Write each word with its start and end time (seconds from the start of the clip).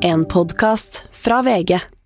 En 0.00 0.26
podkast 0.26 1.06
fra 1.10 1.42
VG. 1.42 1.97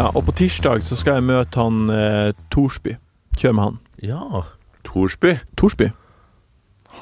Ja, 0.00 0.08
og 0.16 0.24
på 0.24 0.32
tirsdag 0.32 0.80
så 0.86 0.96
skal 0.96 1.18
jeg 1.18 1.26
møte 1.28 1.60
han 1.60 1.90
eh, 1.92 2.30
Thorsby. 2.54 2.94
Kjøre 3.36 3.56
med 3.58 3.64
han. 3.66 3.78
Ja. 4.00 4.20
Thorsby. 4.88 5.34
Thorsby. 5.60 5.90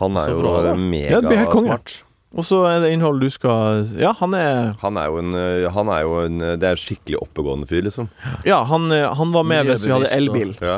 Han 0.00 0.18
er 0.18 0.26
Så 0.26 0.34
jo 0.34 0.40
bra, 0.42 0.54
da. 0.66 0.72
Ja, 0.74 1.20
det 1.22 1.28
blir 1.30 1.38
helt 1.38 1.52
konge. 1.52 1.68
megasmart. 1.70 1.92
Og 2.36 2.44
så 2.44 2.58
er 2.68 2.82
det 2.82 2.90
innhold 2.92 3.22
du 3.22 3.30
skal 3.32 3.86
Ja, 3.96 4.10
han 4.18 4.34
er 4.36 4.74
Han 4.82 4.98
er 5.00 5.06
jo 5.08 5.20
en, 5.22 5.30
øh, 5.34 5.70
han 5.72 5.88
er 5.88 6.02
jo 6.04 6.18
en 6.26 6.42
øh, 6.44 6.50
Det 6.60 6.66
er 6.68 6.74
en 6.76 6.80
skikkelig 6.82 7.16
oppegående 7.22 7.64
fyr, 7.70 7.80
liksom. 7.86 8.10
Ja, 8.44 8.58
han, 8.68 8.90
eh, 8.92 9.06
han 9.16 9.32
var 9.32 9.46
med 9.48 9.64
hvis 9.70 9.86
vi 9.86 9.94
hadde 9.94 10.10
Miljøbevisst 10.12 10.60
elbil. 10.60 10.68
Ja. 10.68 10.76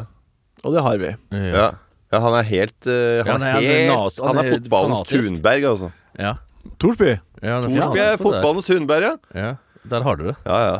Og 0.63 0.77
det 0.77 0.85
har 0.87 1.01
vi. 1.03 1.11
Ja. 1.35 1.65
ja 2.13 2.21
han 2.23 2.37
er 2.39 2.47
helt 2.53 2.87
øh, 2.87 3.17
Ja, 3.19 3.25
Han 3.33 3.43
er, 3.43 3.57
han 3.57 3.65
er 3.65 3.67
helt, 3.67 3.91
nas- 3.97 4.21
han 4.21 4.29
han 4.37 4.45
er 4.45 4.47
er 4.51 4.55
fotballens 4.61 5.01
fanatisk. 5.03 5.25
Thunberg, 5.27 5.65
altså. 5.73 5.91
Ja. 6.21 6.33
Thorsby. 6.79 7.11
ja 7.43 7.57
det 7.65 7.73
Thorsby 7.75 7.99
er 8.05 8.17
fotballens 8.21 8.71
Thunberg, 8.71 9.09
ja. 9.09 9.17
Ja, 9.49 9.51
der 9.91 10.03
har 10.07 10.15
du 10.21 10.27
det. 10.29 10.37
Ja, 10.47 10.61
ja. 10.69 10.79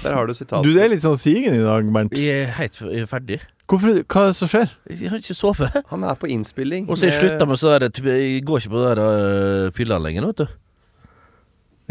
Der 0.00 0.16
har 0.16 0.26
du 0.28 0.34
sitatet. 0.36 0.64
Du 0.64 0.80
er 0.80 0.90
litt 0.92 1.04
sånn 1.04 1.18
sigen 1.20 1.56
i 1.56 1.62
dag, 1.62 1.88
Bernt. 1.92 2.16
Jeg 2.16 2.46
er 2.46 2.52
helt 2.56 2.80
er 2.88 3.06
ferdig. 3.10 3.40
Hvorfor, 3.70 4.00
hva 4.02 4.24
er 4.24 4.32
det 4.32 4.38
som 4.38 4.50
skjer? 4.50 4.72
Jeg 4.90 5.12
har 5.12 5.20
ikke 5.22 5.36
sovet. 5.38 5.76
Han 5.92 6.04
er 6.08 6.18
på 6.18 6.30
innspilling. 6.32 6.88
Og 6.90 6.98
så 6.98 7.10
jeg 7.10 7.20
slutta 7.20 7.46
med 7.46 7.60
så 7.60 7.76
der 7.78 7.86
Jeg 7.90 8.42
går 8.46 8.64
ikke 8.64 8.72
på 8.72 8.82
det 8.82 8.90
der 8.90 9.02
uh, 9.04 9.70
fylla 9.76 10.00
lenger, 10.02 10.26
vet 10.32 10.42
du. 10.42 10.58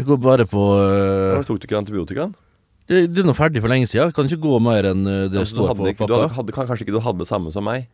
Jeg 0.00 0.08
går 0.08 0.20
bare 0.22 0.46
på 0.48 0.66
uh, 0.76 1.40
tok 1.44 1.60
du 1.60 1.68
ikke 1.68 1.80
antibiotikaen? 1.80 2.36
det, 2.90 3.04
det 3.14 3.22
er 3.22 3.26
nå 3.28 3.34
ferdig 3.36 3.62
for 3.62 3.70
lenge 3.70 3.86
siden. 3.86 4.10
Jeg 4.10 4.16
kan 4.16 4.26
ikke 4.26 4.42
gå 4.42 4.58
mer 4.64 4.90
enn 4.90 5.04
det 5.06 5.38
Altså, 5.38 5.54
står 5.54 5.74
på 5.78 5.90
ikke, 5.92 6.08
du 6.10 6.16
hadde, 6.16 6.32
hadde, 6.34 6.54
kanskje 6.56 6.86
ikke 6.86 6.96
du 6.96 7.02
hadde 7.04 7.22
det 7.22 7.28
samme 7.30 7.52
som 7.54 7.64
meg? 7.66 7.86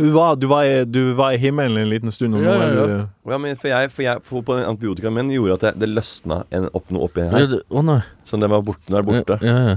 Du 0.00 0.06
var, 0.14 0.36
du 0.40 0.46
var, 0.48 0.64
i, 0.64 0.84
du 0.88 1.12
var 1.18 1.34
i 1.36 1.38
himmelen 1.42 1.76
en 1.82 1.90
liten 1.90 2.12
stund. 2.14 2.34
Og 2.38 2.42
Ja, 2.46 2.54
ja, 2.56 2.86
du 2.88 3.30
Ja, 3.30 3.36
men 3.38 3.58
for 3.60 3.68
jeg, 3.68 3.90
for 3.92 4.02
jeg 4.06 4.22
for 4.24 4.46
på 4.46 4.56
antibiotikaen 4.56 5.12
min 5.18 5.28
gjorde 5.34 5.58
at 5.58 5.66
det, 5.66 5.72
det 5.82 5.90
løsna 5.92 6.40
en, 6.56 6.70
opp 6.72 6.88
noe 6.94 7.04
oppi 7.10 7.20
Ja, 7.26 7.34
her. 7.34 7.46
det- 7.52 7.62
Å 7.68 7.82
nei. 7.84 8.00
Så 8.24 8.40
den 8.40 8.48
var 8.50 8.62
borte. 8.64 8.88
Nå 8.88 8.96
er 8.98 9.06
borte. 9.06 9.36
Ja, 9.44 9.56
ja. 9.68 9.76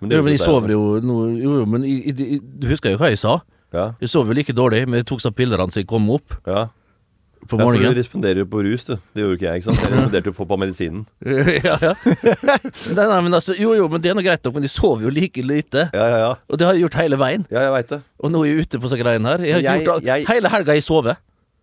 Men 0.00 0.10
ja, 0.14 0.22
men 0.22 0.32
jeg 0.32 0.40
sover 0.40 0.70
altså. 0.70 0.76
jo 0.78 1.00
nå 1.02 1.14
Jo, 1.42 1.54
jo, 1.58 1.66
men 1.66 1.84
i, 1.84 1.96
i, 2.08 2.38
du 2.40 2.66
husker 2.70 2.92
jo 2.94 2.98
hva 3.00 3.10
jeg 3.10 3.18
sa? 3.18 3.40
Ja, 3.74 3.90
Jeg 4.00 4.08
sov 4.08 4.28
jo 4.30 4.32
like 4.38 4.54
dårlig, 4.56 4.86
men 4.88 5.02
jeg 5.02 5.06
tok 5.10 5.20
sånn 5.20 5.34
pillene 5.36 5.66
så 5.74 5.82
jeg 5.82 5.88
kom 5.90 6.08
opp 6.14 6.38
ja. 6.46 6.68
På 7.48 7.58
Ja, 7.58 7.66
for 7.66 7.78
du 7.80 7.98
responderer 7.98 8.42
jo 8.42 8.46
på 8.52 8.60
rus, 8.66 8.84
du. 8.84 8.94
Det 9.14 9.22
gjorde 9.24 9.36
ikke 9.38 9.46
jeg. 9.48 9.60
ikke 9.62 9.68
sant? 9.70 9.80
Jeg 9.82 9.92
responderte 9.96 10.30
jo 10.30 10.36
på, 10.38 10.46
på 10.50 10.58
medisinen. 10.60 11.06
ja, 11.68 11.76
ja. 11.82 11.92
nei, 12.98 13.06
nei, 13.08 13.20
men 13.26 13.34
altså, 13.38 13.56
jo, 13.58 13.72
jo, 13.78 13.88
men 13.92 14.02
det 14.04 14.12
er 14.12 14.18
nå 14.18 14.24
greit 14.26 14.44
nok, 14.44 14.54
men 14.58 14.66
jeg 14.68 14.74
sover 14.74 15.06
jo 15.08 15.12
like 15.14 15.42
lite. 15.44 15.88
Ja, 15.96 16.04
ja, 16.12 16.18
ja. 16.26 16.34
Og 16.48 16.60
det 16.60 16.68
har 16.68 16.76
jeg 16.76 16.84
gjort 16.86 16.98
hele 17.02 17.18
veien. 17.20 17.46
Ja, 17.52 17.64
jeg 17.68 17.74
vet 17.78 17.94
det. 17.96 18.00
Og 18.22 18.32
nå 18.34 18.44
er 18.44 18.50
jeg 18.52 18.66
ute 18.68 18.80
på 18.82 18.90
sånne 18.92 19.02
greiene 19.04 19.32
her. 19.34 19.46
Jeg 19.48 19.56
har 19.58 19.66
Jeg- 19.68 19.86
gjort 19.88 20.04
jeg- 20.12 20.28
Hele 20.28 20.48
helga 20.52 20.72
har 20.74 20.80
jeg 20.80 20.86
sovet. 20.88 21.16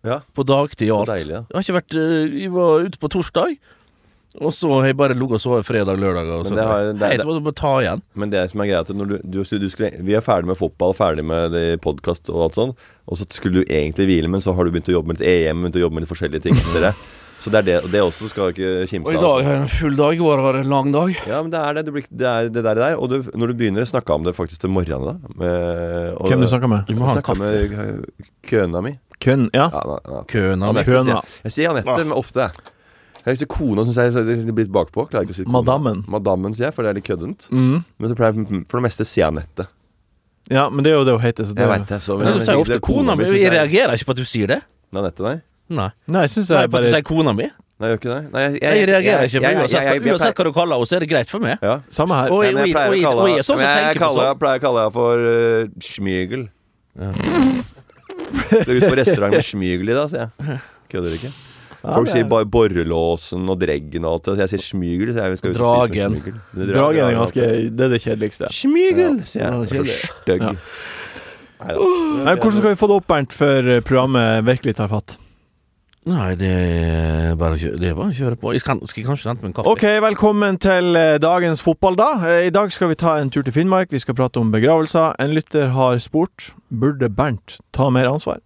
Ja. 0.06 0.20
På 0.36 0.44
dagtid 0.46 0.90
og 0.94 1.00
alt. 1.02 1.16
Deilig, 1.16 1.34
ja. 1.34 1.42
Jeg 1.50 1.56
har 1.56 1.64
ikke 1.64 1.78
vært 1.80 1.94
øh, 1.98 2.34
Jeg 2.42 2.52
var 2.54 2.84
ute 2.86 2.98
på 3.02 3.08
torsdag, 3.10 3.56
og 4.40 4.52
så 4.54 4.70
har 4.74 4.88
jeg 4.90 4.98
bare 4.98 5.16
ligget 5.16 5.38
og 5.38 5.42
sovet 5.42 5.66
fredag, 5.68 6.00
lørdag 6.00 6.30
og 6.34 6.48
sånn. 6.48 6.60
Helt 7.00 7.24
til 7.24 7.42
må 7.46 7.54
ta 7.56 7.74
igjen. 7.82 8.02
Men 8.14 8.32
det 8.32 8.46
som 8.52 8.62
er 8.62 8.70
greia, 8.70 8.82
er 8.82 8.88
at 8.88 8.94
når 8.96 9.12
du, 9.12 9.16
du, 9.24 9.40
du 9.42 9.68
skulle, 9.72 9.92
vi 10.06 10.16
er 10.16 10.24
ferdig 10.24 10.50
med 10.52 10.58
fotball, 10.60 10.96
ferdig 10.96 11.24
med 11.26 11.56
podkast 11.84 12.32
og 12.32 12.48
alt 12.48 12.58
sånn, 12.58 12.74
og 13.06 13.20
så 13.20 13.28
skulle 13.32 13.62
du 13.62 13.70
egentlig 13.70 14.08
hvile, 14.10 14.32
men 14.32 14.44
så 14.44 14.54
har 14.56 14.66
du 14.66 14.74
begynt 14.74 14.90
å 14.92 14.98
jobbe 14.98 15.12
med 15.12 15.20
litt 15.20 15.28
EM, 15.30 15.62
begynt 15.64 15.78
å 15.80 15.86
jobbe 15.86 15.98
med 15.98 16.06
litt 16.06 16.12
forskjellige 16.12 16.48
ting. 16.48 16.58
Så 17.46 17.50
det 17.52 17.58
er 17.60 17.66
det, 17.66 17.74
og 17.84 17.92
det 17.92 18.00
også 18.02 18.26
skal 18.32 18.48
ikke 18.50 18.70
kimse 18.90 19.12
Og 19.12 19.14
i 19.14 19.20
dag 19.22 19.44
har 19.44 19.52
jeg 19.52 19.60
en 19.60 19.68
full 19.70 19.94
dag. 19.98 20.14
I 20.16 20.18
går 20.18 20.40
var 20.42 20.56
det 20.56 20.62
en 20.64 20.70
lang 20.72 20.88
dag. 20.90 21.12
Ja, 21.28 21.42
men 21.44 21.52
det 21.52 21.60
er 21.60 21.76
det. 21.76 21.82
Det, 21.86 21.92
blir, 21.94 22.06
det 22.10 22.26
er 22.26 22.48
det 22.50 22.62
der, 22.64 22.80
der. 22.80 22.96
Og 22.98 23.12
du, 23.12 23.16
når 23.38 23.52
du 23.52 23.58
begynner 23.60 23.84
å 23.84 23.90
snakke 23.92 24.16
om 24.16 24.24
det 24.26 24.32
faktisk 24.34 24.64
til 24.64 24.72
morgenen, 24.74 25.04
da 25.20 25.34
med, 25.38 26.16
og, 26.16 26.26
Hvem 26.26 26.42
du 26.42 26.48
snakker 26.50 26.72
med? 26.72 26.88
Du 26.88 26.98
må 26.98 27.06
ha 27.06 27.18
en 27.20 27.26
kaffe. 27.28 27.50
med 27.52 28.32
køna 28.50 28.82
mi. 28.82 28.96
Køn, 29.22 29.46
Ja. 29.54 29.68
Ja, 29.72 30.00
av 30.02 30.26
Køna. 30.28 30.72
sier 30.82 31.12
jeg. 31.12 31.36
Jeg 31.46 31.54
sier 31.54 31.76
Anette 31.76 32.16
ofte. 32.16 32.50
Jeg 33.26 33.34
husker 33.34 33.48
kona 33.50 33.82
syns 33.84 33.96
jeg 33.98 34.14
er 34.14 34.52
blitt 34.54 34.70
bakpå. 34.70 35.08
Klarer 35.10 35.26
ikke 35.26 35.34
å 35.34 35.38
si 35.40 35.44
kona. 35.44 35.58
Madammen. 35.58 36.04
Madammen, 36.06 36.54
sier 36.54 36.68
jeg, 36.68 36.74
for 36.76 36.86
det 36.86 36.92
er 36.92 36.98
litt 37.00 37.08
køddent. 37.08 37.48
Mm. 37.50 37.80
Men 37.98 38.10
så 38.12 38.14
pleier 38.18 38.36
jeg 38.38 38.62
for 38.70 38.78
det 38.78 38.84
meste 38.86 39.02
å 39.02 39.10
si 39.10 39.20
Anette. 39.26 39.66
ja, 40.48 40.68
men 40.70 40.84
det 40.86 40.92
er 40.92 40.98
jo 41.00 41.04
det 41.08 41.16
hun 41.18 41.24
heter. 41.26 41.44
Så 41.44 41.54
det, 41.58 41.64
Jeg 41.66 41.72
vet 41.74 41.88
det. 41.90 42.00
Så, 42.06 42.16
Men 42.22 42.38
du 42.38 42.44
sier 42.46 42.60
ofte 42.62 42.78
kona 42.86 43.16
mi. 43.18 43.24
Jeg 43.26 43.50
reagerer 43.50 43.98
ikke 43.98 44.06
på 44.06 44.14
at 44.14 44.22
du 44.22 44.24
sier 44.24 44.46
det. 44.46 44.60
Anette, 44.94 45.20
nei? 45.26 45.40
Nei. 45.68 45.90
Nei, 46.06 46.20
jeg 46.28 46.30
syns 46.36 46.50
Nei, 46.54 46.60
jeg 46.62 46.70
på 46.70 46.78
at 46.78 46.84
du 46.86 46.90
sier 46.94 47.02
kona 47.02 47.32
mi. 47.34 47.48
Nei, 47.76 47.88
jeg 47.90 47.98
gjør 47.98 47.98
ikke 48.00 48.12
det. 48.14 48.32
Nei, 48.32 48.42
jeg, 48.46 48.52
Jeg 48.62 48.86
reagerer 48.88 49.24
ikke. 49.26 49.32
jeg- 49.32 49.42
For 49.42 49.50
jeg- 49.50 49.56
uansett, 49.58 49.72
jeg- 49.76 49.84
jeg- 49.86 50.02
jeg 50.06 50.12
uansett 50.14 50.34
hva 50.38 50.44
du 50.46 50.52
kaller 50.52 50.76
henne, 50.78 50.86
så 50.86 50.96
er 50.96 51.00
det 51.00 51.08
greit 51.10 51.28
for 51.28 51.40
meg. 51.40 51.58
Ja. 51.60 51.80
Samme 51.90 52.14
her. 52.14 52.30
Og, 52.32 52.42
Nei, 52.44 52.52
men 52.52 52.62
jeg 52.64 52.74
pleier 52.76 52.86
å 52.86 53.02
kalle 53.02 53.26
jeg 53.26 53.44
men 53.58 53.66
jeg. 53.66 53.84
Jeg 53.84 53.98
henne 54.78 54.92
for 54.92 55.14
uh, 55.18 55.66
smygel. 55.82 56.48
Du 58.64 58.70
er 58.72 58.78
ute 58.78 58.88
på 58.88 58.96
restaurant 58.96 59.34
med 59.34 59.44
smygel 59.44 59.90
i 59.90 59.98
dag, 59.98 60.08
sier 60.08 60.30
jeg. 60.38 60.60
Kødder 60.88 61.18
ikke. 61.18 61.32
Folk 61.86 62.08
sier 62.10 62.24
bare 62.28 62.46
borrelåsen 62.50 63.44
og 63.52 63.60
dreggen 63.60 64.04
og 64.08 64.16
alt. 64.18 64.30
Jeg 64.40 64.48
sier 64.54 64.62
smygel. 64.64 65.12
Så 65.14 65.22
jeg 65.28 65.38
skal 65.38 65.50
ut 65.52 65.58
Dragen. 65.60 66.16
smygel. 66.16 66.38
Det 66.54 66.70
Dragen 66.74 67.04
er 67.04 67.18
ganske 67.20 67.46
Det 67.76 67.84
er 67.86 67.92
det 67.94 68.00
kjedeligste. 68.02 68.48
Smygel, 68.52 69.20
sier 69.26 69.44
Ja, 69.46 69.52
jeg. 69.62 69.68
kjedelig. 69.70 69.98
Så 70.00 70.16
stygg. 70.22 70.40
Ja. 70.42 70.54
Neida. 71.56 72.24
Nei, 72.26 72.34
hvordan 72.36 72.58
skal 72.58 72.68
vi 72.74 72.80
få 72.82 72.88
det 72.90 72.96
opp, 73.00 73.06
Bernt, 73.08 73.32
før 73.32 73.70
eh, 73.76 73.80
programmet 73.80 74.44
virkelig 74.44 74.74
tar 74.76 74.88
fatt? 74.92 75.16
Nei, 76.06 76.34
det 76.38 76.50
er 76.52 77.34
bare 77.34 77.56
å 77.56 77.58
kjøre, 77.58 77.78
det 77.82 77.88
er 77.90 77.94
bare 77.98 78.12
å 78.12 78.14
kjøre 78.14 78.36
på. 78.38 78.52
Jeg 78.54 78.60
skal, 78.62 78.78
skal 78.86 79.00
jeg 79.02 79.06
kanskje 79.08 79.26
hente 79.32 79.42
meg 79.42 79.48
en 79.50 79.56
kaffe? 79.56 79.72
Ok, 79.72 79.82
velkommen 80.04 80.58
til 80.62 80.94
eh, 81.00 81.16
dagens 81.18 81.62
fotball, 81.64 81.96
da. 81.98 82.10
Eh, 82.28 82.46
I 82.46 82.52
dag 82.54 82.70
skal 82.70 82.92
vi 82.92 82.94
ta 83.00 83.16
en 83.18 83.30
tur 83.34 83.42
til 83.42 83.52
Finnmark. 83.56 83.90
Vi 83.90 83.98
skal 84.04 84.14
prate 84.14 84.38
om 84.38 84.52
begravelser. 84.54 85.16
En 85.18 85.34
lytter 85.34 85.72
har 85.74 85.98
spurt 85.98 86.52
burde 86.70 87.08
Bernt 87.10 87.58
ta 87.72 87.88
mer 87.90 88.06
ansvar. 88.12 88.38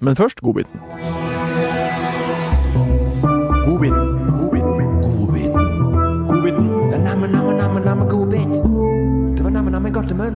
Men 0.00 0.16
først 0.18 0.42
godbiten. 0.42 1.37
Godbiten. 3.68 4.08
Godbiten. 4.38 5.00
Godbiten. 5.02 5.52
Godbiten. 6.28 6.66
Det 6.90 6.94
er 6.94 7.02
namme, 7.02 7.26
namme, 7.28 7.52
namme, 7.56 7.80
namme 7.80 8.04
god 8.10 8.26
bit. 8.30 8.54
Det 9.36 9.44
var 9.44 9.50
namme, 9.50 9.70
namme 9.70 9.90
godt. 9.90 10.34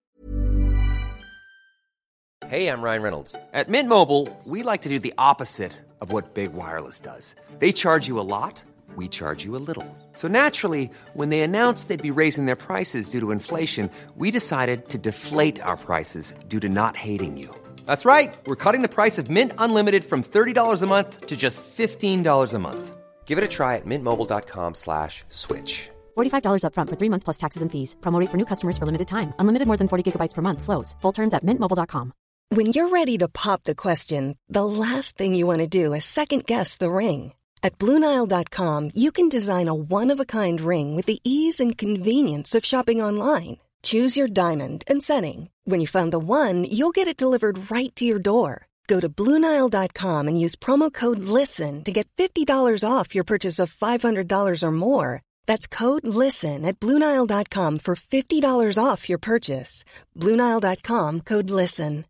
Hey, 2.47 2.67
I'm 2.67 2.83
Ryan 2.83 3.01
Reynolds. 3.01 3.35
At 3.53 3.69
Mint 3.69 3.89
Mobile, 3.89 4.27
we 4.45 4.61
like 4.61 4.81
to 4.81 4.89
do 4.89 4.99
the 4.99 5.13
opposite 5.17 5.71
of 6.01 6.13
what 6.13 6.35
Big 6.35 6.53
Wireless 6.53 6.99
does. 6.99 7.35
They 7.59 7.71
charge 7.71 8.07
you 8.07 8.19
a 8.19 8.27
lot, 8.35 8.61
we 8.95 9.07
charge 9.07 9.43
you 9.43 9.55
a 9.55 9.63
little. 9.67 9.87
So 10.13 10.27
naturally, 10.27 10.91
when 11.15 11.29
they 11.29 11.39
announced 11.39 11.87
they'd 11.87 12.13
be 12.13 12.19
raising 12.21 12.45
their 12.45 12.61
prices 12.67 13.09
due 13.09 13.19
to 13.19 13.31
inflation, 13.31 13.89
we 14.15 14.29
decided 14.29 14.89
to 14.89 14.97
deflate 14.99 15.59
our 15.61 15.77
prices 15.77 16.33
due 16.47 16.59
to 16.59 16.69
not 16.69 16.95
hating 16.95 17.37
you. 17.37 17.49
That's 17.87 18.05
right. 18.05 18.35
We're 18.45 18.63
cutting 18.65 18.83
the 18.83 18.95
price 18.99 19.17
of 19.17 19.31
Mint 19.31 19.53
Unlimited 19.57 20.05
from 20.05 20.21
$30 20.21 20.83
a 20.83 20.85
month 20.85 21.25
to 21.25 21.35
just 21.35 21.63
$15 21.63 22.53
a 22.53 22.59
month. 22.59 23.02
Give 23.25 23.39
it 23.39 23.43
a 23.43 23.47
try 23.47 23.77
at 23.77 23.85
mintmobile.com 23.85 24.75
slash 24.75 25.23
switch. 25.29 25.89
$45 26.15 26.63
upfront 26.65 26.89
for 26.89 26.97
three 26.99 27.09
months 27.09 27.23
plus 27.23 27.37
taxes 27.37 27.63
and 27.63 27.71
fees. 27.71 27.95
Promo 28.01 28.19
rate 28.19 28.29
for 28.29 28.37
new 28.37 28.45
customers 28.45 28.77
for 28.77 28.85
limited 28.85 29.07
time. 29.07 29.33
Unlimited 29.39 29.65
more 29.67 29.77
than 29.77 29.87
40 29.87 30.03
gigabytes 30.11 30.35
per 30.35 30.41
month. 30.41 30.61
Slows. 30.61 30.95
Full 31.01 31.13
terms 31.13 31.33
at 31.33 31.43
mintmobile.com. 31.43 32.13
When 32.49 32.67
you're 32.67 32.89
ready 32.89 33.17
to 33.17 33.27
pop 33.27 33.63
the 33.63 33.73
question, 33.73 34.37
the 34.47 34.65
last 34.65 35.17
thing 35.17 35.33
you 35.33 35.47
want 35.47 35.61
to 35.61 35.67
do 35.67 35.93
is 35.93 36.05
second 36.05 36.45
guess 36.45 36.77
the 36.77 36.91
ring. 36.91 37.33
At 37.63 37.79
Bluenile.com, 37.79 38.91
you 38.93 39.11
can 39.11 39.29
design 39.29 39.69
a 39.69 39.73
one 39.73 40.11
of 40.11 40.19
a 40.19 40.25
kind 40.25 40.61
ring 40.61 40.95
with 40.95 41.07
the 41.07 41.19
ease 41.23 41.59
and 41.63 41.77
convenience 41.77 42.53
of 42.53 42.65
shopping 42.65 43.01
online. 43.01 43.57
Choose 43.81 44.17
your 44.17 44.27
diamond 44.27 44.83
and 44.87 45.01
setting. 45.01 45.49
When 45.63 45.79
you 45.81 45.87
find 45.87 46.11
the 46.11 46.19
one, 46.19 46.65
you'll 46.69 46.91
get 46.91 47.07
it 47.07 47.17
delivered 47.17 47.71
right 47.71 47.93
to 47.95 48.05
your 48.05 48.19
door. 48.19 48.67
Go 48.87 48.99
to 48.99 49.09
Bluenile.com 49.09 50.27
and 50.27 50.39
use 50.39 50.55
promo 50.55 50.91
code 50.91 51.19
LISTEN 51.19 51.83
to 51.83 51.91
get 51.91 52.07
$50 52.17 52.47
off 52.87 53.15
your 53.15 53.23
purchase 53.23 53.59
of 53.59 53.73
$500 53.73 54.63
or 54.63 54.71
more. 54.71 55.21
That's 55.45 55.67
code 55.67 56.05
LISTEN 56.05 56.65
at 56.65 56.79
Bluenile.com 56.79 57.79
for 57.79 57.95
$50 57.95 58.77
off 58.77 59.09
your 59.09 59.19
purchase. 59.19 59.85
Bluenile.com 60.19 61.21
code 61.21 61.49
LISTEN. 61.49 62.05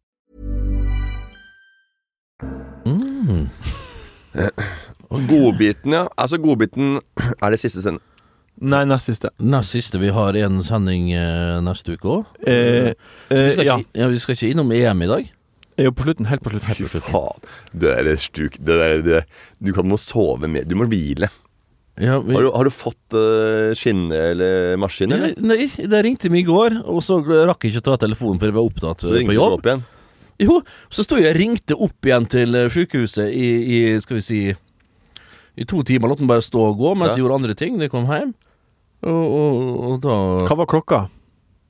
Mm. 2.86 3.48
Godbiten, 5.30 5.92
ja. 5.94 6.08
Altså, 6.18 6.38
godbiten 6.38 7.00
er 7.42 7.50
det 7.50 7.60
siste 7.60 7.82
send... 7.82 8.02
Nei, 8.62 8.84
nest 8.86 9.10
siste. 9.10 9.30
Nest 9.40 9.74
siste. 9.74 10.00
Vi 10.00 10.12
har 10.14 10.38
en 10.38 10.62
sending 10.64 11.10
eh, 11.14 11.60
neste 11.66 11.96
uke 11.98 12.10
òg. 12.10 12.36
Eh, 12.48 12.94
eh, 13.34 13.64
ja. 13.66 13.80
ja, 13.98 14.08
vi 14.08 14.20
skal 14.22 14.38
ikke 14.38 14.52
innom 14.54 14.72
EM 14.72 15.02
i 15.02 15.10
dag. 15.10 15.32
Er 15.78 15.88
jo 15.90 15.94
på 15.96 16.06
slutten. 16.06 16.28
Helt 16.30 16.44
på 16.46 16.52
slutten. 16.54 16.68
Helt 16.70 16.84
på 16.86 16.90
slutten. 16.92 17.14
faen. 17.14 17.48
Det 17.84 17.94
er 17.98 18.12
stuk 18.22 18.58
det 18.60 18.76
der, 18.82 19.02
det, 19.06 19.22
Du 19.64 19.72
kan 19.74 19.88
må 19.90 19.98
sove 19.98 20.50
mer. 20.52 20.68
Du 20.70 20.76
må 20.78 20.86
hvile. 20.90 21.30
Ja, 22.02 22.18
vi, 22.26 22.34
Har 22.34 22.42
du, 22.42 22.50
har 22.56 22.66
du 22.66 22.72
fått 22.74 23.14
uh, 23.14 23.70
skinne 23.78 24.18
eller 24.32 24.78
maskin, 24.82 25.12
eller? 25.14 25.36
nei, 25.38 25.68
det 25.70 26.00
ringte 26.02 26.32
meg 26.34 26.42
i 26.42 26.48
går, 26.48 26.80
og 26.90 27.04
så 27.06 27.20
rakk 27.22 27.68
jeg 27.68 27.76
ikke 27.76 27.84
å 27.84 27.88
ta 27.92 27.98
telefonen, 28.08 28.40
for 28.42 28.50
jeg 28.50 28.56
var 28.56 28.66
opptatt 28.66 29.04
Så 29.06 29.12
eh, 29.14 29.22
på 29.28 29.30
du 29.30 29.38
jobb. 29.38 29.60
opp 29.60 29.68
igjen. 29.70 29.84
Jo, 30.42 30.56
så 30.90 31.06
sto 31.06 31.20
jeg 31.22 31.30
og 31.30 31.38
ringte 31.38 31.78
opp 31.78 32.10
igjen 32.10 32.26
til 32.34 32.58
eh, 32.58 32.66
sykehuset 32.74 33.30
i, 33.30 33.50
i 33.78 33.82
skal 34.02 34.18
vi 34.18 34.24
si 34.26 34.40
I 35.54 35.68
to 35.70 35.84
timer. 35.86 36.10
Lot 36.10 36.24
den 36.24 36.32
bare 36.32 36.42
stå 36.42 36.64
og 36.72 36.82
gå 36.82 36.96
mens 36.98 37.14
Ja. 37.14 37.20
jeg 37.20 37.28
gjorde 37.28 37.38
andre 37.44 37.54
ting. 37.62 37.78
Da 37.78 37.86
jeg 37.86 37.94
kom 37.94 38.10
hjem. 38.10 38.34
Og, 39.06 39.24
og, 39.38 39.62
og 39.92 40.02
da 40.02 40.18
Hva 40.50 40.58
var 40.64 40.72
klokka? 40.74 41.04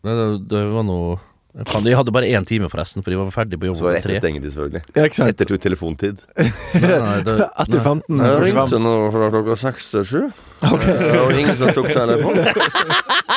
Nei, 0.07 0.13
det, 0.21 0.27
det 0.55 0.63
var 0.71 0.87
noe 0.87 1.19
jeg, 1.53 1.65
kan, 1.69 1.85
hadde 1.85 2.11
bare 2.15 2.25
én 2.33 2.45
time, 2.49 2.65
forresten, 2.71 3.03
for 3.05 3.13
de 3.13 3.17
var 3.19 3.27
ferdig 3.29 3.59
på 3.61 3.67
jobb 3.69 3.77
Så 3.77 3.85
var 3.85 3.93
det 3.93 3.99
etter 4.01 4.15
stengetid, 4.17 4.49
selvfølgelig. 4.55 4.81
Ja, 4.95 5.03
ikke 5.05 5.15
sant? 5.19 5.29
Etter 5.29 5.45
to- 5.51 5.59
telefontid. 5.61 6.23
Nei, 6.37 6.97
nei, 7.03 7.19
det, 7.27 7.35
Etter 7.61 7.77
nei. 7.77 8.01
15.45. 8.09 8.79
nå 8.81 8.93
fra 9.13 9.27
klokka 9.35 9.57
seks 9.61 9.91
til 9.93 10.03
sju. 10.09 10.23
Det 10.63 11.19
var 11.19 11.35
ingen 11.37 11.57
som 11.59 11.69
tok 11.75 11.91
telefonen. 11.93 12.47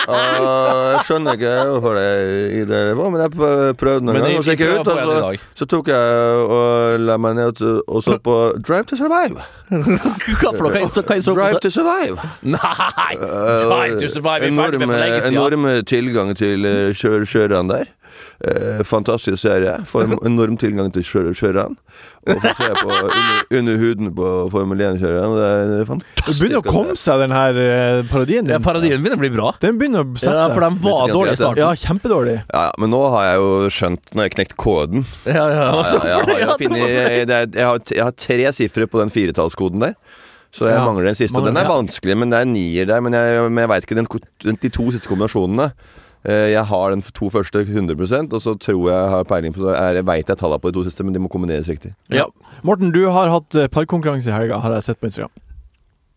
jeg 0.07 1.01
skjønner 1.07 1.37
ikke 1.37 1.53
hvorfor 1.73 1.97
det 1.99 2.67
det 2.71 2.81
var, 2.97 3.11
men 3.13 3.23
jeg 3.25 3.33
prøvde 3.81 4.05
noen 4.07 4.15
Men 4.15 4.23
ganger. 4.23 4.31
jeg- 4.31 4.39
Og 4.39 4.45
så 4.47 4.55
gikk 4.55 4.63
jeg 4.65 4.71
jeg 4.71 4.81
ut, 4.81 4.81
og 4.81 4.87
på 4.87 4.95
så, 4.97 5.03
en 5.03 5.17
i 5.17 5.21
dag. 5.27 5.41
så 5.61 5.67
tok 5.73 5.89
jeg 5.89 6.47
og 6.57 7.01
la 7.01 7.17
meg 7.19 7.35
ned 7.37 7.63
og- 7.63 7.83
og 7.89 8.03
så 8.07 8.17
på 8.23 8.37
Drive 8.63 8.85
to 8.87 8.97
Survive. 8.97 9.45
Hva 9.71 10.55
for 10.57 10.63
noe? 10.63 10.73
Hva 10.73 10.81
jeg 10.81 10.89
så- 10.95 11.03
hva 11.03 11.15
jeg 11.19 11.23
så 11.27 11.35
på? 11.35 11.41
Drive 11.43 11.61
to 11.61 11.71
Survive. 11.71 12.17
Nei! 12.43 13.13
Drive 13.21 14.01
to 14.01 14.09
survive. 14.09 14.41
Vi 14.41 14.49
er 14.49 14.57
for 14.57 14.97
lenge 14.97 15.21
siden. 15.23 15.35
enorm 15.37 15.85
tilgang 15.85 16.35
til 16.37 16.65
eh, 16.65 16.95
kjør, 16.95 17.27
kjørerne 17.27 17.69
der. 17.77 17.87
Eh, 18.45 18.83
fantastisk 18.85 19.41
serie. 19.41 19.79
Får 19.89 20.05
en 20.05 20.19
enorm 20.29 20.59
tilgang 20.61 20.91
til 20.93 21.05
kjør, 21.07 21.31
kjørerne. 21.37 21.79
Og 22.27 22.43
får 22.43 22.57
se 22.59 22.67
på 22.83 22.91
under, 22.91 23.39
under 23.61 23.79
huden 23.81 24.11
på 24.19 24.33
Formel 24.53 24.83
1-kjørerne. 24.85 25.39
Det 25.39 25.47
er 25.49 26.03
Det 26.27 26.35
begynner 26.37 26.61
å 26.61 26.65
komme 26.67 26.97
seg, 27.01 27.23
den 27.25 27.33
her 27.33 27.61
eh, 27.63 28.03
parodien 28.11 28.51
Ja, 28.53 28.61
parodien 28.61 29.01
begynner 29.01 29.17
å 29.17 29.25
bli 29.25 29.33
bra. 29.33 29.55
Den 29.65 29.81
begynner 29.81 30.05
å 30.05 30.21
sette 30.21 30.37
Ja, 30.37 30.51
for 30.53 30.67
den 30.67 30.77
var 30.85 31.15
dårlig 31.15 31.39
i 31.39 31.41
starten. 31.41 31.63
Ja, 31.65 31.73
kjempedårlig. 31.87 32.37
Ja, 32.51 32.67
ja, 32.69 32.77
men 32.83 32.93
nå 32.93 33.03
har 33.15 33.31
jeg 33.31 33.41
jo 33.41 33.51
skjønt, 33.73 34.13
Nå 34.13 34.21
har 34.21 34.29
jeg 34.29 34.37
knekt 34.37 34.57
koden 34.61 35.07
Ja, 35.25 35.33
ja, 35.33 35.47
ja, 35.49 35.57
ja, 35.57 35.67
jeg, 35.73 36.13
har, 36.13 36.31
jeg, 36.37 36.49
har 36.53 36.61
det 36.61 37.37
er, 37.41 37.51
jeg, 37.57 37.67
har, 37.67 37.83
jeg 37.89 38.05
har 38.05 38.17
tre 38.21 38.53
sifre 38.57 38.89
på 38.91 39.01
den 39.01 39.13
firetallskoden 39.15 39.89
der. 39.89 39.97
Så 40.53 40.69
jeg 40.69 40.77
Ja, 40.77 40.85
mangler 40.85 41.09
den 41.11 41.17
siste. 41.19 41.37
Og 41.37 41.45
den 41.49 41.57
er 41.57 41.69
vanskelig, 41.69 42.17
men 42.21 42.33
det 42.33 42.41
er 42.41 42.49
nier 42.49 42.89
der. 42.89 43.03
Men 43.05 43.17
jeg, 43.17 43.47
men 43.49 43.65
jeg 43.65 43.73
veit 43.73 43.87
ikke 43.87 43.99
den, 43.99 44.57
de 44.61 44.71
to 44.73 44.91
siste 44.95 45.09
kombinasjonene. 45.11 45.71
Eh, 46.27 46.51
Jeg 46.53 46.65
har 46.67 46.91
den 46.91 47.03
to 47.03 47.29
første 47.31 47.63
100% 47.65 48.33
og 48.35 48.41
så 48.43 48.57
tror 48.59 48.91
jeg 48.91 49.11
har 49.15 49.25
peiling 49.25 49.55
på 49.55 49.63
så 49.63 49.75
er- 49.77 49.95
Jeg 50.01 50.05
veit 50.07 50.27
jeg 50.29 50.37
tallene 50.39 50.59
på 50.61 50.73
de 50.73 50.79
to 50.81 50.83
siste, 50.85 51.05
men 51.05 51.13
de 51.15 51.21
må 51.23 51.29
kombineres 51.31 51.69
riktig. 51.71 51.95
Ja. 52.11 52.25
Morten, 52.65 52.91
du 52.93 53.05
har 53.11 53.29
hatt 53.31 53.55
eh, 53.55 53.69
parkonkurranse 53.69 54.29
i 54.29 54.33
helga, 54.35 54.59
har 54.61 54.73
jeg 54.75 54.83
sett 54.83 55.01
på 55.01 55.07
Instagram. 55.07 55.31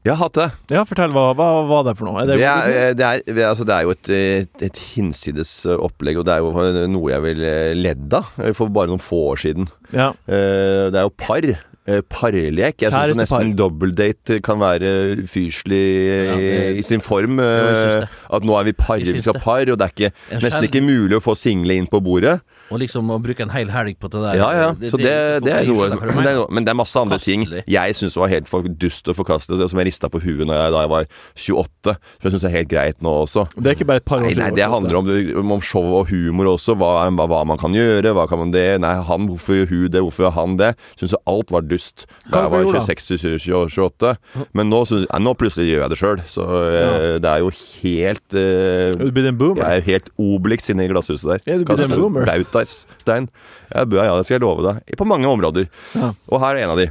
Jeg 0.06 0.16
har 0.16 0.24
hatt 0.30 0.34
det. 0.40 0.52
Ja, 0.72 0.84
fortell, 0.88 1.12
hva, 1.12 1.34
var 1.36 1.84
det 1.84 1.98
for 2.00 2.06
noe? 2.08 2.22
Er 2.22 2.26
det, 2.26 2.38
Det 2.40 2.48
er, 2.48 2.70
eh, 2.72 2.94
det 2.96 3.06
er, 3.06 3.50
altså, 3.50 3.66
det 3.68 3.76
er 3.76 3.82
jo 3.84 3.90
et, 3.92 4.10
et, 4.10 4.62
et 4.64 4.78
hinsides 4.96 5.66
opplegg, 5.76 6.18
og 6.18 6.26
det 6.26 6.34
er 6.38 6.40
jo 6.40 6.88
noe 6.88 7.12
jeg 7.12 7.22
vil 7.22 7.42
ledde 7.84 8.22
av 8.24 8.54
for 8.56 8.70
bare 8.70 8.88
noen 8.88 9.04
få 9.04 9.20
år 9.36 9.38
siden. 9.44 9.68
ja. 9.94 10.10
Eh, 10.26 10.90
Det 10.90 10.96
er 10.96 11.04
jo 11.04 11.10
par. 11.20 11.42
Eh, 11.90 12.02
Parlek. 12.14 12.84
Jeg 12.86 12.94
syns 12.94 13.18
nesten 13.20 13.56
dobbeltdate 13.60 14.38
kan 14.46 14.62
være 14.62 14.94
fyrslig 15.30 15.82
Ja, 16.30 16.36
i, 16.38 16.46
det- 16.46 16.78
i 16.78 16.86
sin 16.86 17.02
form. 17.02 17.40
syns 17.42 18.04
eh. 18.06 18.18
At 18.38 18.46
nå 18.48 18.56
er 18.60 18.70
vi 18.70 18.74
par, 18.78 19.02
vi 19.02 19.22
skal 19.26 19.40
par, 19.42 19.66
og 19.74 19.78
det 19.82 19.88
er 19.90 19.94
ikke, 19.96 20.12
nesten 20.44 20.70
ikke 20.70 20.84
mulig 20.86 21.18
å 21.20 21.24
få 21.26 21.36
single 21.40 21.76
inn 21.82 21.88
på 21.90 22.02
bordet. 22.06 22.40
Og 22.70 22.82
liksom 22.84 23.10
å 23.14 23.18
bruke 23.22 23.44
en 23.46 23.54
hel 23.54 23.72
helg 23.74 23.98
på 24.00 24.10
det 24.14 24.22
der. 24.24 24.40
Ja, 24.40 24.50
ja. 24.54 24.70
Så 24.92 25.00
det, 25.00 25.14
det 25.46 25.54
er 25.56 25.70
noe 25.70 25.90
det 25.90 26.26
er, 26.26 26.38
noe- 26.38 26.50
men 26.54 26.66
det 26.66 26.74
er 26.74 26.78
masse 26.78 27.00
andre 27.00 27.20
ting 27.22 27.46
Forkastelig. 27.46 27.64
jeg 27.74 27.98
syns 27.98 28.18
var 28.20 28.32
helt 28.32 28.50
for 28.50 28.68
dust 28.84 29.10
og 29.10 29.18
forkastelig, 29.18 29.70
som 29.72 29.82
jeg 29.82 29.90
rista 29.90 30.10
på 30.12 30.22
huet 30.24 30.46
jeg, 30.46 30.74
da 30.74 30.84
jeg 30.84 30.92
var 30.92 31.08
28. 31.36 31.96
Som 31.96 32.28
jeg 32.28 32.36
syns 32.36 32.48
er 32.48 32.56
helt 32.56 32.72
greit 32.72 33.02
nå 33.06 33.14
også. 33.26 33.46
Det 33.58 33.72
er 33.72 33.78
ikke 33.78 33.90
bare 33.90 34.04
et 34.04 34.08
par 34.08 34.22
år 34.22 34.30
Nei, 34.30 34.36
nei, 34.38 34.50
det 34.56 34.68
handler 34.70 35.00
om, 35.02 35.54
om, 35.58 35.64
show 35.66 35.86
og 36.00 36.12
humor 36.12 36.54
også. 36.54 36.76
Hva, 36.80 36.92
hva, 37.10 37.28
hva 37.32 37.42
man 37.50 37.60
kan 37.62 37.76
gjøre. 37.76 38.14
Hva 38.16 38.28
kan 38.30 38.42
man 38.44 38.54
det 38.54 38.68
Nei, 38.84 38.94
han, 39.10 39.28
hvorfor 39.30 39.60
gjør 39.60 39.72
hun 39.74 39.94
det? 39.94 40.04
Hvorfor 40.06 40.28
gjør 40.28 40.36
han 40.38 40.58
det? 40.60 40.72
Syns 41.00 41.16
alt 41.30 41.54
var 41.54 41.66
dust 41.68 42.06
da 42.30 42.46
jeg 42.46 42.54
var 42.54 42.68
du 42.68 42.78
26-28. 42.78 44.14
Men 44.58 44.70
nå, 44.72 44.84
synes, 44.90 45.08
nei, 45.10 45.22
nå 45.26 45.34
plutselig 45.40 45.70
gjør 45.72 45.86
jeg 45.86 45.94
det 45.94 46.00
sjøl. 46.00 46.24
Så 46.30 46.46
ja. 46.46 46.90
det 47.22 47.32
er 47.32 47.44
jo 47.44 47.52
helt 47.54 48.38
eh, 48.38 48.94
Er 48.94 49.02
du 49.02 49.14
blir 49.16 49.30
en 49.32 49.40
boomer? 49.40 49.64
Jeg 49.64 49.70
er 49.70 49.82
jo 49.82 49.88
helt 49.90 50.12
Obelix 50.20 50.70
inne 50.72 50.86
i 50.86 50.92
glasshuset 50.92 51.34
der. 51.34 51.44
Ja, 51.46 51.58
du 51.60 51.66
blir 51.68 51.86
en 51.86 51.96
boomer. 51.96 52.22
boomer? 52.22 52.30
Bautastein. 52.60 53.30
Jeg 53.74 53.92
bør, 53.92 54.06
ja, 54.06 54.16
det 54.18 54.28
skal 54.28 54.38
jeg 54.38 54.46
love 54.46 54.66
deg. 54.66 54.98
På 55.00 55.08
mange 55.08 55.30
områder. 55.30 55.70
Ja. 55.96 56.14
Og 56.30 56.44
her 56.44 56.58
er 56.58 56.68
en 56.68 56.76
av 56.76 56.82
de. 56.82 56.90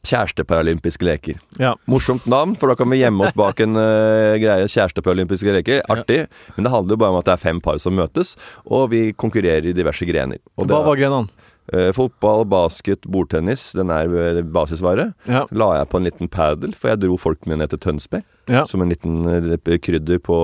Kjæresteparalympiske 0.00 1.04
leker. 1.04 1.40
Ja. 1.60 1.74
Morsomt 1.90 2.24
navn, 2.30 2.54
for 2.56 2.72
da 2.72 2.76
kan 2.78 2.88
vi 2.88 3.02
gjemme 3.02 3.26
oss 3.26 3.36
bak 3.36 3.60
en 3.60 3.76
uh, 3.76 4.38
greie. 4.40 4.68
Kjæresteparalympiske 4.72 5.52
leker. 5.58 5.82
Artig. 5.92 6.22
Men 6.56 6.66
det 6.66 6.72
handler 6.72 6.96
jo 6.96 7.02
bare 7.02 7.14
om 7.14 7.20
at 7.20 7.28
det 7.28 7.34
er 7.36 7.42
fem 7.42 7.60
par 7.60 7.80
som 7.82 7.96
møtes, 7.98 8.32
og 8.64 8.88
vi 8.94 9.10
konkurrerer 9.12 9.68
i 9.68 9.76
diverse 9.76 10.08
grener. 10.08 10.40
Og 10.56 10.70
Hva 10.70 10.80
var 10.88 11.00
grenene? 11.00 11.28
Eh, 11.72 11.92
fotball, 11.92 12.44
basket, 12.44 13.06
bordtennis. 13.06 13.70
Den 13.76 13.90
er 13.94 14.10
eh, 14.10 14.42
basisvare. 14.42 15.12
Ja. 15.28 15.46
La 15.50 15.72
jeg 15.78 15.90
på 15.92 16.00
en 16.00 16.08
liten 16.08 16.30
padel, 16.32 16.74
for 16.76 16.92
jeg 16.92 17.02
dro 17.04 17.16
folk 17.20 17.46
med 17.50 17.60
ned 17.62 17.72
til 17.74 17.82
Tønsberg. 17.82 18.26
Ja. 18.50 18.64
Som 18.66 18.82
en 18.82 18.90
liten 18.90 19.20
eh, 19.30 19.76
krydder 19.78 20.18
på 20.18 20.36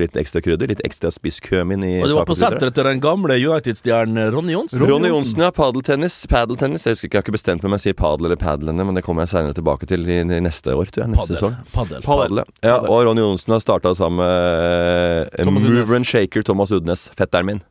Litt 0.00 0.16
ekstra 0.16 0.40
krydder. 0.40 0.70
Litt 0.70 0.80
ekstra 0.86 1.10
spisskømin 1.12 1.84
i 1.84 1.92
Og 2.00 2.08
du 2.08 2.14
var 2.16 2.28
på 2.28 2.36
senteret 2.38 2.76
til 2.76 2.86
den 2.86 3.02
gamle 3.04 3.36
United-stjernen 3.36 4.30
Ronny 4.32 4.54
Johnsen. 4.54 4.84
Ronny 4.88 5.10
Johnsen, 5.12 5.44
ja. 5.44 5.50
Padeltennis. 5.54 6.22
Padeltennis. 6.30 6.86
Jeg 6.88 6.96
husker 6.96 7.10
ikke, 7.10 7.18
jeg 7.18 7.20
har 7.20 7.28
ikke 7.28 7.36
bestemt 7.36 7.64
meg 7.64 7.72
om 7.72 7.76
jeg 7.76 7.86
sier 7.88 7.98
padel 7.98 8.30
eller 8.30 8.40
padel 8.40 8.72
men 8.80 8.96
det 8.96 9.04
kommer 9.04 9.26
jeg 9.26 9.34
seinere 9.34 9.56
tilbake 9.56 9.88
til 9.90 10.06
i, 10.08 10.20
i 10.22 10.40
neste 10.40 10.72
år, 10.72 10.88
tror 10.94 11.04
jeg. 11.04 11.12
Neste 11.12 11.26
Paddel. 11.26 11.40
sesong. 11.40 11.58
Padel. 11.74 12.04
Padel, 12.06 12.42
ja. 12.42 12.70
ja. 12.70 12.78
Og 12.86 13.04
Ronny 13.08 13.24
Johnsen 13.26 13.56
har 13.56 13.64
starta 13.64 13.92
sammen 13.98 14.22
med 14.22 15.36
uh, 15.44 15.52
mover 15.52 15.98
and 15.98 16.08
shaker 16.08 16.46
Thomas 16.46 16.72
Udnes, 16.72 17.10
fetteren 17.18 17.50
min. 17.50 17.62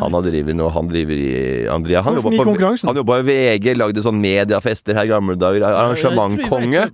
Han 0.00 0.16
har 0.16 0.24
driver 0.26 0.56
nå, 0.56 0.68
han 0.74 0.88
driver 0.90 1.20
i 1.20 1.34
Andrea, 1.70 2.02
han 2.04 2.18
jobba 2.18 2.32
på, 2.36 2.56
han 2.88 3.00
jobba 3.00 3.18
i 3.20 3.26
VG, 3.28 3.70
lagde 3.78 4.04
sånn 4.04 4.20
mediafester 4.22 4.96
her 4.98 5.08
i 5.08 5.12
gamle 5.12 5.36
dager. 5.40 5.66
Arrangementkonge. 5.70 6.88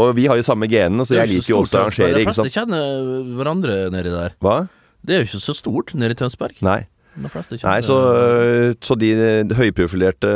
Og 0.00 0.14
vi 0.16 0.28
har 0.30 0.38
jo 0.40 0.44
samme 0.46 0.68
genene, 0.72 1.04
så 1.04 1.18
jeg 1.18 1.34
liker 1.34 1.52
jo 1.52 1.58
også 1.64 1.76
å 1.76 1.82
arrangere, 1.86 2.22
De 2.22 2.28
fleste 2.30 2.52
kjenner 2.54 3.02
hverandre 3.36 3.76
nedi 3.92 4.14
der. 4.14 4.38
Hva? 4.40 4.62
Det 5.02 5.16
er 5.16 5.24
jo 5.24 5.28
ikke 5.28 5.42
så 5.42 5.54
stort 5.58 5.92
nede 5.98 6.14
i 6.14 6.18
Tønsberg. 6.18 6.60
Nei. 6.64 6.80
Nei, 7.12 7.80
så, 7.84 7.96
så 8.80 8.96
de, 8.96 9.10
høyprofilerte 9.58 10.30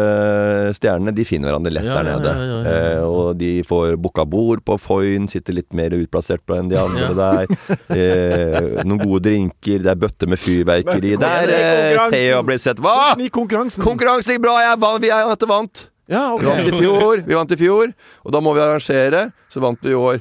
stjernene, 0.76 1.14
de 1.16 1.24
finner 1.24 1.48
hverandre 1.50 1.72
lett 1.72 1.86
Ja, 1.88 1.94
der 1.96 2.08
nede. 2.10 2.34
ja, 2.34 2.44
ja, 2.44 2.58
ja. 2.60 2.74
Eh, 2.98 3.02
og 3.08 3.38
de 3.40 3.50
får 3.66 3.96
booka 4.02 4.26
bord 4.28 4.60
på 4.66 4.76
Foyn, 4.80 5.28
sitter 5.32 5.56
litt 5.56 5.72
mer 5.76 5.96
utplassert 5.96 6.44
på 6.44 6.58
enn 6.58 6.68
de 6.72 6.76
andre 6.80 7.10
der. 7.16 7.56
Eh, 7.96 8.84
noen 8.84 9.00
gode 9.02 9.22
drinker, 9.30 9.80
det 9.86 9.92
er 9.94 10.00
bøtter 10.04 10.28
med 10.30 10.40
fyrverkeri. 10.42 11.16
Der 11.20 11.52
er 11.56 12.00
eh, 12.12 12.38
blir 12.46 12.60
sett. 12.60 12.82
Hva?! 12.84 13.14
Konkurransen? 13.32 13.84
Konkurransen 13.84 14.36
gikk 14.36 14.44
bra! 14.44 14.58
Jeg 14.66 14.80
vant, 14.84 15.02
vi 15.02 15.12
er 15.12 15.28
dette 15.32 15.48
vant! 15.50 15.86
Ja, 16.06 16.28
Vi 16.38 16.46
vant 16.46 16.68
i 16.68 16.76
fjor, 16.76 17.24
vi 17.26 17.34
vant 17.34 17.50
i 17.50 17.58
fjor, 17.58 17.90
og 18.22 18.34
da 18.34 18.40
må 18.44 18.52
vi 18.54 18.62
arrangere. 18.62 19.30
Så 19.50 19.58
vant 19.64 19.80
vi 19.82 19.90
i 19.90 19.98
år. 19.98 20.20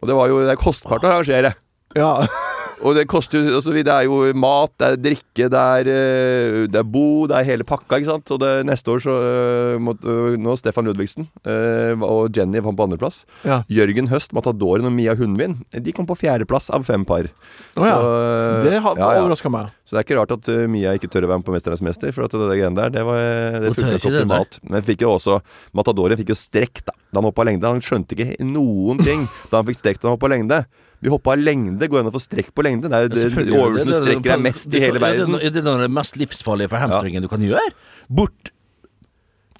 Og 0.00 0.08
det 0.08 0.16
var 0.16 0.30
jo 0.30 0.40
det 0.46 0.54
er 0.54 0.60
kostbart 0.60 1.04
å 1.04 1.10
arrangere. 1.10 1.56
Ja. 1.96 2.12
Og 2.84 2.96
det 2.96 3.06
koster 3.08 3.40
jo 3.40 3.56
altså, 3.58 3.72
Det 3.72 3.92
er 3.92 4.04
jo 4.08 4.18
mat, 4.36 4.72
det 4.80 4.88
er 4.88 4.98
drikke, 5.06 5.48
det 5.52 5.62
er, 5.62 5.90
eh, 5.92 6.58
det 6.68 6.80
er 6.80 6.88
bo, 6.88 7.26
det 7.30 7.38
er 7.38 7.48
hele 7.48 7.66
pakka, 7.66 8.00
ikke 8.00 8.10
sant. 8.10 8.32
Og 8.34 8.40
det, 8.42 8.52
neste 8.68 8.92
år 8.92 9.02
så 9.04 9.14
uh, 9.16 9.76
måtte 9.82 10.10
uh, 10.10 10.36
Nå 10.40 10.56
Stefan 10.60 10.88
Ludvigsen 10.88 11.28
uh, 11.46 12.04
og 12.04 12.36
Jenny 12.36 12.60
var 12.64 12.76
på 12.76 12.86
andreplass. 12.86 13.22
Ja. 13.46 13.62
Jørgen 13.72 14.10
Høst, 14.12 14.34
Matadoren 14.36 14.88
og 14.88 14.94
Mia 14.94 15.16
Hundvin 15.16 15.58
De 15.72 15.94
kom 15.96 16.06
på 16.08 16.16
fjerdeplass 16.18 16.68
av 16.74 16.86
fem 16.88 17.04
par. 17.08 17.28
Å 17.76 17.86
ja. 17.86 17.96
Så, 17.96 18.12
eh, 18.16 18.64
Det 18.66 18.80
har 18.82 19.00
ja, 19.00 19.10
ja. 19.16 19.24
overraska 19.24 19.52
meg. 19.52 19.72
Så 19.86 19.96
det 19.96 20.00
er 20.00 20.06
ikke 20.06 20.18
rart 20.18 20.34
at 20.36 20.50
eh, 20.52 20.64
Mia 20.70 20.94
ikke 20.96 21.10
tør 21.12 21.26
å 21.26 21.30
være 21.32 21.42
med 21.42 21.48
på 21.48 21.54
'Mesternes 21.54 21.84
mester', 21.84 22.14
for 22.14 22.26
at 22.26 22.34
det, 22.34 22.42
det 22.50 22.58
greiene 22.60 22.78
der, 22.78 22.94
det, 22.94 23.04
var, 23.06 23.20
det 23.62 23.72
funka 23.74 23.98
ikke 24.00 24.12
optimalt. 24.12 24.58
Men 24.66 24.86
fikk 24.86 25.04
jo 25.06 25.12
også 25.14 25.40
Matadoren 25.76 26.18
fikk 26.18 26.32
jo 26.34 26.38
strekk 26.38 26.82
da 26.86 26.94
Da 26.96 27.20
han 27.20 27.28
hoppa 27.28 27.46
lengde. 27.46 27.68
Han 27.68 27.84
skjønte 27.84 28.16
ikke 28.16 28.44
noen 28.44 29.00
ting 29.04 29.28
da 29.50 29.60
han 29.60 29.68
fikk 29.68 29.80
strekt 29.80 30.02
da 30.02 30.10
han 30.10 30.18
hoppa 30.18 30.30
lengde. 30.32 30.64
Vi 31.02 31.10
hoppa 31.12 31.34
lengde. 31.36 31.88
Går 31.88 32.00
an 32.00 32.10
å 32.10 32.14
få 32.14 32.22
strekk 32.24 32.52
på 32.56 32.64
lengde. 32.64 32.88
Det 32.88 32.96
er 33.02 33.28
Selvfølgelig. 33.28 33.60
øvelsen 33.60 33.86
du 33.86 33.96
strekker 34.00 34.30
deg 34.32 34.44
mest 34.46 34.74
i 34.74 34.80
hele 34.80 34.98
verden. 35.02 35.34
Er 35.40 35.50
det 35.50 35.64
er 35.66 35.78
det 35.86 35.90
mest 35.92 36.16
livsfarlige 36.16 36.70
for 36.72 36.78
hamstringen 36.82 37.22
du 37.22 37.28
kan 37.28 37.40
gjøre. 37.44 37.70
Bort 38.08 38.50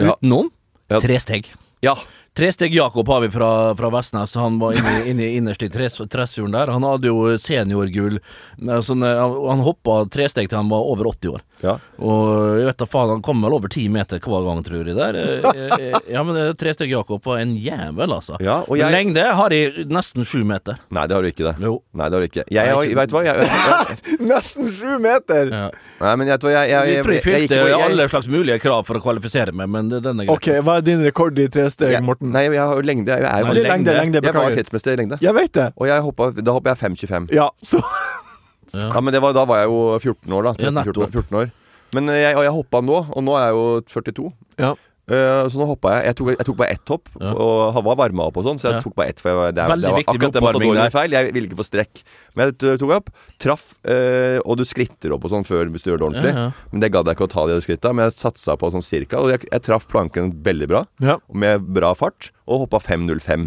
Ja. 0.01 0.15
utenom 0.17 0.51
Ja. 0.91 1.01
tre 1.01 1.19
steg. 1.19 1.47
Ja. 1.83 1.95
Tre 2.37 2.51
steg 2.53 2.75
Jakob 2.75 3.09
har 3.09 3.21
vi 3.23 3.31
fra, 3.33 3.75
fra 3.75 3.89
Vestnes. 3.91 4.35
Han 4.35 4.59
var 4.59 4.73
inne, 4.77 5.05
inne 5.11 5.29
innerst 5.39 5.63
i 5.63 5.69
tressuren 5.71 6.53
der. 6.53 6.67
Han 6.69 6.83
hadde 6.83 7.09
jo 7.09 7.37
seniorgull. 7.41 8.19
han 8.61 9.03
han 9.03 9.61
hoppa 9.65 10.05
tre 10.11 10.29
steg 10.29 10.51
til 10.51 10.59
han 10.59 10.69
var 10.69 10.85
over 10.85 11.05
80 11.15 11.33
år. 11.33 11.41
Ja. 11.65 11.77
Og 12.03 12.59
jeg 12.61 12.67
vet 12.69 12.79
da 12.83 12.87
faen, 12.91 13.11
han 13.15 13.23
kommer 13.25 13.49
vel 13.49 13.57
over 13.57 13.71
ti 13.73 13.87
meter 13.93 14.21
hver 14.21 14.45
gang, 14.45 14.63
tror 14.67 14.83
jeg. 14.85 14.97
der 14.97 15.17
Eh, 15.57 15.73
eh, 15.89 15.99
Ja, 16.13 16.23
men 16.27 16.37
eh, 16.37 16.51
tre 16.59 16.73
steg 16.77 16.91
Jakob 16.93 17.25
var 17.25 17.39
en 17.41 17.55
jævel, 17.57 18.13
altså. 18.13 18.37
Ja, 18.45 18.59
og 18.67 18.77
jeg 18.79 18.93
Lengde 18.93 19.23
har 19.39 19.55
jeg 19.55 19.87
nesten 19.89 20.25
sju 20.27 20.43
meter. 20.45 20.77
Nei, 20.93 21.07
det 21.09 21.17
har 21.17 21.25
du 21.25 21.31
ikke, 21.31 21.47
det. 21.49 21.55
Jo. 21.65 21.79
Nei, 21.97 22.09
det 22.11 22.19
har 22.19 22.25
du 22.25 22.29
ikke. 22.29 22.45
Jeg, 22.53 22.69
jeg, 22.69 22.91
jeg, 22.91 22.99
veit 23.01 23.15
hva? 23.17 23.23
Jeg, 23.27 23.49
jeg, 23.49 24.19
Nesten 24.33 24.69
sju 24.73 24.99
meter! 25.03 25.51
Ja. 25.53 25.65
nei, 26.03 26.13
men 26.21 26.31
hva? 26.33 26.37
Jeg, 26.53 26.71
jeg, 26.75 26.93
Jeg 26.97 27.07
tror 27.07 27.17
jeg 27.17 27.23
jeg, 27.23 27.27
fylte 27.31 27.61
jeg- 27.63 27.87
alle 27.87 28.09
slags 28.13 28.29
mulige 28.33 28.59
krav 28.63 28.85
for 28.89 29.01
å 29.01 29.03
kvalifisere 29.07 29.55
meg, 29.57 29.71
men 29.73 29.89
den 29.95 30.05
er 30.13 30.29
greit. 30.29 30.35
Ok, 30.37 30.51
hva 30.67 30.79
er 30.81 30.87
din 30.87 31.03
rekord 31.07 31.39
i 31.43 31.49
tre 31.53 31.67
steg, 31.73 31.97
Morten? 32.05 32.31
Nei, 32.37 32.47
jeg 32.51 32.61
har 32.63 32.77
jo 32.77 32.85
lengde. 32.87 33.17
Jeg, 33.17 33.25
jeg, 33.25 33.33
jeg, 33.33 33.49
Nei, 33.57 33.67
lengde, 33.71 33.97
lengde, 33.97 34.23
Jeg 34.27 34.37
var 34.37 34.53
kretsmester 34.61 34.93
i 34.97 35.01
lengde. 35.03 35.21
Jeg 35.25 35.35
vet 35.37 35.53
det. 35.57 35.71
Og 35.81 35.89
jeg 35.91 36.05
hoppa, 36.05 36.31
da 36.37 36.57
hoppa 36.59 36.75
jeg 36.77 36.83
5,25. 36.85 37.33
Ja, 37.37 37.49
så 37.65 37.81
Ja, 38.75 39.01
men 39.01 39.13
det 39.15 39.23
var, 39.23 39.33
da 39.37 39.45
var 39.45 39.63
jeg 39.63 39.69
jo 39.71 39.99
14 40.01 40.33
år, 40.33 40.43
da. 40.43 40.57
Ja, 40.59 40.71
13, 40.73 40.93
14, 40.95 41.13
14 41.13 41.39
år. 41.43 41.51
Men 41.95 42.09
eh, 42.11 42.23
jeg, 42.25 42.37
og 42.37 42.43
jeg 42.43 42.53
hoppa 42.53 42.81
nå, 42.83 42.99
og 43.15 43.23
nå 43.25 43.37
er 43.39 43.47
jeg 43.47 43.55
jo 43.55 43.65
42. 43.95 44.33
Ja. 44.59 44.75
Uh, 45.07 45.47
så 45.47 45.61
nå 45.61 45.69
hoppa 45.71 45.93
jeg. 45.95 46.07
Jeg 46.09 46.17
tok, 46.19 46.29
jeg 46.35 46.47
tok 46.49 46.57
bare 46.59 46.75
ett 46.75 46.89
hopp, 46.91 47.05
Ja. 47.23 47.31
og 47.31 47.77
var 47.87 47.95
varma 47.95 48.25
opp 48.27 48.41
og 48.41 48.43
sånn, 48.43 48.59
så 48.59 48.67
jeg 48.73 48.75
Ja. 48.75 48.81
tok 48.83 48.97
bare 48.99 49.13
ett. 49.13 49.21
For 49.23 49.31
jeg, 49.31 49.55
det, 49.55 49.63
det 49.63 49.93
var 49.93 50.01
akkurat 50.03 50.33
det 50.35 50.43
var 50.43 50.53
dårlig 50.59 50.91
feil. 50.91 51.11
Jeg 51.15 51.33
ville 51.33 51.47
ikke 51.47 51.59
få 51.61 51.67
strekk. 51.69 52.03
Men 52.35 52.51
jeg 52.51 52.81
tok 52.81 52.91
opp, 52.91 53.11
traff, 53.39 53.69
uh, 53.87 54.41
og 54.43 54.57
du 54.59 54.65
skritter 54.67 55.15
opp 55.15 55.23
og 55.23 55.31
sånn 55.31 55.47
før 55.47 55.71
hvis 55.71 55.87
du 55.87 55.93
gjør 55.93 56.03
det 56.03 56.09
ordentlig. 56.09 56.33
Ja, 56.35 56.49
ja. 56.49 56.53
Men 56.73 56.81
det 56.83 56.91
gadd 56.91 57.07
jeg 57.07 57.15
ikke 57.21 57.29
å 57.31 57.33
ta 57.37 57.47
de 57.47 57.61
skritta, 57.63 57.95
men 57.95 58.11
jeg 58.11 58.19
satsa 58.19 58.59
på 58.59 58.73
sånn 58.75 58.83
cirka. 58.83 59.23
Og 59.23 59.31
jeg, 59.31 59.47
jeg 59.47 59.63
traff 59.63 59.87
planken 59.87 60.35
veldig 60.43 60.67
bra, 60.75 60.83
Ja. 60.99 61.19
med 61.33 61.63
bra 61.71 61.95
fart, 61.95 62.33
og 62.49 62.67
hoppa 62.67 62.83
5.05. 62.83 63.47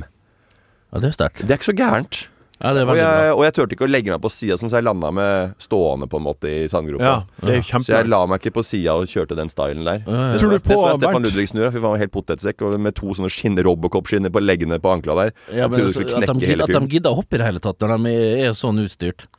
Ja, 0.96 1.00
det 1.04 1.12
er 1.12 1.18
sterkt. 1.20 1.44
Det 1.44 1.52
er 1.52 1.60
ikke 1.60 1.74
så 1.74 1.78
gærent. 1.78 2.22
Ja, 2.60 2.74
er 2.76 2.90
Og 2.92 2.98
jeg, 3.00 3.34
og 3.38 3.44
jeg 3.46 3.54
turte 3.56 3.76
ikke 3.78 3.86
å 3.88 3.90
legge 3.90 4.12
meg 4.12 4.20
på 4.20 4.32
sida, 4.34 4.58
sånn, 4.60 4.68
så 4.68 4.82
jeg 4.82 4.84
landa 4.84 5.12
med 5.16 5.54
stående 5.64 6.10
på 6.12 6.20
en 6.20 6.26
måte 6.26 6.50
i 6.52 6.68
sandgropa. 6.68 7.04
ja. 7.04 7.16
Det 7.40 7.56
er 7.56 7.62
Så 7.64 7.94
jeg 7.94 8.10
la 8.12 8.26
meg 8.28 8.42
ikke 8.42 8.58
på 8.60 8.66
sida 8.68 8.98
og 9.00 9.08
kjørte 9.08 9.38
den 9.40 9.48
stylen 9.48 9.88
der. 9.88 10.04
Ja, 10.04 10.12
ja. 10.12 10.34
Det 10.34 10.42
Tror 10.44 10.52
du 10.52 10.58
så 10.58 10.68
det 10.68 10.76
så 10.76 10.90
jeg 10.90 11.00
Stefan? 11.00 11.24
Ludvigsen 11.24 11.62
gjorde, 11.62 11.72
han 11.72 11.88
var 11.88 11.98
helt 12.04 12.12
potetsekk 12.12 12.62
og 12.68 12.80
med 12.80 12.96
to 13.00 13.16
sånne 13.16 13.32
skinn, 13.32 13.56
Robocop-skinner 13.64 14.34
på 14.36 14.44
leggene 14.44 14.80
på 14.84 14.92
ankla 14.92 15.16
der. 15.24 15.32
Ja, 15.56 15.70
men 15.72 15.86
altså, 15.88 16.04
at, 16.04 16.28
de, 16.28 16.56
at 16.60 16.76
de 16.76 16.88
gidder 16.92 17.16
å 17.16 17.22
hoppe 17.22 17.40
i 17.40 17.40
det 17.40 17.48
hele 17.48 17.64
tatt 17.64 17.80
når 17.80 17.96
de 17.96 18.16
er, 18.18 18.50
er 18.50 18.58
sånn 18.60 18.84
utstyrt. 18.84 19.30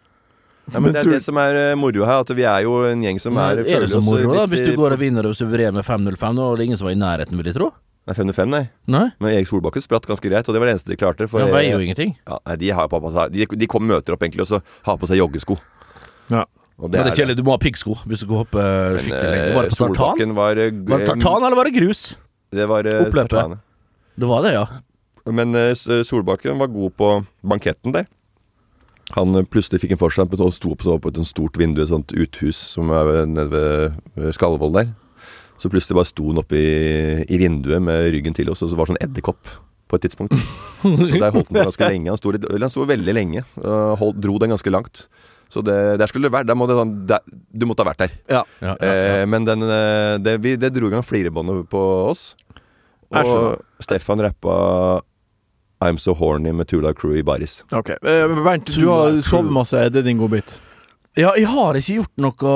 Ja, 0.71 0.81
men 0.81 0.95
det 0.95 1.03
er 1.03 1.13
det 1.17 1.23
som 1.25 1.37
er 1.41 1.57
eh, 1.59 1.77
moro 1.79 2.05
her, 2.07 2.23
at 2.23 2.31
vi 2.37 2.45
er 2.47 2.65
jo 2.65 2.81
en 2.87 3.03
gjeng 3.03 3.19
som 3.21 3.37
er 3.43 3.61
er 3.65 3.85
det 3.85 3.91
så 3.91 4.01
moro, 4.05 4.33
da? 4.37 4.47
Hvis 4.51 4.63
du 4.65 4.73
går 4.79 4.95
og 4.97 5.01
vinner 5.03 5.27
og 5.27 5.35
suverener 5.37 5.75
med 5.81 5.85
5-0-5, 5.85 6.37
nå 6.37 6.47
er 6.53 6.61
det 6.61 6.69
ingen 6.69 6.81
som 6.81 6.89
var 6.89 6.95
i 6.95 7.01
nærheten, 7.01 7.37
vil 7.41 7.51
jeg 7.51 7.59
tro? 7.59 7.73
Nei, 8.09 8.15
505, 8.17 8.49
nei. 8.51 8.63
Nei? 8.91 9.05
Men 9.21 9.35
Erik 9.37 9.51
Solbakken 9.51 9.85
spratt 9.85 10.07
ganske 10.09 10.25
greit, 10.27 10.49
og 10.49 10.57
det 10.57 10.63
var 10.63 10.71
det 10.71 10.77
eneste 10.79 10.91
de 10.91 10.97
klarte. 10.99 11.29
For 11.31 11.45
Han 11.45 11.53
jeg, 11.53 11.75
jo 11.75 11.83
ingenting. 11.85 12.15
ja, 12.27 12.39
nei, 12.49 12.57
de, 12.63 12.71
har 12.75 12.89
på, 12.91 13.01
de, 13.35 13.47
de 13.61 13.69
kom 13.71 13.85
møter 13.87 14.17
opp 14.17 14.25
egentlig, 14.25 14.47
og 14.47 14.51
så 14.51 14.63
har 14.89 14.97
på 14.99 15.11
seg 15.11 15.21
joggesko. 15.21 15.59
Ja. 16.33 16.47
Og 16.81 16.89
Men 16.89 17.05
det 17.05 17.13
er 17.13 17.19
kjedelig, 17.21 17.37
du 17.37 17.45
må 17.45 17.53
ha 17.53 17.61
piggsko 17.61 17.99
hvis 18.09 18.23
du 18.23 18.25
skal 18.25 18.39
hoppe 18.41 18.63
skikkelig 19.05 19.19
eh, 19.21 19.35
lenge. 19.35 19.57
Var 19.57 19.67
det 19.67 19.77
på 19.77 19.89
tartan? 19.99 20.31
Var 20.39 20.61
eh, 20.63 20.71
Var 20.73 21.03
det 21.03 21.09
tartan, 21.11 21.45
eller 21.45 21.59
var 21.59 21.69
det 21.69 21.75
grus? 21.77 22.05
Det 22.57 22.69
var 22.71 22.89
eh, 22.89 23.03
Oppløpet? 23.05 23.35
tartan. 23.35 23.59
Det 24.17 24.31
var 24.31 24.47
det, 24.47 24.55
ja. 24.57 24.65
Men 25.29 25.53
uh, 25.55 25.75
Solbakken 26.09 26.59
var 26.59 26.73
god 26.73 26.97
på 26.97 27.11
banketten 27.45 27.93
der. 27.95 28.09
Han 29.19 29.37
eh, 29.37 29.45
plutselig 29.45 29.83
fikk 29.83 29.95
en 29.97 30.01
forstand 30.01 30.33
og 30.39 30.55
sto 30.57 30.73
på, 30.73 30.87
så 30.87 30.97
på 31.03 31.13
et 31.13 31.21
stort 31.29 31.61
vindu, 31.61 31.83
et 31.83 31.93
sånt 31.93 32.15
uthus 32.17 32.57
som 32.57 32.91
er 32.95 33.27
nede 33.29 33.51
ved 33.53 34.01
ved 34.17 34.33
Skallevoll 34.37 34.73
der. 34.79 34.93
Så 35.61 35.69
plutselig 35.73 35.99
bare 35.99 36.09
sto 36.09 36.31
han 36.31 36.41
oppe 36.41 36.57
i, 36.57 36.71
i 37.29 37.41
vinduet 37.41 37.83
med 37.85 38.09
ryggen 38.15 38.37
til 38.37 38.49
oss, 38.53 38.63
og 38.65 38.73
så 38.73 38.79
var 38.79 38.89
det 38.89 38.95
sånn 38.95 39.05
edderkopp 39.05 39.59
på 39.91 39.99
et 39.99 40.07
tidspunkt. 40.07 40.37
Så 40.83 41.19
der 41.19 41.33
holdt 41.35 41.51
han 41.51 41.57
på 41.57 41.67
ganske 41.67 41.89
lenge. 41.91 42.13
Han 42.13 42.21
sto, 42.21 42.31
litt, 42.33 42.47
eller 42.47 42.69
han 42.69 42.73
sto 42.73 42.87
veldig 42.87 43.15
lenge. 43.17 43.43
Uh, 43.59 43.97
holdt, 43.99 44.21
dro 44.23 44.37
den 44.41 44.55
ganske 44.55 44.73
langt. 44.73 45.05
Så 45.51 45.65
det, 45.67 45.77
der 45.99 46.07
skulle 46.07 46.29
det 46.29 46.35
vært. 46.37 46.47
Der 46.47 46.55
må 46.55 46.69
det 46.71 46.79
sånn, 46.79 46.95
der, 47.11 47.25
du 47.27 47.67
måtte 47.67 47.83
ha 47.83 47.91
vært 47.91 48.05
der. 48.05 48.15
Ja. 48.31 48.45
ja, 48.63 48.77
ja, 48.79 48.87
ja. 48.87 49.17
Eh, 49.19 49.25
men 49.27 49.49
den, 49.49 49.67
eh, 49.67 50.15
det, 50.23 50.37
vi, 50.45 50.55
det 50.63 50.71
dro 50.77 50.87
i 50.87 50.95
gang 50.95 51.03
flirebåndet 51.03 51.67
på 51.73 51.81
oss. 52.07 52.29
Og 53.11 53.59
Stefan 53.83 54.23
rappa 54.23 54.55
I'm 55.83 55.99
So 55.99 56.15
Horny 56.15 56.53
med 56.55 56.71
Tula 56.71 56.95
Crew 56.95 57.19
i 57.19 57.27
baris. 57.27 57.65
Ok. 57.75 57.97
Eh, 57.99 58.37
Bernt, 58.45 58.71
du 58.71 58.87
har 58.87 59.19
sovet 59.27 59.51
masse. 59.59 59.75
Er 59.75 59.91
det 59.91 60.05
din 60.07 60.23
godbit? 60.23 60.61
Ja, 61.19 61.33
jeg 61.35 61.49
har 61.51 61.75
ikke 61.75 61.95
gjort 61.97 62.21
noe 62.23 62.51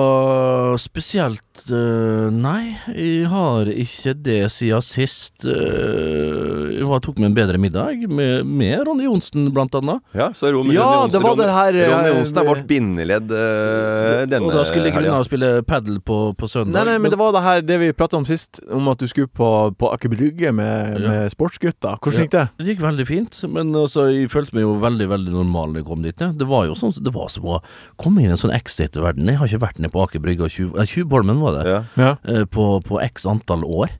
spesielt 0.78 1.64
øh, 1.74 2.28
Nei, 2.30 2.76
jeg 2.94 3.26
har 3.26 3.66
ikke 3.66 4.12
det 4.14 4.36
siden 4.54 4.84
sist. 4.86 5.42
øh, 5.42 6.68
jeg 6.78 6.86
var, 6.86 7.00
tok 7.02 7.18
meg 7.18 7.32
en 7.32 7.34
bedre 7.34 7.58
middag 7.58 8.04
med, 8.06 8.46
med 8.46 8.84
Ronny 8.86 9.08
Johnsen, 9.08 9.48
blant 9.54 9.74
annet. 9.74 10.04
Ja, 10.14 10.28
så 10.38 10.52
Ron, 10.54 10.70
Ja, 10.70 10.84
Ronny 10.86 11.00
Johnsen, 11.00 11.16
det 11.16 11.22
var 11.24 11.34
Ronny, 11.34 11.42
det 11.42 11.56
her, 11.56 11.78
eh, 11.80 11.90
Ronny 11.90 12.12
Johnsen 12.12 12.38
er 12.44 12.46
vårt 12.52 12.62
bindeledd 12.70 13.34
eh, 13.40 14.20
denne 14.30 14.46
og 14.46 14.54
da 14.54 14.62
skulle 14.70 14.94
grunne 14.94 15.18
å 15.18 15.26
spille 15.26 15.50
padel 15.66 15.98
på, 16.06 16.20
på 16.38 16.50
søndag. 16.54 16.78
Nei, 16.78 16.86
nei, 16.92 16.96
men 17.02 17.14
det 17.16 17.18
var 17.20 17.34
det 17.34 17.42
her 17.48 17.66
det 17.66 17.80
vi 17.82 17.90
prata 17.98 18.20
om 18.22 18.28
sist, 18.30 18.62
om 18.70 18.86
at 18.94 19.02
du 19.02 19.10
skulle 19.10 19.32
på, 19.34 19.50
på 19.82 19.90
Aker 19.96 20.14
Brygge 20.14 20.54
med, 20.54 21.02
Ja. 21.02 21.10
med 21.10 21.34
sportsgutta. 21.34 21.96
Hvordan 21.98 22.28
gikk 22.28 22.34
det? 22.38 22.46
Det 22.62 22.70
gikk 22.70 22.86
veldig 22.86 23.08
fint, 23.10 23.42
men 23.50 23.74
altså, 23.82 24.06
jeg 24.14 24.30
følte 24.30 24.54
meg 24.60 24.68
jo 24.68 24.78
veldig 24.86 25.10
veldig 25.10 25.34
normal 25.40 25.74
da 25.74 25.82
jeg 25.82 25.90
kom 25.90 26.06
dit. 26.06 26.22
Det 26.38 26.46
var 26.54 26.70
jo 26.70 26.78
sånn, 26.78 26.94
det 27.02 27.14
var 27.18 27.26
som 27.34 27.50
å 27.50 27.60
komme 27.98 28.22
inn 28.22 28.30
i 28.30 28.36
en 28.38 28.43
sånn 28.44 28.54
Exit-verden. 28.54 29.26
Jeg 29.32 29.40
har 29.40 29.50
ikke 29.50 29.64
vært 29.66 29.80
nede 29.82 29.92
på 29.96 30.04
Aker 30.06 30.22
Brygge 30.24 30.46
og 30.46 30.52
Tjuv- 30.54 30.78
Tjuvholmen, 30.86 31.40
var 31.42 31.58
det, 31.58 31.66
Ja. 31.70 31.82
Ja. 31.96 32.14
eh, 32.28 32.44
på, 32.44 32.78
på 32.84 33.00
x 33.02 33.26
antall 33.26 33.64
år. 33.64 33.90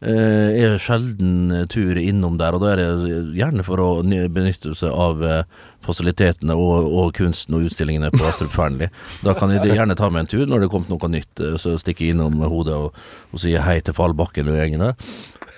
Eh, 0.00 0.54
Jeg 0.54 0.62
er 0.62 0.78
sjelden 0.78 1.66
tur 1.68 1.98
innom 1.98 2.36
der, 2.38 2.54
og 2.54 2.60
da 2.62 2.68
er 2.76 2.76
det 2.78 3.34
gjerne 3.34 3.64
for 3.66 3.80
å 3.82 3.88
benytte 4.06 4.70
seg 4.78 4.92
av 4.94 5.22
eh, 5.26 5.42
fasilitetene 5.82 6.54
og, 6.54 6.86
og 6.86 7.08
kunsten 7.18 7.56
og 7.58 7.66
utstillingene 7.66 8.12
på 8.14 8.22
Astrup 8.28 8.52
Fearnley. 8.54 8.92
Da 9.26 9.34
kan 9.34 9.50
jeg 9.50 9.66
gjerne 9.74 9.96
ta 9.98 10.06
meg 10.10 10.20
en 10.26 10.30
tur 10.30 10.46
når 10.46 10.60
det 10.62 10.68
er 10.68 10.72
kommet 10.76 10.92
noe 10.94 11.10
nytt, 11.10 11.42
så 11.58 11.74
stikker 11.82 12.06
jeg 12.06 12.14
innom 12.14 12.38
med 12.38 12.48
hodet 12.52 12.76
og, 12.78 12.94
og 13.34 13.42
sier 13.42 13.64
hei 13.66 13.80
til 13.82 13.96
Fallbakken 13.98 14.46
og 14.52 14.60
gjengen 14.60 14.86
der. 14.86 14.94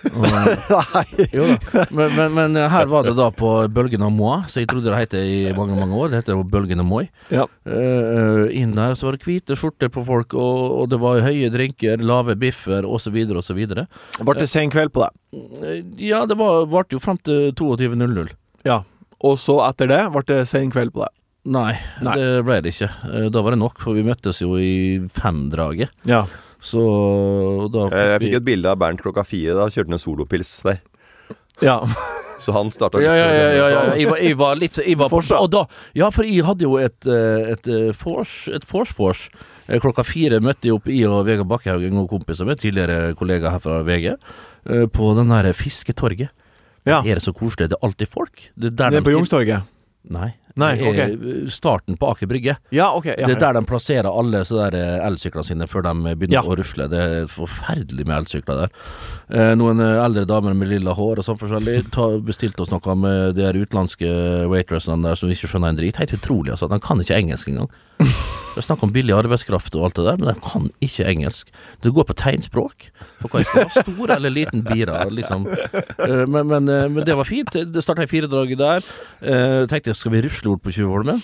Og, 0.09 0.25
Nei. 0.25 1.27
jo 1.35 1.45
da, 1.75 1.83
men, 1.93 2.15
men, 2.17 2.33
men 2.37 2.57
her 2.73 2.87
var 2.89 3.05
det 3.05 3.13
da 3.19 3.27
på 3.37 3.51
Bølgen 3.75 4.05
av 4.07 4.13
Moi, 4.17 4.39
så 4.49 4.63
jeg 4.63 4.71
trodde 4.71 4.89
det 4.89 4.97
het 5.03 5.17
i 5.19 5.53
mange 5.57 5.77
mange 5.77 5.97
år. 5.99 6.09
Det 6.15 6.23
heter 6.23 6.39
jo 6.39 6.45
Bølgen 6.49 6.81
av 6.81 6.89
Moi. 6.89 7.03
Ja. 7.29 7.45
Uh, 7.69 8.47
inn 8.57 8.73
der 8.79 8.97
så 8.97 9.11
var 9.11 9.19
det 9.19 9.27
hvite 9.29 9.59
skjorter 9.61 9.93
på 9.93 10.05
folk, 10.09 10.33
og, 10.39 10.63
og 10.81 10.89
det 10.93 11.01
var 11.03 11.21
høye 11.27 11.51
drinker, 11.53 12.01
lave 12.01 12.37
biffer 12.41 12.89
osv. 12.89 13.21
osv. 13.43 13.61
Ble 13.71 14.39
det 14.41 14.49
sen 14.51 14.73
kveld 14.73 14.95
på 14.97 15.05
deg? 15.05 15.17
Uh, 15.61 15.79
Ja, 16.01 16.25
det 16.27 16.39
var- 16.41 16.65
varte 16.73 16.97
jo 16.97 17.03
frem 17.03 17.21
til 17.21 17.51
22.00. 17.61 18.33
Ja. 18.65 18.83
Og 19.21 19.37
så 19.41 19.59
etter 19.69 19.89
det 19.91 20.03
ble 20.15 20.25
det 20.29 20.43
sen 20.49 20.71
kveld 20.73 20.95
på 20.97 21.05
deg? 21.05 21.13
Nei, 21.51 21.73
Nei. 22.05 22.15
det 22.21 22.45
ble 22.45 22.59
det 22.65 22.75
ikke. 22.75 22.89
Da 23.33 23.41
var 23.45 23.55
det 23.55 23.61
nok, 23.63 23.79
for 23.81 23.97
vi 23.97 24.03
møttes 24.05 24.43
jo 24.43 24.55
i 24.61 25.01
femdraget. 25.13 25.89
Ja. 26.09 26.27
Så 26.61 26.81
da 27.73 27.87
fikk 27.89 27.99
Jeg 28.01 28.21
fikk 28.21 28.27
fikk 28.27 28.39
et 28.41 28.49
bilde 28.51 28.73
av 28.73 28.81
Bernt 28.81 29.03
klokka 29.03 29.25
fire. 29.25 29.57
Da 29.57 29.69
kjørte 29.73 29.89
han 29.89 29.99
en 29.99 30.03
solopils 30.03 30.53
der. 30.67 30.81
Ja. 31.65 31.79
Så 32.41 32.55
han 32.57 32.71
starta 32.73 33.01
ja, 33.05 33.13
ja, 33.13 33.27
ja, 33.37 33.49
ja, 33.53 33.65
ja. 33.69 33.81
Jeg, 33.99 34.09
var, 34.09 34.21
jeg 34.25 34.37
var 34.41 34.57
litt 34.57 34.79
jeg 34.81 34.97
var 34.97 35.11
på, 35.13 35.21
og 35.37 35.49
da, 35.53 35.67
Ja, 35.97 36.07
for 36.15 36.25
jeg 36.25 36.45
hadde 36.47 36.65
jo 36.65 36.79
et, 36.81 37.05
eh, 37.05 37.51
et 37.53 37.69
eh, 37.69 37.91
vors 38.01 38.33
Et 38.49 38.65
vors-vors. 38.65 39.27
Eh, 39.69 39.77
Klokka 39.83 40.05
fire 40.09 40.41
møtte 40.41 40.71
jeg 40.71 40.79
opp 40.79 40.89
i 40.89 41.03
og 41.05 41.27
Vegard 41.29 41.51
Bakkehaugen 41.51 42.01
og 42.01 42.15
av 42.17 42.47
meg, 42.49 42.57
tidligere 42.63 43.13
kollega 43.19 43.53
her 43.53 43.61
fra 43.61 43.83
VG, 43.85 44.15
eh, 44.15 44.87
på 44.89 45.11
den 45.19 45.29
der 45.35 45.53
Fisketorget. 45.53 46.33
ja. 46.89 47.03
Er 47.05 47.21
det 47.21 47.23
så 47.23 47.37
koselig? 47.37 47.69
Det 47.69 47.77
er 47.77 47.87
alltid 47.87 48.09
folk. 48.09 48.49
Det 48.57 48.73
er 48.73 48.77
der 48.77 48.89
Det 48.89 48.97
er 48.97 49.01
de 49.01 49.05
på 49.11 49.17
Youngstorget? 49.19 49.69
Nei. 50.09 50.31
Nei, 50.59 50.71
er 50.81 51.13
starten 51.53 51.97
på 52.01 52.09
Aker 52.11 52.27
Brygge. 52.27 52.57
Ja, 52.75 52.89
okay, 52.97 53.15
Ja, 53.19 53.27
Det 53.29 53.37
er 53.37 53.41
der 53.41 53.61
de 53.61 53.67
plasserer 53.69 54.09
alle 54.09 54.41
eh, 54.41 55.07
elsyklene 55.07 55.45
sine 55.45 55.67
før 55.71 55.83
de 55.87 56.15
begynner 56.17 56.33
Ja. 56.35 56.43
å 56.43 56.57
rusle. 56.57 56.89
Det 56.89 56.99
er 56.99 57.27
forferdelig 57.31 58.07
med 58.07 58.17
elsykler 58.25 58.65
der. 58.65 58.71
Eh, 59.31 59.55
noen 59.55 59.81
eh, 59.81 60.05
eldre 60.05 60.25
damer 60.27 60.55
med 60.55 60.69
lilla 60.69 60.95
hår 60.97 61.19
og 61.21 61.25
sånn 61.25 61.39
forskjellig 61.39 61.91
ta, 61.93 62.09
bestilte 62.19 62.63
oss 62.65 62.73
noe 62.73 62.97
med 62.97 63.37
de 63.37 63.53
utenlandske 63.63 64.49
waitressene 64.51 65.03
der 65.07 65.15
som 65.15 65.31
ikke 65.31 65.47
skjønner 65.53 65.69
en 65.69 65.77
drit. 65.77 65.97
Helt 65.97 66.17
utrolig, 66.17 66.51
altså. 66.57 66.69
De 66.69 66.81
kan 66.81 66.99
ikke 67.01 67.17
engelsk 67.21 67.49
engang. 67.49 67.71
Det 68.51 68.59
er 68.59 68.67
snakk 68.67 68.81
om 68.83 68.91
billig 68.91 69.15
arbeidskraft 69.15 69.77
og 69.79 69.85
alt 69.87 69.99
det 70.01 70.05
der, 70.09 70.17
men 70.19 70.29
de 70.33 70.43
kan 70.43 70.65
ikke 70.83 71.05
engelsk. 71.07 71.53
Det 71.85 71.93
går 71.95 72.07
på 72.09 72.17
tegnspråk. 72.19 72.89
På 73.21 73.31
hva 73.31 73.45
jeg 73.45 73.47
skal 73.47 73.63
ha 73.63 73.85
stor 73.85 74.13
eller 74.17 74.35
liten 74.35 74.65
bira, 74.67 75.05
liksom. 75.07 75.47
Eh, 75.47 76.25
men, 76.27 76.49
men, 76.51 76.67
eh, 76.67 76.89
men 76.91 77.07
det 77.07 77.15
var 77.15 77.29
fint. 77.29 77.55
Det 77.55 77.85
starta 77.85 78.03
i 78.05 78.11
firedraget 78.11 78.59
der. 78.59 78.91
Eh, 79.23 79.61
tenkte 79.71 79.93
jeg, 79.93 80.01
skal 80.01 80.17
vi 80.17 80.25
rusle 80.27 80.51
bort 80.51 80.65
på 80.67 80.75
Tjuvholmen? 80.75 81.23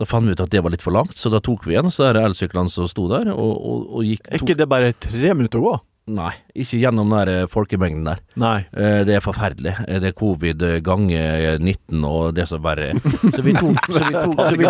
Da 0.00 0.08
fant 0.08 0.24
vi 0.24 0.32
ut 0.32 0.40
at 0.40 0.52
det 0.52 0.62
var 0.64 0.72
litt 0.72 0.84
for 0.84 0.96
langt, 0.96 1.18
så 1.20 1.28
da 1.32 1.42
tok 1.44 1.66
vi 1.68 1.76
igjen 1.76 1.92
så 1.92 2.08
der 2.08 2.22
elsyklene 2.24 2.72
som 2.72 2.88
sto 2.88 3.04
der, 3.12 3.28
og, 3.34 3.52
og, 3.52 3.88
og 3.98 4.08
gikk 4.08 4.30
Er 4.32 4.40
ikke 4.40 4.56
det 4.56 4.68
bare 4.72 4.94
tre 4.96 5.34
minutter 5.36 5.60
å 5.60 5.66
gå? 5.66 5.74
Nei, 6.10 6.32
ikke 6.58 6.80
gjennom 6.82 7.12
den 7.14 7.28
eh, 7.30 7.44
folkemengden 7.46 8.02
der. 8.08 8.22
Nei. 8.42 8.56
Eh, 8.74 9.04
Det 9.06 9.14
er 9.14 9.22
forferdelig. 9.22 9.74
Eh, 9.86 10.00
Det 10.02 10.08
er 10.10 10.16
covid 10.18 10.64
ganger 10.82 11.58
19 11.62 12.02
og 12.08 12.34
det 12.34 12.48
som 12.50 12.62
verre 12.64 12.88
er. 12.90 12.98
Så 13.30 13.44
vi 13.46 13.54
tok 13.54 13.86
Så 13.86 14.08
vi 14.08 14.16
tok, 14.16 14.40
så 14.50 14.56
vi, 14.56 14.66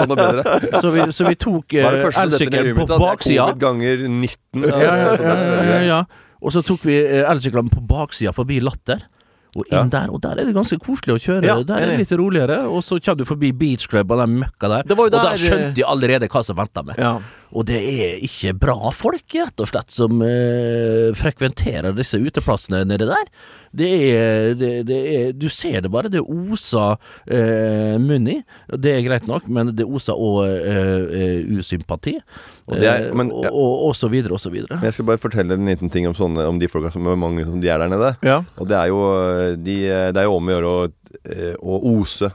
så 0.83 0.91
vi, 0.93 1.07
så 1.17 1.29
vi 1.31 1.35
tok 1.41 1.73
elsykkelen 1.79 2.77
på 2.77 2.87
baksida. 3.01 3.47
covid 3.49 3.65
ganger 3.65 4.05
19. 4.09 4.69
Ja, 4.69 4.93
ja, 5.73 5.81
ja. 5.89 6.03
Og 6.43 6.53
så 6.53 6.61
tok 6.67 6.85
vi 6.85 7.01
elsyklene 7.01 7.73
på 7.73 7.81
baksida 7.87 8.35
forbi 8.37 8.61
Latter. 8.61 9.01
Og 9.53 9.67
inn 9.69 9.91
der, 9.93 10.09
og 10.09 10.21
der 10.25 10.39
er 10.41 10.47
det 10.49 10.55
ganske 10.57 10.79
koselig 10.81 11.19
å 11.19 11.21
kjøre. 11.21 11.45
Ja, 11.45 11.59
der 11.69 11.83
er 11.83 11.91
det 11.93 11.99
litt 12.07 12.13
roligere. 12.17 12.63
Og 12.73 12.81
så 12.85 12.97
kommer 13.05 13.21
du 13.21 13.29
forbi 13.29 13.51
Beach 13.53 13.85
Club 13.89 14.13
og 14.15 14.21
den 14.23 14.39
møkka 14.41 14.69
der. 14.69 14.87
der, 14.89 15.01
og 15.01 15.13
der, 15.13 15.37
skjønte 15.37 15.75
de 15.77 15.85
allerede 15.85 16.29
hva 16.33 16.41
som 16.45 16.57
venta 16.57 16.85
meg. 16.89 16.97
Ja. 17.01 17.19
Og 17.53 17.67
det 17.69 17.77
er 17.85 18.21
ikke 18.25 18.55
bra 18.57 18.91
folk, 18.97 19.27
rett 19.37 19.61
og 19.61 19.69
slett, 19.69 19.91
som 19.93 20.23
eh, 20.25 21.11
frekventerer 21.19 21.93
disse 21.97 22.17
uteplassene 22.17 22.81
nede 22.89 23.05
der. 23.11 23.27
Det 23.77 23.89
er, 24.13 24.55
det, 24.57 24.71
det 24.89 24.97
er 25.17 25.31
Du 25.37 25.47
ser 25.53 25.81
det 25.85 25.91
bare. 25.93 26.09
Det 26.13 26.21
oser 26.21 26.97
eh, 27.29 27.99
munn 28.01 28.27
i. 28.29 28.39
Det 28.73 28.95
er 28.97 29.05
greit 29.05 29.29
nok, 29.29 29.47
men 29.53 29.71
det 29.77 29.85
oser 29.85 30.17
òg 30.17 30.41
eh, 30.49 31.05
eh, 31.21 31.53
usympati. 31.59 32.17
Og 32.69 32.77
er- 32.81 33.09
eh, 33.11 33.15
men- 33.17 33.33
ja. 33.45 33.51
og, 33.53 33.87
og 33.91 33.95
så 33.97 34.09
videre, 34.13 34.33
og 34.37 34.41
så 34.41 34.53
videre. 34.53 34.77
Men 34.81 34.89
jeg 34.91 34.97
skal 34.99 35.11
bare 35.13 35.21
fortelle 35.23 35.57
en 35.61 35.69
liten 35.69 35.93
ting 35.93 36.09
om, 36.09 36.17
sånne, 36.17 36.49
om 36.49 36.59
de 36.61 36.69
folka 36.73 36.93
som, 36.93 37.05
mange 37.21 37.45
som 37.49 37.61
de 37.61 37.69
er 37.69 37.79
der 37.85 37.93
nede. 37.93 38.15
Ja. 38.25 38.41
Og 38.57 38.69
det 38.73 38.77
er 38.81 38.89
jo, 38.93 39.01
de, 39.61 39.79
det 40.13 40.21
er 40.25 40.29
jo 40.29 40.37
om 40.41 40.49
å 40.49 40.57
gjøre 40.57 40.73
å, 40.73 40.91
eh, 41.29 41.55
å 41.61 41.81
ose 41.99 42.33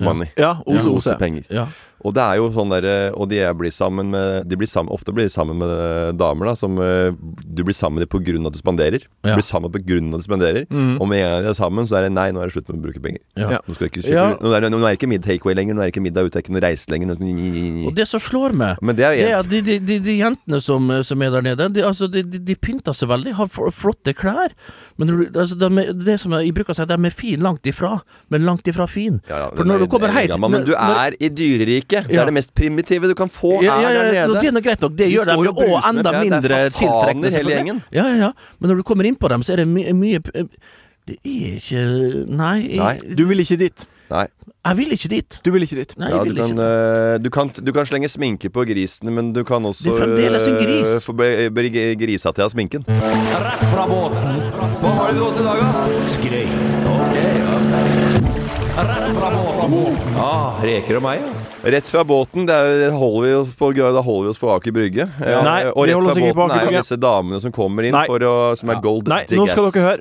money. 0.00 0.28
ja, 0.38 0.58
Ose 0.66 0.84
Ose 0.88 0.96
Ose. 1.08 1.16
penger. 1.20 1.44
Ja. 1.52 1.66
Og 2.06 2.14
det 2.14 2.22
er 2.22 2.36
jo 2.38 2.48
sånn 2.54 2.70
der, 2.70 2.86
Og 3.18 3.28
de 3.30 3.40
blir 3.58 3.72
sammen 3.74 4.10
med 4.12 4.46
De 4.48 4.56
blir 4.56 4.68
sammen, 4.70 4.92
ofte 4.94 5.10
blir 5.14 5.26
de 5.26 5.32
sammen 5.34 5.58
med 5.58 6.16
damer 6.20 6.46
da 6.46 6.54
Som 6.58 6.78
eh, 6.78 7.10
Du 7.42 7.64
blir 7.66 7.74
sammen 7.74 7.98
med 7.98 8.08
dem 8.08 8.44
av 8.46 8.52
at 8.52 8.54
du 8.54 8.60
spanderer 8.60 9.02
Du 9.24 9.32
blir 9.32 9.42
sammen 9.46 9.72
på 9.74 9.80
grunn 9.82 10.12
av 10.12 10.20
at 10.20 10.22
du 10.22 10.28
spanderer 10.30 10.66
Mm. 10.68 10.98
Og 11.00 11.08
med 11.08 11.18
en 11.22 11.30
gang 11.30 11.42
de 11.44 11.48
er 11.50 11.56
sammen 11.58 11.86
Så 11.88 11.96
er 11.98 12.02
det 12.06 12.12
nei, 12.12 12.28
nå 12.34 12.40
er 12.42 12.48
det 12.50 12.54
slutt 12.54 12.68
med 12.70 12.78
å 12.78 12.84
bruke 12.86 13.00
penger 13.02 13.20
Ja. 13.38 13.50
Ja. 13.56 13.58
Nå 13.66 13.74
ikke 13.88 14.02
Ja. 14.06 14.26
nå, 14.40 14.52
er 14.54 14.68
nå 14.68 14.78
er 14.78 14.90
det 14.92 14.98
ikke 14.98 15.08
mid 15.10 15.22
takeaway 15.24 15.54
lenger 15.56 15.74
Nå 15.74 15.82
er 15.82 15.88
det 15.90 15.94
ikke 15.96 16.04
middag 16.04 16.26
ute, 16.28 16.34
det 16.34 16.40
er 16.40 16.44
ikke 16.46 16.54
noe 16.56 16.64
reise 16.66 16.90
lenger 16.92 17.14
nå- 17.14 17.86
Og 17.88 17.94
det 17.94 18.06
som 18.08 18.20
slår 18.20 18.52
meg, 18.54 18.76
det 18.98 19.04
er 19.06 19.16
det 19.16 19.28
er 19.30 19.38
at 19.38 19.48
de, 19.48 19.60
de, 19.62 19.78
de, 19.78 19.98
de 20.04 20.16
jentene 20.18 20.60
som, 20.62 20.90
som 21.02 21.22
er 21.22 21.30
der 21.30 21.42
nede, 21.42 21.68
de, 21.74 21.82
altså, 21.86 22.08
de, 22.10 22.22
de, 22.22 22.38
de 22.38 22.54
pynter 22.54 22.92
seg 22.96 23.08
veldig, 23.10 23.34
har 23.38 23.48
flotte 23.48 24.14
klær. 24.14 24.52
Men 24.98 25.12
altså, 25.34 25.56
de, 25.58 25.84
det 25.94 26.18
som 26.20 26.32
jeg 26.36 26.52
bruker 26.54 26.74
å 26.74 26.78
si, 26.78 26.86
de 26.90 26.98
er 26.98 27.14
fin 27.14 27.40
langt 27.44 27.66
ifra, 27.70 28.00
men 28.30 28.44
langt 28.48 28.66
ifra 28.70 28.86
fin. 28.90 29.20
ja, 29.28 29.44
ja, 29.44 29.48
For 29.56 29.64
når 29.68 29.84
du 29.84 29.86
kommer 29.90 30.08
Ja, 30.12 30.20
hit 30.20 30.30
gammel, 30.34 30.50
Men 30.50 30.66
du 30.66 30.74
er 30.74 31.16
i 31.20 31.28
dyreriket 31.30 31.87
Det 31.88 32.04
Ja. 32.12 32.22
er 32.22 32.26
det 32.26 32.34
mest 32.34 32.54
primitive 32.54 33.08
du 33.08 33.14
kan 33.14 33.28
få 33.32 33.62
ja, 33.62 33.80
ja, 33.80 33.88
Er 33.88 33.92
ja, 33.92 34.02
der 34.02 34.22
og 34.28 34.34
nede 34.34 34.40
det 34.40 34.48
er 34.48 34.52
noe 34.52 34.62
greit 34.62 34.80
nok, 34.80 34.96
det 34.96 35.06
De 35.06 35.12
gjør 35.14 35.24
dem 35.24 35.44
jo 35.44 35.52
òg 35.52 35.68
med 35.68 35.88
enda 35.90 36.02
det 36.02 36.14
er 36.14 36.24
mindre 36.24 36.70
tiltrekkende. 36.70 37.30
hele 37.30 37.50
gjengen. 37.56 37.82
Ja, 37.92 38.04
ja, 38.08 38.16
ja. 38.16 38.32
Men 38.60 38.70
når 38.70 38.76
du 38.76 38.82
kommer 38.82 39.04
inn 39.08 39.16
på 39.16 39.28
dem, 39.28 39.42
så 39.42 39.52
er 39.52 39.56
det 39.64 39.68
my 39.68 39.86
mye 39.92 40.20
Det 41.08 41.16
er 41.24 41.56
ikke 41.56 42.26
Nei, 42.28 42.68
jeg, 42.68 42.76
Nei. 42.76 43.14
Du 43.16 43.24
vil 43.24 43.40
ikke 43.40 43.56
dit. 43.58 43.86
Nei 44.10 44.26
jeg 44.68 44.76
vil 44.76 44.92
ikke 44.92 45.08
dit. 45.08 45.36
Du 45.44 45.50
vil 45.54 45.62
ikke 45.64 45.76
dit. 45.76 45.92
Nei, 45.98 46.08
Ja, 46.10 46.18
du, 46.24 46.34
kan, 46.34 46.50
ikke. 46.50 47.14
Uh, 47.14 47.18
du, 47.22 47.30
kan, 47.30 47.48
du 47.48 47.72
kan 47.72 47.86
slenge 47.88 48.08
sminke 48.10 48.50
på 48.52 48.64
grisene, 48.68 49.10
men 49.14 49.32
du 49.32 49.42
kan 49.44 49.64
også 49.64 49.84
Det 49.84 49.94
er 49.94 50.02
fremdeles 50.02 50.48
en 50.50 50.58
gris. 50.60 50.90
uh, 50.92 51.06
få 51.06 51.14
bli 51.16 51.48
bli 51.48 51.94
grisa 51.96 52.32
til 52.36 52.44
av 52.44 52.50
sminken. 52.52 52.84
Rett 52.84 53.64
fra 53.72 53.86
båten. 53.88 54.42
Hva 54.82 54.92
har 54.98 55.12
du 55.12 55.18
til 55.18 55.24
oss 55.24 55.40
i 55.40 55.46
dag, 55.46 55.62
da? 55.62 56.08
Skrei. 56.08 56.44
Okay, 56.44 57.32
ja. 57.38 57.67
Rett 58.78 59.16
fra 59.16 59.68
båten. 59.68 60.16
Ah, 60.16 60.52
reker 60.62 60.96
og 61.00 61.02
meg, 61.02 61.18
ja. 61.24 61.30
Rett 61.74 61.88
fra 61.90 62.04
båten, 62.06 62.44
det 62.46 62.54
er, 62.54 62.92
holder 62.94 63.24
vi 63.24 63.32
oss 63.34 63.50
på, 63.58 63.72
da 63.74 64.02
holder 64.06 64.28
vi 64.28 64.30
oss 64.30 64.38
på 64.38 64.46
Aker 64.54 64.70
Brygge. 64.76 65.08
Ja. 65.18 65.40
Nei, 65.42 65.64
og 65.72 65.88
rett 65.88 65.96
fra 65.98 66.14
båten 66.14 66.42
Aker 66.44 66.60
er 66.60 66.68
jo 66.70 66.74
disse 66.76 66.94
damene 67.02 67.40
som 67.42 67.50
kommer 67.54 67.82
inn 67.88 67.96
for 67.98 68.22
å, 68.22 68.54
som 68.60 68.70
er 68.70 68.78
gold 68.84 69.08
Nei, 69.10 69.24
nå 69.34 69.48
skal 69.50 69.66
dere 69.74 69.82
høre. 69.82 69.98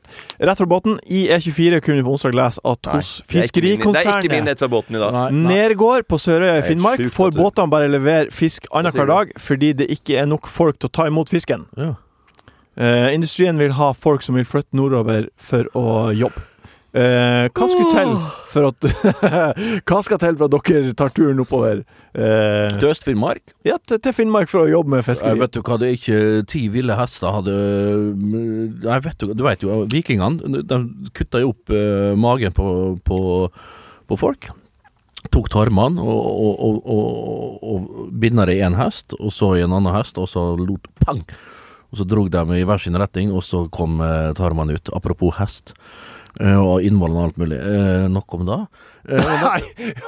Rett 0.49 0.59
fra 0.61 0.67
båten. 0.69 0.99
I 1.09 1.25
E24 1.33 1.81
kunne 1.81 1.97
vi 2.03 2.05
på 2.05 2.13
onsdag 2.13 2.37
lese 2.37 2.61
at 2.61 2.77
Nei, 2.85 2.93
hos 2.99 3.17
er 3.17 3.25
er 3.25 3.29
Fiskerikonsernet. 3.33 5.33
Nergård 5.33 6.05
på 6.05 6.17
Sørøya 6.21 6.59
i 6.59 6.61
Finnmark 6.67 7.01
sjukt 7.01 7.15
får 7.15 7.33
båtene 7.39 7.73
bare 7.73 7.89
levere 7.89 8.29
fisk 8.35 8.69
annenhver 8.69 9.09
dag 9.09 9.31
fordi 9.41 9.73
det 9.79 9.89
ikke 9.95 10.19
er 10.21 10.29
nok 10.29 10.45
folk 10.45 10.77
til 10.77 10.85
å 10.91 10.93
ta 10.99 11.07
imot 11.09 11.33
fisken. 11.33 11.65
Ja. 11.81 11.95
Uh, 12.77 13.09
industrien 13.09 13.57
vil 13.57 13.73
ha 13.73 13.89
folk 13.97 14.21
som 14.21 14.37
vil 14.37 14.45
flytte 14.45 14.77
nordover 14.77 15.33
for 15.41 15.65
å 15.73 16.13
jobbe. 16.13 16.45
Eh, 16.97 17.45
hva 17.53 17.65
skulle 17.69 17.93
til 17.93 18.13
for 18.49 18.69
at 18.71 18.85
Hva 19.87 19.99
skal 20.01 20.17
til 20.21 20.37
for 20.39 20.47
at 20.47 20.69
dere 20.71 20.93
tar 20.97 21.11
turen 21.13 21.41
oppover? 21.43 21.83
Eh, 22.17 22.77
Til 22.79 22.89
Øst-Finnmark? 22.89 23.53
ja, 23.67 23.75
til, 23.85 23.99
til 24.01 24.15
Finnmark 24.17 24.49
for 24.49 24.63
å 24.63 24.71
jobbe 24.71 24.95
med 24.95 25.05
Jeg 25.05 25.37
vet 25.37 25.53
du 25.53 25.59
hva, 25.61 25.77
det 25.77 25.89
er 25.91 25.97
ikke 25.99 26.21
ti 26.49 26.63
ville 26.73 26.95
hester 26.97 27.35
hadde 27.35 27.57
Jeg 28.87 29.05
vet 29.05 29.19
du, 29.21 29.33
du 29.37 29.43
vet 29.45 29.65
jo, 29.67 29.83
vikingene 29.91 30.63
De 30.65 30.79
kutta 31.13 31.43
jo 31.43 31.51
opp 31.53 31.75
eh, 31.75 32.15
magen 32.17 32.55
på, 32.57 32.69
på, 33.05 33.19
på 34.07 34.17
folk. 34.17 34.49
Tok 35.33 35.51
tarmene 35.53 36.01
og, 36.01 36.25
og, 36.47 36.65
og, 36.65 36.89
og, 36.97 37.61
og 37.67 38.09
binda 38.17 38.47
det 38.47 38.57
i 38.57 38.65
én 38.65 38.77
hest, 38.79 39.13
og 39.19 39.29
så 39.35 39.53
i 39.57 39.63
en 39.65 39.75
annen 39.75 39.93
hest, 39.93 40.17
og 40.17 40.29
så 40.31 40.49
lot 40.57 40.87
pang! 41.03 41.21
Og 41.91 42.01
så 42.01 42.05
drog 42.07 42.29
de 42.31 42.41
i 42.57 42.65
hver 42.67 42.81
sin 42.83 42.97
retning, 42.99 43.31
og 43.31 43.43
så 43.47 43.65
kom 43.71 44.01
eh, 44.03 44.33
tarmene 44.35 44.75
ut. 44.75 44.91
Apropos 44.95 45.37
hest. 45.39 45.75
Eh, 46.39 46.57
og 46.59 46.83
innvollene 46.85 47.23
og 47.23 47.29
alt 47.31 47.41
mulig. 47.41 47.57
Eh, 47.59 48.05
nok 48.13 48.37
om 48.37 48.45
det. 48.47 48.59
Eh, 49.07 49.33
Nei! 49.47 49.61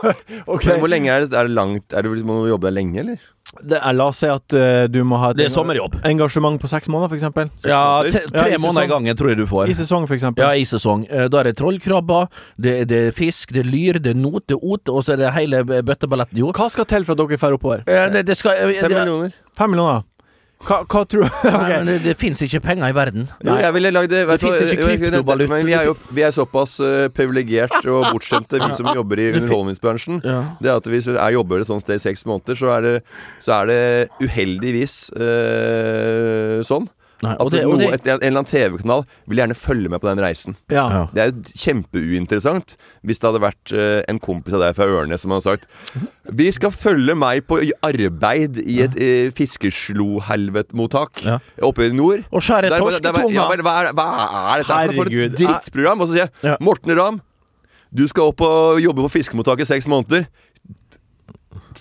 OK. 0.53 0.65
Men 0.69 0.79
hvor 0.83 0.91
lenge 0.91 1.11
er 1.13 1.25
det? 1.27 1.33
Er 1.37 1.49
det 1.49 1.55
langt? 1.57 1.93
Er 1.93 2.03
det, 2.07 2.23
må 2.27 2.41
du 2.43 2.49
jobbe 2.51 2.67
der 2.69 2.75
lenge, 2.79 2.99
eller? 3.03 3.27
Det 3.65 3.79
er, 3.79 3.95
la 3.97 4.05
oss 4.11 4.19
si 4.21 4.27
at 4.29 4.53
uh, 4.53 4.83
du 4.93 4.99
må 5.09 5.17
ha 5.17 5.31
et 5.31 5.39
det 5.39 5.47
er 5.47 5.49
sommerjobb. 5.49 5.95
engasjement 6.05 6.59
på 6.61 6.69
seks 6.69 6.85
måneder, 6.93 7.15
f.eks. 7.17 7.63
Ja, 7.65 7.79
tre, 8.05 8.21
tre 8.29 8.51
Ja, 8.51 8.59
måneder 8.61 8.85
i 8.85 8.91
gangen 8.91 9.17
tror 9.17 9.31
jeg 9.31 9.39
du 9.39 9.47
får. 9.49 9.71
I 9.71 9.77
sesong, 9.79 10.05
f.eks. 10.05 10.27
Ja, 10.37 10.51
i 10.53 10.67
sesong. 10.69 11.07
Uh, 11.09 11.23
Da 11.33 11.39
er 11.41 11.49
det 11.49 11.55
trollkrabber, 11.57 12.27
det, 12.61 12.75
det 12.91 12.99
er 13.07 13.15
fisk, 13.17 13.55
det 13.57 13.63
er 13.65 13.71
lyr, 13.71 13.97
det 14.05 14.13
er 14.13 14.21
not, 14.21 14.45
det 14.45 14.59
er 14.59 14.61
ot, 14.69 14.93
og 14.93 15.01
så 15.07 15.15
er 15.15 15.23
det 15.23 15.33
hele 15.39 15.63
bøtteballetten. 15.65 16.37
Jo. 16.43 16.51
Hva 16.53 16.69
skal 16.69 16.85
til 16.93 17.07
for 17.09 17.17
at 17.17 17.23
dere 17.25 17.41
drar 17.41 17.57
oppover? 17.57 17.81
Uh, 17.89 18.05
Det, 18.13 18.27
det 18.29 18.37
skal 18.37 18.69
Fem 18.83 18.93
millioner. 18.99 19.33
Fem 19.57 19.73
millioner? 19.73 20.05
Hva, 20.59 20.81
hva 20.91 21.05
tror 21.07 21.23
du 21.23 21.35
Nei, 21.47 21.69
men 21.71 21.87
det, 21.87 21.95
det 22.03 22.15
fins 22.19 22.41
ikke 22.43 22.59
penger 22.65 22.91
i 22.91 22.95
verden. 22.95 23.29
Jo, 23.45 23.55
jeg 23.63 23.75
ville 23.77 23.91
lagd 23.95 24.11
det. 24.11 24.25
vet 24.27 24.41
du 24.41 24.45
finnes 24.47 24.73
ikke 24.73 24.89
kryptovaluta. 24.89 25.53
Men 25.53 25.67
vi 25.69 25.75
er 25.77 25.87
jo 25.87 25.95
vi 26.11 26.25
er 26.27 26.35
såpass 26.35 26.75
uh, 26.83 27.07
privilegert 27.15 27.77
og 27.85 28.05
bortskjemte, 28.11 28.59
vi 28.59 28.69
som 28.75 28.91
jobber 28.91 29.23
i 29.23 29.29
underholdningsbransjen. 29.39 30.21
Ja. 30.25 30.41
Det 30.59 30.75
at 30.75 30.91
Hvis 30.91 31.07
du 31.07 31.15
er 31.15 31.35
jobber 31.37 31.63
et 31.63 31.71
sånt 31.71 31.85
sted 31.85 32.01
i 32.01 32.03
seks 32.03 32.25
måneder, 32.27 32.59
så 32.59 32.73
er 32.75 32.85
det, 32.85 32.95
så 33.39 33.61
er 33.61 33.71
det 33.71 33.81
uheldigvis 34.27 35.01
uh, 35.15 36.59
sånn 36.67 36.89
Nei, 37.19 37.33
at 37.35 37.51
det, 37.51 37.61
noe, 37.67 37.77
det, 37.81 37.87
et, 37.97 38.05
en 38.07 38.21
eller 38.21 38.39
annen 38.39 38.47
TV-kanal 38.47 39.01
vil 39.27 39.41
gjerne 39.41 39.57
følge 39.59 39.89
med 39.91 39.99
på 39.99 40.07
den 40.07 40.21
reisen. 40.23 40.55
Ja. 40.71 40.85
ja. 40.93 41.01
Det 41.11 41.23
er 41.23 41.31
jo 41.33 41.57
kjempeuinteressant 41.65 42.77
hvis 43.03 43.19
det 43.19 43.27
hadde 43.27 43.41
vært 43.43 43.73
uh, 43.75 43.99
en 44.07 44.21
kompis 44.23 44.55
av 44.55 44.63
deg 44.63 44.77
fra 44.77 44.87
Ørnes 44.87 45.25
som 45.25 45.33
hadde 45.35 45.47
sagt 45.47 45.67
Vi 46.39 46.47
skal 46.55 46.71
følge 46.71 47.15
meg 47.19 47.43
på 47.49 47.59
arbeid 47.83 48.61
i 48.63 48.79
et 48.85 48.95
uh, 48.95 49.31
fiskeslohelvetmottak 49.35 51.25
Ja. 51.25 51.39
oppe 51.65 51.89
i 51.89 51.95
nord. 51.95 52.23
Og 52.31 52.43
skjære 52.45 52.69
der 52.71 52.79
ja, 52.79 53.47
hva, 53.49 53.75
er, 53.83 53.91
hva 53.97 54.07
er 54.55 54.63
dette 54.63 54.95
for 54.95 55.11
et 55.11 55.35
drittprogram? 55.35 55.99
Og 56.05 56.07
så 56.07 56.15
sier 56.15 56.27
jeg 56.27 56.53
Ja. 56.53 56.55
Morten 56.63 56.95
Ramm, 56.97 57.19
du 57.91 58.05
skal 58.07 58.29
opp 58.31 58.41
og 58.45 58.79
jobbe 58.81 59.01
på 59.07 59.11
fiskemottaket 59.17 59.65
i 59.65 59.69
seks 59.73 59.87
måneder. 59.89 60.27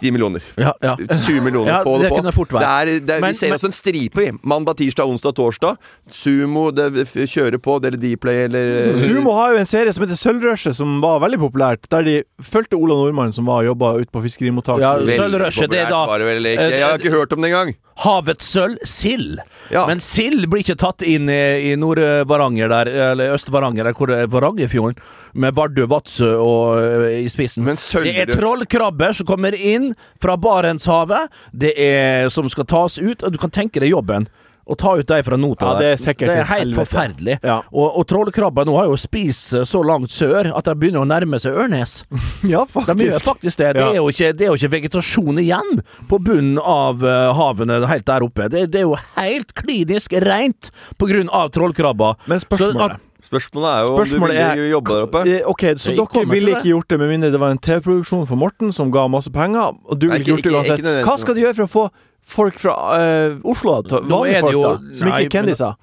10 0.00 0.10
millioner. 0.14 0.42
Ja, 0.56 0.72
ja. 0.82 0.96
20 0.96 1.40
millioner. 1.44 1.68
Ja, 1.74 1.82
få 1.84 1.96
det, 1.98 2.08
det 2.08 2.10
på. 2.12 2.20
kunne 2.22 2.32
fort 2.32 2.52
være. 2.54 2.62
Det 2.62 2.94
er, 2.96 3.00
det 3.06 3.14
er, 3.16 3.20
Men- 3.20 3.34
vi 3.34 3.38
ser 3.38 3.48
men- 3.52 3.58
oss 3.60 3.64
en 3.68 3.72
stripe, 3.76 4.16
vi. 4.20 4.30
Mandag, 4.42 4.76
tirsdag, 4.78 5.06
onsdag, 5.10 5.34
torsdag. 5.36 5.76
Sumo, 6.14 6.70
det, 6.72 7.06
kjører 7.28 7.58
på, 7.62 7.76
eller 7.82 7.98
Dplay, 8.00 8.44
eller 8.46 8.96
Sumo 9.02 9.34
har 9.36 9.52
jo 9.54 9.58
en 9.62 9.68
serie 9.68 9.92
som 9.92 10.04
heter 10.06 10.18
Sølvrushet, 10.20 10.74
som 10.78 11.00
var 11.04 11.20
veldig 11.24 11.40
populært. 11.42 11.88
Der 11.92 12.02
de 12.06 12.16
fulgte 12.42 12.78
Ola 12.78 12.94
Nordmann, 12.94 13.32
som 13.36 13.46
var 13.50 13.62
jobba 13.66 13.94
ute 13.98 14.10
på 14.14 14.22
fiskerimottaket. 14.24 14.82
Ja, 14.86 14.94
Sølvrushet, 15.18 15.70
det 15.70 15.84
er 15.86 15.90
da- 15.92 16.06
var 16.06 16.18
det 16.22 16.26
vel 16.30 16.46
eh, 16.46 16.54
Jeg 16.78 16.84
har 16.86 16.98
ikke 16.98 17.10
hørt 17.14 17.32
om 17.36 17.42
det 17.42 17.52
engang. 17.52 17.74
Havets 17.98 18.46
sølv, 18.54 18.78
sild. 18.86 19.40
Ja. 19.74 19.84
Men 19.88 19.98
sild 20.02 20.46
blir 20.50 20.62
ikke 20.62 20.78
tatt 20.78 21.02
inn 21.02 21.30
i, 21.32 21.70
i 21.70 21.76
Nord-Varanger 21.80 22.70
der, 22.70 22.90
eller 23.10 23.34
Øst-Varanger, 23.34 23.88
der 23.88 23.96
hvor 23.98 24.10
det 24.10 24.20
er 24.22 24.30
Varangerfjorden, 24.30 25.00
med 25.38 25.54
Vardø, 25.58 25.86
Vadsø 25.90 26.30
og 26.40 27.08
i 27.10 27.26
spissen. 27.32 27.66
Det 27.66 28.14
er 28.14 28.30
trollkrabber 28.30 29.16
som 29.18 29.28
kommer 29.28 29.54
inn 29.54 29.92
fra 30.22 30.38
Barentshavet, 30.40 31.32
det 31.52 31.74
er 31.74 32.30
som 32.32 32.48
skal 32.50 32.68
tas 32.70 33.00
ut, 33.02 33.22
og 33.22 33.34
du 33.34 33.40
kan 33.42 33.52
tenke 33.54 33.82
deg 33.82 33.92
jobben. 33.92 34.28
Å 34.68 34.76
ta 34.76 34.90
ut 34.98 35.06
de 35.08 35.18
fra 35.24 35.36
nota 35.40 35.70
Ja, 35.72 35.78
det 35.80 35.86
er 35.94 36.00
sikkert 36.02 36.28
Det 36.28 36.34
er 36.42 36.44
helt 36.50 36.60
helvete. 36.60 36.82
forferdelig. 36.84 37.36
Ja. 37.42 37.56
Og, 37.72 37.96
og 38.02 38.06
trollkrabber 38.10 38.68
nå 38.68 38.74
har 38.76 38.90
jo 38.90 38.98
spist 39.00 39.54
så 39.64 39.80
langt 39.86 40.12
sør 40.12 40.50
at 40.52 40.68
de 40.68 40.74
begynner 40.76 41.06
å 41.06 41.08
nærme 41.08 41.40
seg 41.40 41.56
Ørnes. 41.56 42.02
Ja, 42.48 42.66
De 42.68 42.76
gjør 42.76 43.16
faktisk. 43.16 43.24
faktisk 43.24 43.58
det. 43.62 43.72
Det 43.78 43.86
er, 43.88 43.96
jo 43.98 44.08
ikke, 44.12 44.32
det 44.36 44.46
er 44.46 44.52
jo 44.52 44.58
ikke 44.60 44.72
vegetasjon 44.76 45.40
igjen 45.42 45.80
på 46.10 46.20
bunnen 46.22 46.60
av 46.62 47.00
eh, 47.02 47.32
havene 47.38 47.80
helt 47.88 48.06
der 48.06 48.26
oppe. 48.28 48.46
Det, 48.52 48.66
det 48.72 48.82
er 48.82 48.86
jo 48.86 48.96
helt 49.16 49.54
klinisk 49.58 50.12
rent 50.22 50.70
på 51.00 51.08
grunn 51.10 51.32
av 51.34 51.50
trollkrabber. 51.56 52.20
Men 52.30 52.40
spørsmålet 52.44 53.00
Spørsmålet 53.18 53.68
er 53.72 53.80
jo 53.82 53.94
om 53.96 54.04
du 54.04 54.62
vil 54.62 54.70
jobbe 54.70 54.94
der 54.94 55.06
oppe. 55.08 55.22
Eh, 55.26 55.42
Ok, 55.50 55.62
så 55.76 55.90
dere 55.96 56.26
ville 56.30 56.52
ikke 56.54 56.70
gjort 56.70 56.88
det 56.88 56.98
med 57.00 57.08
mindre 57.10 57.30
det 57.34 57.40
var 57.40 57.50
en 57.50 57.58
TV-produksjon 57.58 58.26
for 58.28 58.36
Morten 58.38 58.70
som 58.72 58.92
ga 58.94 59.08
masse 59.10 59.30
penger, 59.34 59.74
og 59.84 59.98
du 59.98 60.06
ville 60.06 60.20
ikke- 60.22 60.36
gjort 60.36 60.44
det 60.44 60.52
uansett. 60.54 61.04
Hva 61.04 61.18
skal 61.18 61.34
de 61.34 61.40
gjøre 61.42 61.56
for 61.56 61.64
å 61.66 61.72
få 61.74 61.90
folk 62.22 62.58
fra 62.58 62.74
uh, 62.94 63.36
Oslo, 63.44 63.82
da? 63.82 63.88
til- 63.98 64.08
Vanlige 64.08 64.36
er 64.36 64.40
folk, 64.40 64.62
da? 64.62 64.94
Som 64.94 65.08
nei, 65.08 65.24
ikke 65.24 65.26
er 65.26 65.40
kendiser? 65.42 65.74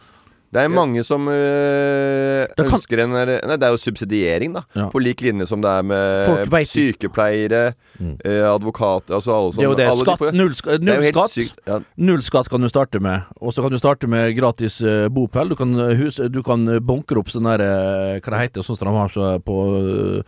Det 0.56 0.62
er 0.64 0.70
mange 0.72 1.02
som 1.04 1.28
øh, 1.28 2.46
kan- 2.56 2.66
ønsker 2.72 3.00
en 3.04 3.12
Nei, 3.16 3.26
det 3.60 3.64
er 3.68 3.72
jo 3.74 3.78
subsidiering, 3.82 4.54
da. 4.56 4.62
Ja. 4.76 4.86
På 4.94 5.00
lik 5.04 5.20
linje 5.26 5.48
som 5.50 5.60
det 5.62 5.70
er 5.70 5.82
med 5.84 6.48
sykepleiere, 6.72 7.74
Mm. 7.96 8.18
eh, 8.26 8.44
advokater 8.44 9.16
Altså 9.16 9.32
alle 9.32 9.54
som 9.54 9.62
Det 9.62 9.66
er 9.66 9.70
jo 9.70 9.76
det. 9.76 9.88
alle 9.88 10.04
de 10.06 10.16
får- 10.20 10.34
null, 10.36 10.50
sk- 10.52 10.80
null 10.84 11.04
skatt. 11.04 11.56
Ja. 11.68 11.80
Null 11.98 12.22
skatt 12.22 12.50
kan 12.50 12.60
du 12.62 12.68
starte 12.68 13.00
med, 13.00 13.22
og 13.42 13.54
så 13.54 13.62
kan 13.64 13.72
du 13.72 13.78
starte 13.80 14.08
med 14.08 14.36
gratis 14.36 14.82
uh, 14.82 15.08
bopel. 15.10 15.48
Du 15.50 15.56
kan, 15.56 15.74
eh, 15.80 15.96
hus, 15.96 16.16
du 16.18 16.44
kan 16.44 16.68
eh, 16.68 16.80
bunkre 16.80 17.18
opp 17.20 17.28
sånn 17.32 17.44
der, 17.48 17.62
eh, 17.64 18.20
Hva 18.20 18.32
det 18.32 18.40
heter 18.52 18.62
sånn 18.64 18.76
som 18.78 18.88
de 18.88 18.94
har 18.98 19.08
så 19.10 19.40
på 19.44 19.80
uh, 19.80 20.22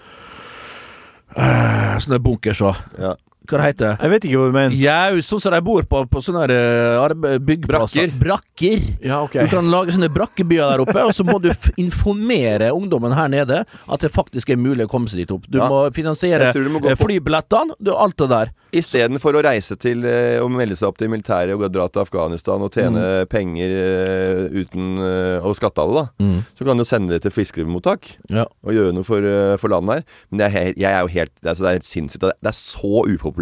Sånne 2.00 2.20
bunkers 2.24 2.62
òg. 2.66 2.78
Ja. 3.00 3.14
Hva 3.54 3.60
det 3.62 3.68
heter 3.72 3.98
Jeg 4.02 4.10
vet 4.14 4.26
ikke 4.28 4.38
hva 4.42 4.48
du 4.52 4.56
mener. 4.58 4.76
Jau, 4.82 5.22
sånn 5.28 5.42
som 5.44 5.56
de 5.56 5.62
bor 5.66 5.88
på, 5.90 6.04
på 6.12 6.22
sånne 6.24 6.48
der, 6.48 7.16
eh, 7.32 7.38
byggplasser. 7.40 8.12
Brakker. 8.20 8.80
Ja, 9.06 9.22
okay. 9.24 9.46
Du 9.48 9.56
kan 9.56 9.70
lage 9.72 9.96
sånne 9.96 10.10
brakkebyer 10.14 10.74
der 10.76 10.84
oppe, 10.86 11.04
og 11.08 11.14
så 11.16 11.26
må 11.28 11.40
du 11.42 11.50
f 11.54 11.70
informere 11.78 12.72
ungdommen 12.76 13.14
her 13.16 13.28
nede 13.32 13.64
at 13.88 14.00
det 14.04 14.12
faktisk 14.14 14.50
er 14.54 14.60
mulig 14.62 14.86
å 14.88 14.92
komme 14.92 15.10
seg 15.12 15.24
dit 15.24 15.32
opp. 15.32 15.46
Du 15.50 15.58
Ja. 15.60 15.68
må 15.70 15.84
finansiere 15.94 16.52
må 16.70 16.82
eh, 16.86 16.96
flybillettene, 17.00 17.76
alt 17.96 18.18
det 18.18 18.30
der. 18.30 18.52
Istedenfor 18.78 19.34
å 19.40 19.44
reise 19.46 19.78
til 19.80 20.04
og 20.04 20.50
å 20.50 20.50
melde 20.52 20.76
seg 20.76 20.90
opp 20.90 20.98
til 21.00 21.08
militæret 21.10 21.54
og 21.56 21.72
dra 21.72 21.88
til 21.88 22.02
Afghanistan 22.04 22.62
og 22.62 22.72
tjene 22.76 23.26
penger 23.32 23.72
eh, 23.72 24.62
uten 24.64 24.98
eh, 25.00 25.46
å 25.48 25.54
skatte 25.56 25.80
av 25.82 25.94
det, 25.94 26.04
da. 26.20 26.42
Så 26.58 26.66
kan 26.68 26.78
du 26.78 26.84
sende 26.86 27.14
det 27.16 27.22
til 27.24 27.32
fiskemottak 27.32 28.18
Ja. 28.30 28.44
og 28.64 28.74
gjøre 28.76 28.94
noe 28.94 29.04
for, 29.08 29.24
eh, 29.24 29.56
for 29.58 29.70
landet 29.70 29.96
her. 30.02 30.04
Men 30.32 30.38
det 30.42 30.48
er, 30.52 30.74
jeg 30.76 30.92
er 30.92 31.02
jo 31.02 31.08
helt 31.08 31.32
Det 31.42 31.50
er, 31.52 31.54
så 31.56 31.64
det 31.64 31.70
er 31.70 31.78
helt 31.80 31.86
sinnssykt. 31.88 32.22
Det 32.28 32.50
er 32.52 32.52
så 32.58 33.04
upopulært 33.08 33.37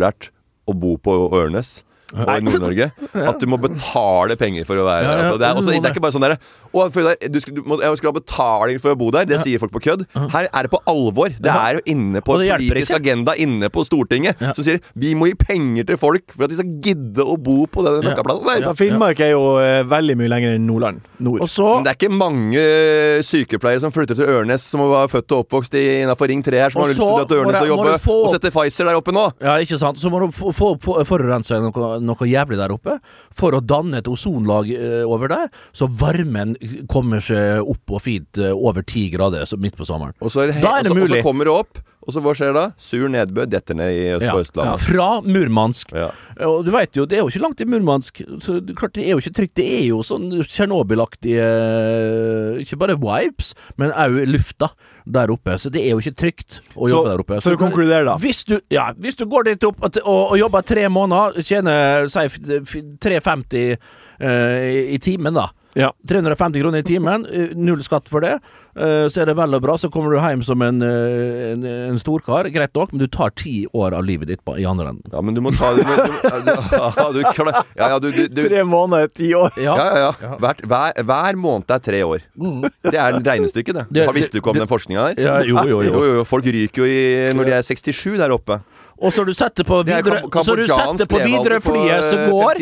å 0.66 0.76
bo 0.78 0.96
på 1.02 1.16
Ørnes. 1.36 1.80
Og 2.16 2.30
i 2.30 2.44
Nord-Norge. 2.46 2.90
At 3.30 3.42
du 3.42 3.48
må 3.50 3.58
betale 3.60 4.38
penger 4.40 4.68
for 4.68 4.80
å 4.80 4.86
være 4.88 5.06
Ja, 5.08 5.16
ja. 5.26 5.32
Det 5.42 5.48
er, 5.48 5.58
også, 5.58 5.74
det 5.74 5.82
er 5.82 5.96
ikke 5.96 6.04
bare 6.06 6.16
sånn 6.16 6.26
derre 6.26 6.38
Er- 6.76 7.30
du 7.32 7.40
skal, 7.42 7.56
du 7.56 7.62
må, 7.68 7.80
jeg 7.82 8.00
skal 8.00 8.12
ha 8.12 8.16
betaling 8.20 8.82
for 8.84 8.96
å 8.96 9.00
bo 9.00 9.10
der. 9.16 9.28
Det 9.30 9.40
sier 9.44 9.62
folk 9.62 9.74
på 9.76 9.84
kødd. 9.88 10.06
Her 10.14 10.50
er 10.50 10.68
det 10.68 10.72
på 10.74 10.82
alvor. 10.90 11.34
Det 11.40 11.52
er 11.52 11.80
jo 11.80 11.84
inne 11.96 12.22
på 12.26 12.38
en 12.38 12.46
politisk 12.56 12.92
ikke. 12.92 13.02
agenda 13.02 13.36
inne 13.40 13.70
på 13.74 13.86
Stortinget. 13.88 14.42
Ja. 14.42 14.54
Som 14.58 14.68
sier 14.68 14.82
vi 14.96 15.14
må 15.18 15.30
gi 15.30 15.38
penger 15.40 15.88
til 15.90 16.00
folk 16.02 16.36
for 16.36 16.48
at 16.48 16.54
de 16.54 16.60
skal 16.60 16.74
gidde 16.84 17.26
å 17.26 17.38
bo 17.42 17.66
på 17.72 17.84
den 17.86 18.02
møkkaplassen 18.06 18.50
der. 18.50 18.66
Ja, 18.68 18.74
Finnmark 18.78 19.22
er 19.24 19.34
jo 19.34 19.44
uh, 19.60 19.82
veldig 19.90 20.18
mye 20.20 20.32
lenger 20.32 20.56
enn 20.58 20.68
Nordland. 20.68 21.04
Nord. 21.24 21.44
Og 21.46 21.50
så 21.52 21.68
Men 21.78 21.86
det 21.86 21.94
er 21.94 22.00
ikke 22.00 22.12
mange 22.12 22.60
eh, 22.60 23.22
sykepleiere 23.26 23.82
som 23.84 23.94
flytter 23.96 24.18
til 24.20 24.30
Ørnes, 24.30 24.66
som 24.68 24.84
var 24.92 25.08
født 25.12 25.32
og 25.36 25.46
oppvokst 25.46 25.78
innafor 25.80 26.30
Ring 26.32 26.44
3 26.46 26.60
her, 26.60 26.74
som 26.74 26.84
har 26.84 26.92
lyst 26.92 27.00
til 27.00 27.08
å 27.08 27.20
dra 27.22 27.28
til 27.30 27.44
Ørnes 27.44 27.60
og 27.62 27.72
jobbe 27.72 27.96
få 28.04 28.18
og 28.26 28.34
sette 28.36 28.52
Pfizer 28.54 28.90
der 28.90 29.00
oppe 29.00 29.14
nå. 29.16 29.26
Ja, 29.44 29.56
ikke 29.64 29.80
sant. 29.82 30.00
Så 30.02 30.12
må 30.12 30.22
du 30.24 30.28
få, 30.36 30.52
få, 30.56 30.74
få, 30.82 30.98
forurense 31.08 31.60
noe, 31.64 31.92
noe 32.04 32.30
jævlig 32.30 32.60
der 32.60 32.74
oppe 32.76 32.98
for 33.36 33.56
å 33.56 33.62
danne 33.64 34.02
et 34.02 34.10
ozonlag 34.12 34.72
uh, 34.76 35.04
over 35.08 35.32
der, 35.32 35.50
så 35.76 35.88
varmen 36.02 36.56
kommer 36.92 37.20
seg 37.24 37.62
opp 37.66 37.96
og 37.98 38.02
fint 38.06 38.38
eh, 38.42 38.52
over 38.54 38.82
ti 38.88 39.08
grader 39.14 39.46
så 39.50 39.58
midt 39.58 39.76
på 39.80 39.86
sommeren. 39.88 40.14
Og 40.22 40.32
så, 40.34 40.46
er 40.46 40.54
det, 40.54 40.62
Da 40.64 40.78
er 40.80 40.84
det 40.88 40.92
og 40.92 40.98
så, 40.98 41.04
og 41.10 41.14
så 41.16 41.22
kommer 41.26 41.46
det 41.50 41.54
opp, 41.56 41.82
og 42.06 42.14
så 42.14 42.22
hva 42.22 42.36
skjer 42.38 42.52
da? 42.54 42.64
Sur 42.78 43.08
nedbør 43.10 43.48
detter 43.50 43.74
ned 43.80 43.90
i, 43.98 44.02
Ja. 44.22 44.36
Østlandet. 44.38 44.78
Ja. 44.78 44.78
Fra 44.86 45.08
Murmansk. 45.26 45.90
Ja. 45.98 46.12
Og 46.46 46.60
du 46.68 46.70
veit 46.76 46.94
jo, 47.00 47.08
det 47.10 47.18
er 47.18 47.24
jo 47.24 47.32
ikke 47.32 47.42
langt 47.42 47.58
til 47.58 47.70
Murmansk, 47.72 48.22
så 48.46 48.60
klart 48.78 48.94
det 48.94 49.08
er 49.08 49.16
jo 49.16 49.24
ikke 49.24 49.34
trygt. 49.40 49.56
Det 49.58 49.66
er 49.80 49.86
jo 49.88 50.04
sånn 50.06 50.28
Tsjernobyl-aktige 50.46 51.48
Ikke 52.62 52.78
bare 52.80 52.96
vibes, 53.00 53.54
men 53.82 53.94
òg 53.94 54.22
lufta 54.30 54.70
der 55.06 55.34
oppe. 55.34 55.58
Så 55.62 55.70
det 55.74 55.84
er 55.86 55.94
jo 55.96 56.02
ikke 56.02 56.16
trygt 56.18 56.60
å 56.76 56.86
Så, 56.88 56.94
jobbe 56.94 57.10
der 57.12 57.24
oppe. 57.26 57.42
for 57.46 57.58
å 57.58 57.60
konkludere 57.62 58.06
da. 58.08 58.16
Hvis 58.22 58.44
du, 58.50 58.58
ja, 58.74 58.92
hvis 58.98 59.18
du 59.20 59.26
går 59.30 59.50
dit 59.52 59.64
opp 59.68 59.82
og, 59.86 60.00
og 60.06 60.38
jobber 60.40 60.66
tre 60.66 60.88
måneder, 60.90 61.42
tjener 61.46 62.10
si 62.12 62.26
f- 62.30 62.40
f- 62.62 62.80
350 63.04 63.76
uh, 63.76 64.26
i, 64.26 64.80
i 64.96 65.02
timen, 65.04 65.34
da. 65.38 65.50
Ja. 65.76 65.90
350 66.08 66.62
kroner 66.62 66.80
i 66.80 66.84
timen, 66.88 67.26
eh, 67.28 67.50
null 67.56 67.82
skatt 67.84 68.08
for 68.08 68.22
det. 68.24 68.38
Eh, 68.80 69.08
Så 69.12 69.22
er 69.22 69.26
det 69.28 69.36
vel 69.36 69.54
og 69.56 69.62
bra, 69.62 69.76
så 69.78 69.90
kommer 69.92 70.12
du 70.16 70.20
hjem 70.20 70.42
som 70.44 70.62
en, 70.64 70.82
eh, 70.82 71.52
en, 71.52 71.66
en 71.66 71.98
storkar, 72.00 72.48
greit 72.52 72.74
nok, 72.76 72.94
men 72.94 73.00
du 73.04 73.08
tar 73.12 73.30
ti 73.36 73.66
år 73.76 73.94
av 73.94 74.04
livet 74.08 74.28
ditt 74.32 74.44
på, 74.48 74.56
i 74.60 74.64
andre 74.66 74.90
enden. 74.94 75.12
Ja, 75.12 75.20
men 75.22 75.36
du 75.36 75.42
må 75.44 75.52
ta 75.56 75.74
du, 75.76 75.84
du, 75.84 77.22
ja, 77.76 78.00
du, 78.00 78.12
du, 78.12 78.42
Tre 78.48 78.64
måneder, 78.68 79.08
ti 79.14 79.34
år. 79.36 79.52
ja, 79.60 79.76
ja, 79.76 80.14
ja. 80.22 80.36
Hver, 80.40 80.64
hver, 80.68 81.04
hver 81.04 81.36
måned 81.40 81.72
er 81.76 81.80
tre 81.84 82.02
år. 82.08 82.24
Det 82.84 82.96
er 82.96 83.20
regnestykket, 83.20 83.74
det. 83.82 83.86
Det- 83.92 84.06
Har 84.08 84.14
Visste 84.16 84.32
du 84.38 84.40
ikke 84.42 84.54
om 84.54 84.60
den 84.64 84.68
forskninga 84.72 85.10
der? 85.16 85.24
Ja, 85.24 85.36
jo, 85.44 85.60
jo, 85.68 85.82
jo. 85.84 85.92
Jo, 85.92 86.04
jo, 86.20 86.24
Folk 86.28 86.46
ryker 86.46 86.84
jo 86.84 86.88
i, 86.88 87.34
når 87.36 87.46
de 87.52 87.52
er 87.60 87.62
67 87.68 88.18
der 88.18 88.32
oppe. 88.32 88.62
Og 89.04 89.12
så 89.12 89.26
du 89.28 89.34
setter 89.36 89.68
på 89.68 89.82
er 89.84 89.90
videre 89.90 90.22
Så 90.46 90.56
du 90.56 90.64
setter 90.70 91.10
på 91.10 91.20
videre 91.20 91.60
flyet 91.64 92.06
som 92.08 92.22
eh, 92.22 92.30
går 92.32 92.62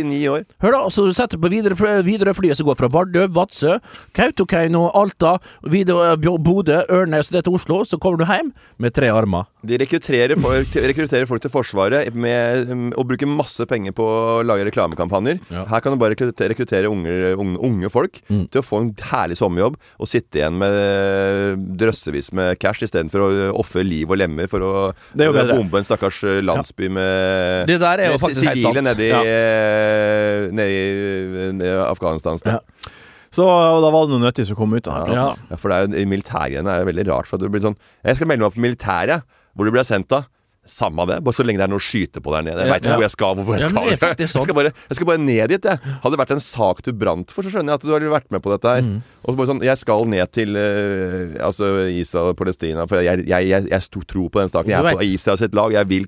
Hør 0.64 0.76
da, 0.76 0.82
så 0.90 1.06
du 1.06 1.14
setter 1.14 1.38
på 1.42 1.52
videre, 1.52 1.76
videre 2.06 2.34
flyet 2.34 2.58
som 2.58 2.68
går 2.68 2.80
fra 2.80 2.90
Vardø, 2.94 3.28
Vadsø, 3.34 3.78
Kautokeino, 4.18 4.88
Alta, 4.98 5.38
videre 5.70 6.16
Bodø, 6.18 6.82
Ørnes 6.90 7.32
ned 7.34 7.46
til 7.46 7.58
Oslo. 7.58 7.84
Så 7.86 8.00
kommer 8.02 8.24
du 8.24 8.26
hjem 8.30 8.54
med 8.82 8.96
tre 8.96 9.12
armer. 9.14 9.46
De 9.64 9.78
rekrutterer 9.80 10.36
folk, 10.42 10.74
rekrutterer 10.76 11.30
folk 11.30 11.44
til 11.44 11.54
Forsvaret 11.54 12.16
med 12.18 12.74
å 13.00 13.06
bruke 13.08 13.30
masse 13.30 13.64
penger 13.70 13.94
på 13.96 14.04
å 14.04 14.42
lage 14.46 14.66
reklamekampanjer. 14.68 15.40
Ja. 15.54 15.68
Her 15.70 15.84
kan 15.86 15.94
du 15.96 16.02
bare 16.02 16.16
rekruttere, 16.18 16.52
rekruttere 16.52 16.92
unge, 16.92 17.36
unge, 17.38 17.60
unge 17.64 17.94
folk 17.94 18.22
Mm. 18.34 18.46
til 18.50 18.62
å 18.62 18.64
få 18.66 18.80
en 18.80 18.90
herlig 19.12 19.36
sommerjobb 19.38 19.76
og 20.00 20.08
sitte 20.10 20.40
igjen 20.40 20.56
med 20.58 20.74
eh, 20.74 21.56
drøssevis 21.82 22.32
med 22.34 22.58
cash 22.62 22.86
istedenfor 22.86 23.24
å 23.26 23.30
ofre 23.60 23.84
liv 23.86 24.10
og 24.10 24.18
lemmer 24.22 24.48
for 24.50 24.64
å 24.64 24.74
bombe 25.14 25.82
en 25.82 25.88
stakkars 25.88 26.22
eh, 26.23 26.23
landsby 26.46 26.88
med 26.94 27.68
Det 27.68 27.80
der 27.82 28.04
er 28.04 28.12
jo 28.14 28.18
faktisk 28.22 28.46
helt 28.48 28.62
sant. 28.62 28.82
nede 28.84 29.04
i, 29.06 29.10
Ja. 29.10 29.22
eh, 29.24 30.52
nede 30.52 30.70
i, 30.72 31.52
nede 31.54 31.72
i 31.72 31.86
Afghanistan. 31.88 32.40
Ja. 32.46 32.58
Så 33.34 33.46
da 33.48 33.90
var 33.90 34.06
det 34.06 34.14
noe 34.14 34.22
nyttig 34.28 34.46
som 34.46 34.56
kom 34.60 34.74
ut 34.78 34.88
av 34.88 35.08
det. 35.08 35.16
Ja. 35.18 35.34
Ja, 35.50 35.56
for 35.58 35.70
det 35.70 35.78
er 35.78 35.88
jo, 36.04 36.06
militærgreiene 36.10 36.70
er 36.70 36.84
jo 36.84 36.90
veldig 36.92 37.08
rart. 37.10 37.28
For 37.28 37.38
at 37.38 37.42
det 37.42 37.52
blir 37.52 37.62
sånn 37.66 37.78
Jeg 38.06 38.16
skal 38.20 38.28
melde 38.30 38.44
meg 38.44 38.48
opp 38.52 38.58
på 38.60 38.62
militæret. 38.68 39.24
Hvor 39.56 39.66
du 39.66 39.72
blir 39.74 39.86
sendt 39.86 40.08
da. 40.10 40.24
Samme 40.64 41.04
det, 41.10 41.18
bare 41.20 41.36
så 41.36 41.44
lenge 41.44 41.60
det 41.60 41.66
er 41.66 41.72
noe 41.74 41.82
å 41.82 41.84
skyte 41.84 42.22
på 42.24 42.32
der 42.32 42.46
nede. 42.48 42.64
Jeg 42.64 42.72
veit 42.72 42.84
vet 42.84 42.88
ikke 42.88 42.96
hvor 42.96 43.04
jeg 43.04 43.14
skal. 43.14 43.40
Hvor 43.44 43.58
jeg 43.58 43.68
skal. 43.68 43.88
jeg, 43.92 44.30
sånn. 44.32 44.46
skal 44.48 44.56
bare, 44.56 44.72
jeg 44.88 44.96
skal 44.96 45.10
bare 45.10 45.20
ned 45.20 45.52
dit, 45.52 45.66
jeg. 45.68 45.96
Hadde 46.04 46.12
det 46.14 46.20
vært 46.22 46.34
en 46.38 46.44
sak 46.44 46.80
du 46.86 46.92
brant 46.96 47.34
for, 47.36 47.44
så 47.44 47.52
skjønner 47.52 47.74
jeg 47.74 47.82
at 47.82 47.84
du 47.84 47.92
hadde 47.92 48.12
vært 48.14 48.30
med 48.32 48.44
på 48.46 48.54
dette 48.54 48.76
her. 48.78 48.86
Mm. 48.86 49.02
Og 49.24 49.28
så 49.28 49.40
bare 49.40 49.50
sånn 49.52 49.64
Jeg 49.68 49.80
skal 49.82 50.08
ned 50.14 50.32
til 50.36 50.56
uh, 50.56 51.36
altså 51.50 51.72
Israel 51.92 52.32
og 52.32 52.40
Palestina, 52.40 52.86
for 52.88 53.04
jeg, 53.04 53.26
jeg, 53.28 53.50
jeg, 53.52 53.68
jeg 53.74 53.88
sto 53.90 54.04
tro 54.08 54.30
på 54.32 54.40
den 54.40 54.54
staken. 54.54 54.72
Jeg 54.72 54.80
er 54.94 55.00
på 55.02 55.10
Israel 55.10 55.42
sitt 55.42 55.58
lag. 55.60 55.76
Jeg 55.76 55.90
vil 55.92 56.08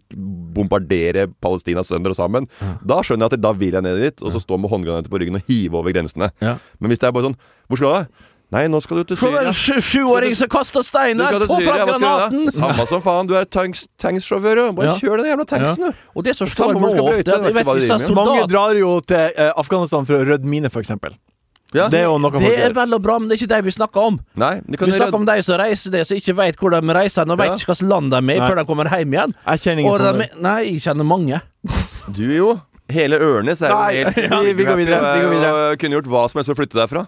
bombardere 0.55 1.27
Palestina 1.43 1.83
sønder 1.83 2.15
og 2.15 2.19
sammen. 2.19 2.47
Da 2.79 3.01
skjønner 3.03 3.27
jeg 3.27 3.41
at 3.41 3.43
da 3.43 3.51
vil 3.59 3.75
jeg 3.75 3.87
ned 3.87 3.99
dit, 4.07 4.23
og 4.23 4.31
så 4.31 4.43
stå 4.43 4.61
med 4.61 4.71
håndgranater 4.71 5.11
på 5.11 5.19
ryggen 5.19 5.41
og 5.41 5.51
hive 5.51 5.81
over 5.81 5.95
grensene. 5.95 6.31
Men 6.39 6.93
hvis 6.93 7.03
det 7.03 7.11
er 7.11 7.15
bare 7.15 7.31
sånn 7.31 7.37
Hvor 7.67 7.81
skal 7.81 8.07
du? 8.07 8.23
Nei, 8.53 8.67
nå 8.67 8.79
skal 8.81 8.97
du 8.97 9.03
til 9.09 9.17
Syria. 9.17 9.41
en 9.47 9.53
sju- 9.53 9.81
sjuåring 9.81 10.35
som 10.37 10.47
kaster 10.47 10.83
steiner! 10.85 11.33
Få 11.49 11.57
fram 11.65 11.87
granaten! 11.89 12.51
Samme 12.53 12.85
som 12.87 13.01
faen, 13.01 13.27
du 13.27 13.33
er 13.35 13.45
tanks, 13.45 13.87
tankssjåfør. 13.99 14.73
Bare 14.75 14.85
Ja. 14.85 14.93
kjør 15.01 15.17
den 15.17 15.25
jævla 15.33 15.45
tanksen, 15.49 15.79
Ja. 15.83 15.89
du. 15.89 15.93
Og 16.15 16.23
det 16.23 16.35
som 16.37 16.47
står 16.47 16.69
en 16.75 16.81
driver 16.81 18.13
Mange 18.15 18.47
drar 18.47 18.73
jo 18.77 18.99
til 19.01 19.31
eh, 19.35 19.51
Afghanistan 19.57 20.05
for 20.05 20.13
å 20.19 20.25
rydde 20.25 20.45
mine, 20.45 20.69
for 20.69 20.79
eksempel. 20.81 21.17
Ja. 21.73 21.89
Det 21.89 21.99
er 21.99 22.03
jo 22.05 22.17
noe 22.19 22.31
Det 22.37 22.53
er 22.63 22.71
vel 22.71 22.93
og 22.93 23.01
bra, 23.01 23.17
men 23.19 23.27
det 23.27 23.35
er 23.41 23.45
ikke 23.45 23.55
det 23.55 23.63
vi 23.65 23.71
snakker 23.71 23.97
om. 24.07 24.19
Nei, 24.37 24.61
Vi 24.65 24.77
snakker 24.77 24.93
snakker 24.95 25.15
om 25.15 25.25
de 25.25 25.41
som 25.43 25.57
reiser 25.59 25.91
det, 25.91 26.05
som 26.07 26.15
ikke 26.15 26.35
vet 26.37 26.55
hvor 26.57 26.69
de 26.71 26.93
reiser, 26.93 27.29
og 27.29 27.37
vet 27.37 27.47
Ja. 27.47 27.53
ikke 27.55 27.65
hvilket 27.73 27.89
land 27.89 28.11
de 28.11 28.17
er 28.17 28.37
i 28.37 28.47
før 28.47 28.55
de 28.55 28.65
kommer 28.65 28.85
hjem 28.87 29.11
igjen. 29.11 29.33
Jeg 29.47 29.59
kjenner 29.59 29.79
ingen 29.81 29.99
sånne. 29.99 30.29
de, 30.29 30.41
nei, 30.41 30.61
jeg 30.71 30.81
kjenner 30.85 31.03
mange. 31.05 31.41
Du 32.13 32.23
jo. 32.31 32.61
Hele 32.87 33.17
Ørnes 33.19 33.61
er 33.65 33.69
jo 33.69 33.75
Nei, 33.75 34.03
helt 34.03 34.15
vi- 34.45 34.53
vi 34.53 34.63
går 34.63 34.75
videre, 34.77 35.01
vi 35.17 35.21
går 35.25 35.31
videre. 35.33 35.71
Og 35.73 35.79
kunne 35.79 35.95
gjort 35.97 36.05
hva 36.07 36.29
som 36.29 36.37
helst 36.39 36.53
for 36.53 36.53
å 36.53 36.59
flytte 36.61 36.77
derfra. 36.77 37.07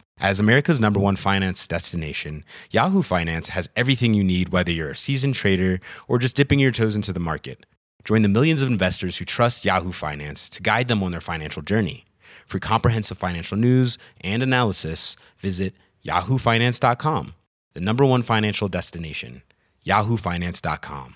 As 0.21 0.39
America's 0.39 0.79
number 0.79 0.99
one 0.99 1.15
finance 1.15 1.65
destination, 1.65 2.45
Yahoo 2.69 3.01
Finance 3.01 3.49
has 3.49 3.71
everything 3.75 4.13
you 4.13 4.23
need, 4.23 4.49
whether 4.49 4.71
you're 4.71 4.91
a 4.91 4.95
seasoned 4.95 5.33
trader 5.33 5.79
or 6.07 6.19
just 6.19 6.35
dipping 6.35 6.59
your 6.59 6.69
toes 6.69 6.95
into 6.95 7.11
the 7.11 7.19
market. 7.19 7.65
Join 8.03 8.21
the 8.21 8.29
millions 8.29 8.61
of 8.61 8.69
investors 8.69 9.17
who 9.17 9.25
trust 9.25 9.65
Yahoo 9.65 9.91
Finance 9.91 10.47
to 10.49 10.61
guide 10.61 10.87
them 10.89 11.01
on 11.01 11.09
their 11.09 11.21
financial 11.21 11.63
journey. 11.63 12.05
For 12.45 12.59
comprehensive 12.59 13.17
financial 13.17 13.57
news 13.57 13.97
and 14.21 14.43
analysis, 14.43 15.17
visit 15.39 15.73
yahoofinance.com, 16.05 17.33
the 17.73 17.81
number 17.81 18.05
one 18.05 18.21
financial 18.21 18.67
destination, 18.67 19.41
yahoofinance.com. 19.87 21.15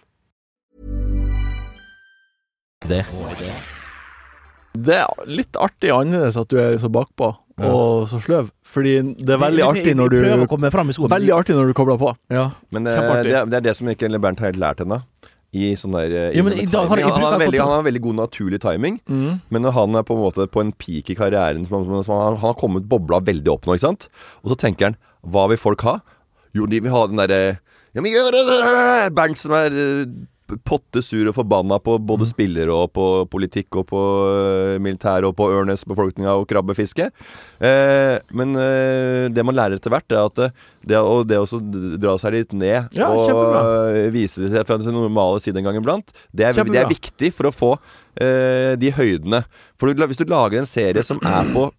Det. 2.87 3.05
Det 4.73 4.95
er 4.97 5.25
litt 5.25 5.55
artig 5.55 5.93
annerledes 5.93 6.37
at 6.37 6.49
du 6.49 6.57
er 6.57 6.77
så 6.77 6.89
bakpå. 6.89 7.35
Og 7.63 8.07
så 8.11 8.19
sløv. 8.19 8.49
Fordi 8.67 8.97
det 9.15 9.31
er 9.31 9.39
veldig 9.39 9.63
artig 9.63 9.93
når 9.95 10.09
du 10.11 10.17
prøver 10.19 10.43
å 10.43 10.49
komme 10.51 10.71
fram 10.73 10.89
i 10.91 10.95
skoene. 10.97 11.13
Veldig 11.15 11.31
artig 11.37 11.55
når 11.55 11.69
du 11.71 11.73
kobler 11.77 11.97
på. 12.01 12.09
Ja. 12.33 12.49
Men 12.75 12.87
eh, 12.91 12.97
det, 13.23 13.31
er- 13.31 13.45
det 13.47 13.59
er 13.61 13.65
det 13.69 13.75
som 13.77 13.87
ikke 13.87 14.09
Bernt 14.19 14.39
har 14.43 14.51
helt 14.51 14.59
lært 14.59 14.81
ennå. 14.83 15.01
I 15.55 15.69
sånn 15.79 15.93
der 15.95 16.11
eh, 16.11 16.31
Ja, 16.35 16.43
men 16.43 16.57
i 16.59 16.65
dag 16.67 16.89
har 16.91 16.99
jeg 16.99 17.07
han, 17.07 17.21
har 17.23 17.39
veldig, 17.39 17.59
han 17.63 17.71
har 17.77 17.83
veldig 17.85 18.01
god 18.03 18.15
naturlig 18.19 18.59
timing, 18.59 18.97
Mm. 19.07 19.39
men 19.49 19.61
når 19.63 19.71
han 19.77 19.95
er 19.95 20.03
på 20.03 20.17
en 20.17 20.23
måte 20.25 20.47
på 20.51 20.59
en 20.59 20.73
peak 20.73 21.13
i 21.13 21.15
karrieren 21.15 21.63
som, 21.69 21.85
som, 21.87 22.01
som 22.03 22.17
han, 22.19 22.35
han 22.35 22.49
har 22.51 22.57
kommet 22.59 22.89
bobla 22.91 23.21
veldig 23.23 23.53
opp 23.53 23.63
nå, 23.69 23.77
ikke 23.77 23.85
sant? 23.87 24.09
Og 24.43 24.51
så 24.51 24.57
tenker 24.59 24.89
han 24.89 24.97
Hva 25.23 25.45
vil 25.47 25.57
folk 25.61 25.79
ha? 25.87 25.99
Jo, 26.53 26.65
de 26.67 26.81
vil 26.83 26.91
ha 26.91 27.05
den 27.07 27.21
derre 27.23 27.39
Ja, 27.95 28.01
men 28.03 28.11
gjør 28.11 28.35
det! 28.35 29.13
Bernt 29.15 29.39
som 29.39 29.55
er 29.55 29.71
eh, 29.71 30.03
potte 30.63 31.01
sur 31.01 31.25
og 31.29 31.33
forbanna 31.35 31.79
på 31.81 31.95
Mm. 31.99 32.05
både 32.05 32.25
spillere 32.29 32.69
og 32.73 32.91
på 32.93 33.05
politikk 33.31 33.75
og 33.81 33.87
på 33.89 34.01
militæret 34.79 34.95
militær 34.95 35.25
og 35.27 35.35
på 35.35 35.47
ørnes, 35.51 35.83
befolkninga 35.87 36.35
og 36.37 36.47
krabbefiske. 36.47 37.09
Eh, 37.59 38.19
men 38.31 38.55
eh, 38.55 39.27
det 39.33 39.43
man 39.45 39.55
lærer 39.57 39.75
etter 39.79 39.89
hvert, 39.93 40.11
er 40.11 40.25
at 40.25 40.35
det, 40.85 40.97
og 40.99 41.25
det 41.27 41.37
å 41.41 41.47
dra 41.99 42.17
seg 42.21 42.33
litt 42.37 42.53
ned 42.53 42.93
Ja, 42.95 43.09
og 43.09 43.25
kjempebra. 43.27 43.63
eh, 44.05 44.09
vise 44.13 44.49
det 44.49 44.65
fra 44.67 44.77
sin 44.79 44.93
normale 44.93 45.41
side 45.41 45.57
en 45.57 45.63
gang 45.65 45.77
iblant, 45.81 46.13
det 46.33 46.45
er, 46.45 46.53
det 46.63 46.81
er 46.83 46.89
viktig 46.89 47.33
for 47.33 47.49
å 47.49 47.53
få 47.55 47.71
eh, 48.21 48.75
de 48.79 48.91
høydene. 48.91 49.43
For 49.79 49.91
hvis 49.91 50.17
du 50.21 50.25
lager 50.29 50.59
en 50.61 50.69
serie 50.69 51.03
som 51.03 51.19
er 51.25 51.51
på 51.53 51.71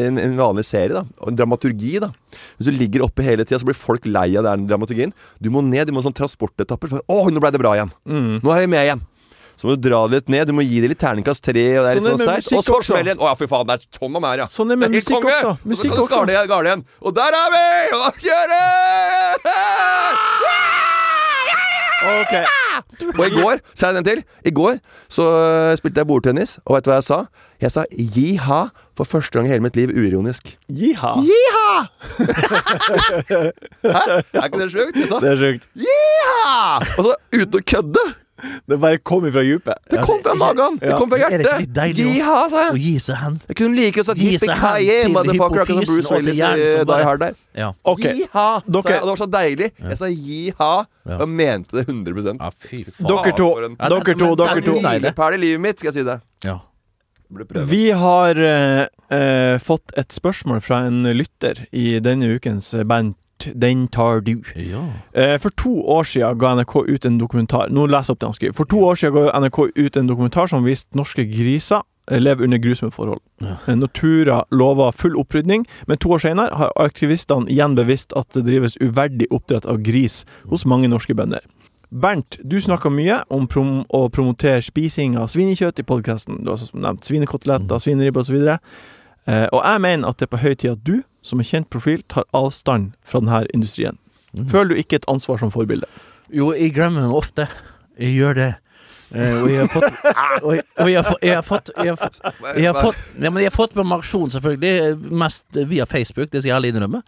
en, 0.00 0.18
en 0.18 0.36
vanlig 0.38 0.66
serie, 0.66 0.94
da, 0.96 1.04
en 1.28 1.36
dramaturgi, 1.38 1.96
da 2.02 2.10
Hvis 2.58 2.66
du 2.66 2.74
ligger 2.74 3.04
oppe 3.06 3.22
hele 3.26 3.46
tida, 3.46 3.60
så 3.62 3.68
blir 3.68 3.78
folk 3.78 4.06
lei 4.10 4.32
av 4.40 4.46
den 4.48 4.66
dramaturgien. 4.70 5.14
Du 5.38 5.50
må 5.54 5.62
ned, 5.62 5.86
du 5.88 5.94
må 5.94 6.02
sånn 6.04 6.16
transportetapper. 6.16 6.90
For, 6.90 7.04
å, 7.06 7.30
nå 7.30 7.42
ble 7.42 7.52
det 7.54 7.62
bra 7.62 7.76
igjen! 7.78 7.92
Mm. 8.08 8.38
Nå 8.42 8.54
er 8.54 8.64
jeg 8.64 8.72
med 8.74 8.88
igjen! 8.88 9.04
Så 9.54 9.68
må 9.68 9.76
du 9.76 9.84
dra 9.86 10.00
det 10.10 10.18
litt 10.18 10.32
ned. 10.34 10.48
Du 10.50 10.54
må 10.56 10.64
gi 10.66 10.80
det 10.82 10.88
litt 10.90 10.98
terningkast 10.98 11.44
tre. 11.46 11.62
Og 11.78 11.86
det 11.86 12.02
Sånn 12.02 12.18
sånn. 12.18 12.26
Og 12.26 12.42
musikk 12.42 12.66
så 12.66 12.80
smeller 12.90 13.12
igjen. 13.12 13.22
Å 13.22 13.30
ja, 13.30 13.34
fy 13.38 13.46
faen, 13.50 13.68
det 13.70 13.78
er 13.78 13.86
sånn 13.86 14.18
de 14.18 14.22
er, 14.26 14.42
ja. 14.42 14.50
Sånn 14.50 14.74
er 14.74 14.80
med 14.82 14.96
musikk 14.96 15.20
konge! 15.20 15.30
også. 15.30 15.54
Og 15.54 15.58
så 15.62 15.70
Musikk 15.74 15.94
kan 15.94 16.02
du 16.02 16.34
skale 16.34 16.66
igjen. 16.72 16.86
Og 17.00 17.18
der 17.22 17.32
er 17.38 17.48
vi! 17.54 17.66
Og 17.94 17.98
da 18.02 18.10
kjører 18.26 18.64
Ok. 22.04 22.34
Og 23.18 23.24
i 23.26 23.30
går, 23.34 23.60
sa 23.74 23.90
jeg 23.90 23.96
den 24.00 24.04
til 24.08 24.22
I 24.44 24.52
går 24.54 24.78
så 25.12 25.22
øh, 25.22 25.76
spilte 25.78 26.00
jeg 26.02 26.06
bordtennis, 26.10 26.58
og 26.64 26.76
vet 26.76 26.84
du 26.86 26.90
hva 26.90 26.98
jeg 26.98 27.06
sa? 27.06 27.18
Jeg 27.62 27.70
sa 27.72 27.84
jiha 27.92 28.60
for 28.98 29.04
første 29.08 29.38
gang 29.38 29.46
i 29.48 29.52
hele 29.52 29.62
mitt 29.64 29.76
liv 29.78 29.88
uironisk. 29.94 30.50
Jiha. 30.68 31.12
Jiha! 31.24 31.70
Hæ? 33.94 34.02
Er 34.34 34.44
ikke 34.44 34.60
det 34.60 34.70
sjukt? 34.74 34.98
Det 35.22 35.30
er 35.30 35.38
sjukt. 35.40 35.68
jiha! 35.78 36.82
Og 36.98 37.08
så 37.08 37.16
uten 37.38 37.58
å 37.60 37.64
kødde. 37.72 38.04
Det 38.68 38.76
bare 38.80 38.98
kom 38.98 39.24
ifra 39.28 39.42
dypet. 39.46 39.78
Det 39.90 40.00
kom 40.02 40.20
fra 40.24 40.34
magen. 40.34 40.78
Det 40.80 40.96
kom 40.98 41.08
fra 41.10 41.18
Er 41.18 41.38
det 41.38 41.46
ikke 41.46 41.52
hjertet. 41.52 41.60
litt 41.60 41.72
deilig 41.76 42.06
å- 42.24 42.72
Å 42.74 42.78
gi 42.80 42.94
seg 42.98 43.16
hen. 43.20 43.40
Jeg 43.48 43.56
kunne 43.60 43.76
like 43.78 43.94
godt 44.00 44.06
sagt 44.10 44.18
Gi 44.18 44.32
seg 44.38 44.50
hen 44.50 44.58
yippee-ki-yay, 44.58 45.02
til 45.04 45.12
motherfucker. 45.14 45.60
Akkurat 45.60 45.66
som 45.66 45.80
Bruce 45.84 46.04
og 46.04 46.08
til 46.08 46.16
Willis 46.24 46.40
i 46.40 46.74
Die 46.74 46.84
bare- 46.90 47.04
Hard 47.04 47.20
der. 47.20 47.34
Ja. 47.54 47.72
Okay. 47.84 48.12
Gi 48.18 48.28
ha! 48.32 48.48
Dere- 48.66 49.00
det 49.00 49.10
var 49.12 49.16
så 49.22 49.30
deilig. 49.30 49.70
Jeg 49.78 49.98
sa 49.98 50.06
gi 50.10 50.42
ha, 50.58 50.72
og 51.20 51.28
mente 51.28 51.78
det 51.78 51.86
100 51.88 52.36
ja, 52.40 52.50
fy 52.58 52.84
faen. 52.84 53.08
Dere 53.08 53.32
to, 53.38 53.48
en- 53.64 53.76
Ja, 53.78 53.88
dere 53.88 54.14
to, 54.18 54.34
Det 54.34 54.46
dere 54.46 54.76
en 54.76 54.82
Milepæl 55.02 55.34
i 55.34 55.42
livet 55.46 55.60
mitt, 55.60 55.78
skal 55.78 55.92
jeg 55.92 56.00
si 56.02 56.02
det. 56.10 56.20
Ja. 56.44 56.58
Vi 57.66 57.90
har 57.90 58.36
eh, 58.38 58.86
eh, 59.10 59.58
fått 59.58 59.90
et 59.96 60.08
spørsmål 60.14 60.60
fra 60.62 60.84
en 60.86 61.02
lytter 61.16 61.64
i 61.72 61.98
denne 61.98 62.28
ukens 62.36 62.74
band 62.86 63.14
Den 63.54 63.88
tar 63.88 64.20
du. 64.20 64.42
ja. 64.56 64.84
Eh, 65.12 65.38
For 65.38 65.50
to 65.50 65.70
år 65.90 66.04
siden 66.04 66.38
ga 66.38 66.54
NRK 66.54 66.76
ut 66.88 67.04
en 67.04 67.18
dokumentar 67.18 67.68
Nå 67.70 67.86
leser 67.86 68.12
jeg 68.12 68.16
opp 68.16 68.20
det 68.20 68.26
han 68.28 68.34
skriver. 68.38 68.54
For 68.54 68.64
to 68.64 68.78
år 68.84 68.94
siden 68.94 69.14
ga 69.14 69.40
NRK 69.40 69.58
ut 69.76 69.96
en 69.96 70.06
dokumentar 70.08 70.46
som 70.46 70.64
viste 70.64 70.94
norske 70.96 71.24
griser 71.26 71.82
eh, 72.10 72.20
leve 72.20 72.44
under 72.44 72.58
grusomme 72.58 72.92
forhold. 72.92 73.20
Ja. 73.40 73.56
Natura 73.74 74.44
lover 74.50 74.92
full 74.92 75.16
opprydning, 75.16 75.66
men 75.86 75.98
to 75.98 76.12
år 76.14 76.18
senere 76.18 76.54
har 76.56 76.72
aktivistene 76.76 77.48
igjen 77.50 77.74
bevisst 77.76 78.12
at 78.16 78.28
det 78.34 78.44
drives 78.46 78.76
uverdig 78.80 79.26
oppdrett 79.30 79.66
av 79.66 79.82
gris 79.82 80.24
hos 80.50 80.64
mange 80.66 80.88
norske 80.88 81.14
bønder. 81.14 81.40
Bernt, 81.94 82.38
du 82.42 82.56
snakka 82.60 82.90
mye 82.90 83.20
om 83.30 83.46
prom 83.46 83.84
å 83.94 84.08
promotere 84.10 84.62
spising 84.62 85.14
av 85.20 85.28
svinekjøtt 85.30 85.78
i 85.78 85.84
podkasten. 85.86 86.40
Du 86.42 86.50
har 86.50 86.58
som 86.58 86.80
nevnt 86.82 87.04
svinekoteletter, 87.06 87.78
svineribbe 87.78 88.18
osv. 88.24 88.40
Eh, 89.26 89.46
og 89.52 89.60
jeg 89.64 89.80
mener 89.80 90.08
at 90.10 90.18
det 90.20 90.26
er 90.28 90.32
på 90.36 90.42
høy 90.42 90.54
tid 90.54 90.70
at 90.74 90.82
du, 90.84 90.98
som 91.24 91.40
en 91.40 91.46
kjent 91.48 91.70
profil, 91.72 92.02
tar 92.12 92.26
avstand 92.36 92.92
fra 93.08 93.20
denne 93.24 93.44
industrien. 93.56 93.96
Mm. 94.34 94.48
Føler 94.50 94.74
du 94.74 94.80
ikke 94.82 94.96
et 95.00 95.08
ansvar 95.08 95.38
som 95.40 95.52
forbilde? 95.54 95.86
Jo, 96.34 96.50
jeg 96.56 96.74
glemmer 96.76 97.06
meg 97.06 97.16
ofte. 97.16 97.46
Jeg 98.00 98.16
gjør 98.18 98.34
det. 98.40 98.50
Eh, 99.14 99.36
og 99.42 99.48
jeg 99.52 99.60
har 99.60 99.68
fått 99.70 99.84
Og 100.48 100.54
jeg, 100.56 100.64
og 100.80 100.88
jeg, 100.90 100.96
har, 100.96 101.04
fått- 101.06 101.22
jeg 101.22 101.36
har 101.36 101.44
fått 101.46 101.68
Jeg 101.78 101.92
har 101.92 101.96
fått, 102.00 102.18
jeg 102.58 102.66
har 102.66 102.74
fått, 102.82 102.96
ja, 103.20 103.30
jeg 103.30 103.46
har 103.46 103.54
fått 103.54 103.76
med 103.78 103.92
aksjon, 103.98 104.32
selvfølgelig. 104.34 104.98
Mest 105.22 105.60
via 105.70 105.86
Facebook, 105.86 106.30
det 106.32 106.42
skal 106.42 106.50
jeg 106.50 106.56
ærlig 106.58 106.72
innrømme. 106.74 107.02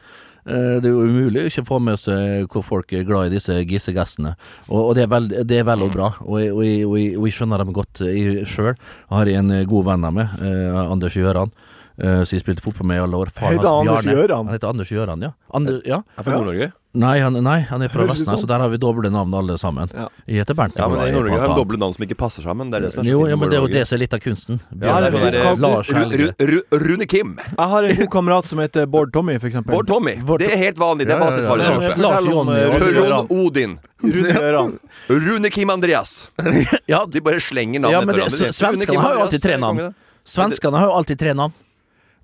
Eh, 0.46 0.76
Det 0.81 0.87
er 0.87 0.92
jo 0.94 1.02
umulig 1.09 1.42
å 1.42 1.48
ikke 1.50 1.64
få 1.66 1.81
med 1.83 1.98
seg 1.98 2.46
hvor 2.52 2.62
folk 2.64 2.92
er 2.94 3.02
glad 3.09 3.26
i 3.33 3.35
disse 3.37 3.57
gissegassene. 3.66 4.37
Og, 4.68 4.81
og 4.85 4.92
det, 4.96 5.05
er 5.09 5.11
vel, 5.16 5.26
det 5.50 5.59
er 5.59 5.66
vel 5.66 5.83
og 5.88 5.92
bra, 5.96 6.12
og 6.22 6.37
og 6.38 6.61
og 6.62 6.62
jeg, 6.64 7.16
og 7.18 7.26
jeg 7.26 7.35
skjønner 7.40 7.64
dem 7.64 7.74
godt. 7.74 8.05
Sjøl 8.46 8.76
har 9.11 9.33
en 9.35 9.57
god 9.66 9.88
venn 9.90 10.07
av 10.07 10.14
meg, 10.20 10.37
Anders 10.87 11.16
Gjøran. 11.18 11.50
Eh, 11.98 12.22
som 12.24 12.37
jeg 12.37 12.42
spilte 12.44 12.62
fotball 12.64 12.87
med 12.92 12.96
i 13.00 13.04
alle 13.04 13.16
år. 13.16 13.30
Faren 13.35 13.56
Heter 13.59 13.68
hans, 13.68 13.88
Anders 13.88 14.11
Gjøran? 14.14 14.46
Han 14.50 14.54
heter 14.59 14.68
Anders 14.74 14.90
Gjøran, 14.92 15.22
ja. 15.22 15.32
Ander, 15.54 15.80
ja. 15.87 16.02
Er 16.18 16.22
fra 16.26 16.38
Nord-Norge? 16.40 16.72
Nei, 16.96 17.18
han, 17.20 17.35
nei, 17.44 17.59
han 17.68 17.82
er 17.85 17.90
fra 17.92 18.06
Vestnes, 18.09 18.40
så 18.40 18.46
der 18.48 18.62
har 18.64 18.70
vi 18.72 18.78
doble 18.80 19.11
navn 19.12 19.35
alle 19.37 19.59
sammen. 19.61 19.90
Ja. 19.92 20.06
Jeg 20.24 20.38
heter 20.40 20.56
Bernt 20.56 20.78
Ja, 20.80 20.87
men 20.88 21.02
i 21.04 21.11
Nord-Norge 21.12 21.40
har 21.42 21.50
vi 21.52 21.59
doble 21.59 21.76
navn 21.82 21.92
som 21.92 22.04
ikke 22.06 22.16
passer 22.16 22.40
sammen. 22.46 22.70
Det 22.72 22.78
er 22.78 22.87
det 22.87 22.92
som 22.94 23.02
er 23.02 23.11
Jo, 23.11 23.18
ja, 23.28 23.37
men 23.37 23.50
det 23.52 23.59
er 23.59 23.66
jo 23.66 23.68
det 23.74 23.82
som 23.90 23.98
er 23.98 24.00
litt 24.00 24.14
av 24.16 24.22
kunsten. 24.24 24.62
Ja, 24.80 24.94
det 25.04 25.11
er 25.12 25.35
det 25.37 25.42
er 25.42 25.61
Lars 25.61 25.90
Helge. 25.92 26.30
Ru- 26.40 26.46
Ru- 26.54 26.78
Rune 26.87 27.04
Kim. 27.12 27.35
Jeg 27.50 27.68
har 27.74 27.85
en 27.90 28.00
god 28.00 28.11
kamerat 28.14 28.48
som 28.48 28.62
heter 28.64 28.88
Bård 28.88 29.12
Tommy, 29.12 29.37
f.eks. 29.37 29.59
Bård 29.68 29.87
Tommy. 29.92 30.14
Det 30.40 30.48
er 30.48 30.56
helt 30.62 30.80
vanlig. 30.80 31.04
Det 31.11 31.18
er 31.18 31.20
basisvaret 31.20 31.68
der 31.68 31.76
oppe. 31.76 32.00
Lars 32.00 33.28
eh, 33.28 33.37
Odin. 33.44 33.76
Rune 34.00 34.32
Gjøran. 34.32 34.74
Rune 35.12 35.50
Kim 35.52 35.70
Andreas. 35.76 36.30
Ja, 36.88 37.04
De 37.04 37.20
bare 37.20 37.40
slenger 37.44 37.80
navnet 37.85 37.98
etter 37.98 38.06
men 38.09 38.16
hverandre. 38.22 38.52
svenskene 38.56 39.04
har 39.04 39.14
jo 39.20 39.26
alltid 39.28 39.42
tre 39.44 39.61
navn. 39.61 39.85
Svenskene 40.26 40.80
har 40.80 40.88
jo 40.88 40.96
alltid 40.96 41.18
tre 41.20 41.37
navn. 41.37 41.52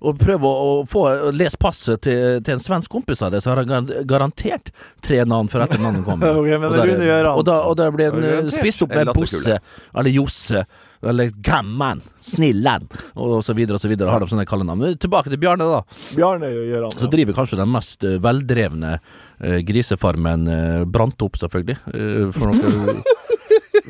Og 0.03 0.17
prøve 0.19 0.49
å, 0.49 0.63
å 0.81 0.85
få 0.89 1.05
lese 1.31 1.59
passet 1.59 2.01
til, 2.03 2.39
til 2.43 2.57
en 2.57 2.63
svensk 2.63 2.91
kompis 2.91 3.23
av 3.23 3.31
det, 3.31 3.39
så 3.43 3.53
har 3.53 3.63
han 3.63 3.91
garantert 4.09 4.73
tre 5.03 5.21
navn 5.23 5.47
før 5.51 5.65
etternavnet 5.67 6.03
kommer. 6.07 6.35
okay, 6.41 6.57
og, 6.59 6.75
der, 6.75 7.29
og, 7.31 7.43
da, 7.47 7.59
og 7.69 7.77
da 7.79 7.87
blir 7.93 8.15
den 8.15 8.27
eh, 8.27 8.49
spist 8.51 8.83
opp 8.83 8.91
med 8.91 9.13
Bosse, 9.15 9.59
eller 9.95 10.11
Josse, 10.11 10.65
eller 11.03 11.31
Gamman, 11.43 12.03
Snillen, 12.23 12.87
og 13.19 13.37
så 13.43 13.55
videre 13.55 13.79
og 13.79 13.83
så 13.83 13.91
videre. 13.91 14.11
Har 14.11 14.23
de 14.23 14.31
sånne 14.31 14.47
kallenavn. 14.47 14.83
Men 14.83 14.99
Tilbake 14.99 15.31
til 15.31 15.39
Bjarne, 15.41 15.67
da. 15.67 15.81
Bjarne 16.15 16.51
Gjøran. 16.51 16.97
Så 16.99 17.11
driver 17.11 17.39
kanskje 17.39 17.59
den 17.59 17.71
mest 17.71 18.07
eh, 18.07 18.19
veldrevne 18.23 18.97
eh, 18.97 19.59
grisefarmen 19.67 20.47
uh, 20.47 20.83
brant 20.87 21.23
opp, 21.25 21.39
selvfølgelig, 21.39 21.79
for 22.35 22.51
noen 22.59 23.03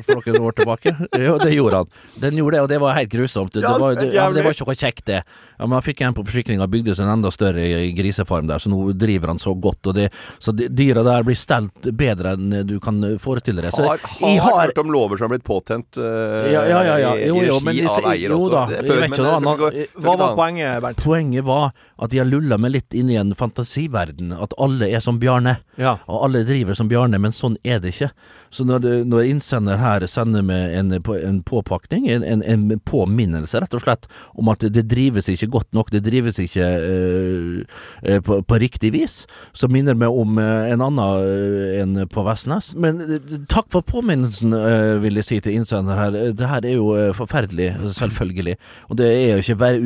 for 0.02 0.18
noen 0.26 0.42
år 0.48 0.56
tilbake. 0.58 0.92
Jo, 1.22 1.36
det 1.38 1.52
gjorde 1.54 1.82
han. 1.84 1.88
Den 2.20 2.38
gjorde 2.40 2.56
det, 2.56 2.62
og 2.64 2.68
det 2.72 2.78
var 2.82 2.96
helt 2.98 3.10
grusomt. 3.12 3.52
Det, 3.54 3.62
var, 3.62 3.94
det, 3.98 4.08
ja, 4.14 4.26
det 4.34 4.42
var 4.44 4.56
ikke 4.56 4.66
noe 4.66 4.74
kjekt, 4.80 5.04
det. 5.06 5.20
Ja, 5.54 5.66
men 5.68 5.76
Han 5.78 5.84
fikk 5.86 6.00
en 6.02 6.14
på 6.16 6.24
forsikringa, 6.26 6.66
bygde 6.70 6.96
seg 6.98 7.06
en 7.06 7.12
enda 7.18 7.30
større 7.30 7.62
i- 7.62 7.92
grisefarm 7.94 8.48
der, 8.50 8.58
så 8.58 8.72
nå 8.72 8.80
driver 8.98 9.30
han 9.30 9.38
så 9.38 9.54
godt. 9.54 9.86
Og 9.92 9.94
det, 9.94 10.08
så 10.42 10.50
de, 10.56 10.66
dyra 10.68 11.04
der 11.06 11.22
blir 11.22 11.38
stelt 11.38 11.86
bedre 11.94 12.34
enn 12.34 12.64
du 12.66 12.78
kan 12.82 12.98
forestille 13.22 13.62
deg. 13.62 13.70
Så 13.76 13.84
Har, 13.86 14.02
har 14.02 14.40
har 14.44 14.60
hørt 14.66 14.78
om 14.82 14.90
lover 14.90 15.16
som 15.20 15.28
har 15.28 15.36
blitt 15.36 15.46
påtent 15.46 15.98
uh, 16.00 16.50
Ja, 16.50 16.64
ja, 16.66 16.80
ja, 16.88 16.96
ja. 17.04 17.12
i, 17.16 17.28
Jo, 17.30 17.38
i 17.38 17.46
regi 17.54 17.86
av 17.86 18.10
eier 18.10 18.34
også. 18.34 18.50
da, 18.50 18.64
Det 18.72 18.82
før, 18.88 19.00
men 19.04 19.14
det 19.14 19.30
han, 19.30 19.48
gå- 19.62 19.72
Hva 20.04 20.16
var 20.18 20.34
poenget, 20.38 20.82
Bernt? 20.82 21.02
Poenget 21.04 21.44
var 21.46 21.70
at 22.02 22.10
de 22.10 22.18
har 22.18 22.26
lulla 22.26 22.58
meg 22.58 22.74
litt 22.74 22.94
inn 22.98 23.10
i 23.14 23.16
en 23.20 23.34
fantasiverden. 23.38 24.32
At 24.42 24.54
alle 24.58 24.88
er 24.90 25.00
som 25.04 25.18
Bjarne. 25.22 25.58
Ja. 25.80 25.96
Og 26.10 26.24
alle 26.26 26.42
driver 26.48 26.74
som 26.74 26.88
Bjarne, 26.90 27.18
men 27.22 27.32
sånn 27.34 27.56
er 27.64 27.78
det 27.82 27.94
ikke. 27.94 28.10
Så 28.54 28.62
når, 28.66 28.82
det, 28.84 28.92
når 29.10 29.26
innsender 29.26 29.80
her 29.80 30.04
sender 30.06 30.44
med 30.46 30.76
en, 30.78 30.92
en 30.94 31.40
påpakning, 31.42 32.06
en, 32.06 32.22
en, 32.22 32.42
en 32.42 32.80
påminnelse 32.86 33.58
rett 33.58 33.74
og 33.74 33.82
slett, 33.82 34.06
om 34.38 34.50
at 34.52 34.62
det 34.74 34.84
drives 34.90 35.28
ikke 35.32 35.48
godt 35.50 35.70
nok, 35.74 35.90
det 35.90 36.04
drives 36.06 36.38
ikke 36.38 36.62
øh, 36.62 38.20
på, 38.22 38.38
på 38.46 38.58
riktig 38.62 38.92
vis, 38.94 39.24
så 39.56 39.66
minner 39.70 39.98
meg 39.98 40.12
om 40.12 40.38
øh, 40.38 40.70
en 40.70 40.84
annen 40.84 41.02
øh, 41.02 41.80
en 41.82 41.96
på 42.10 42.22
Vestnes. 42.28 42.72
Men 42.78 43.02
takk 43.50 43.66
for 43.74 43.82
påminnelsen, 43.86 44.54
øh, 44.54 45.02
vil 45.02 45.18
jeg 45.18 45.26
si 45.26 45.40
til 45.42 45.58
innsender 45.58 45.98
her. 45.98 46.20
Det 46.38 46.48
her 46.48 46.62
er 46.62 46.76
jo 46.76 47.12
forferdelig, 47.16 47.72
selvfølgelig. 47.96 48.56
Og 48.88 48.98
det 49.00 49.10
er 49.10 49.34
jo 49.34 49.42
ikke 49.42 49.58
ver 49.60 49.80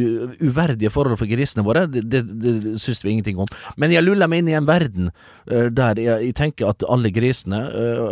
uverdige 0.45 0.93
forhold 0.93 1.17
for 1.17 1.31
grisene 1.31 1.65
våre, 1.65 1.87
det, 1.89 2.05
det, 2.13 2.23
det 2.43 2.77
syns 2.83 3.01
vi 3.05 3.15
ingenting 3.15 3.41
om. 3.41 3.49
Men 3.81 3.95
jeg 3.95 4.05
luller 4.05 4.29
meg 4.29 4.43
inn 4.43 4.53
i 4.53 4.57
en 4.59 4.69
verden 4.69 5.11
øh, 5.49 5.71
der 5.73 6.01
jeg, 6.03 6.29
jeg 6.29 6.37
tenker 6.37 6.69
at 6.69 6.85
alle 6.89 7.13
grisene, 7.15 7.65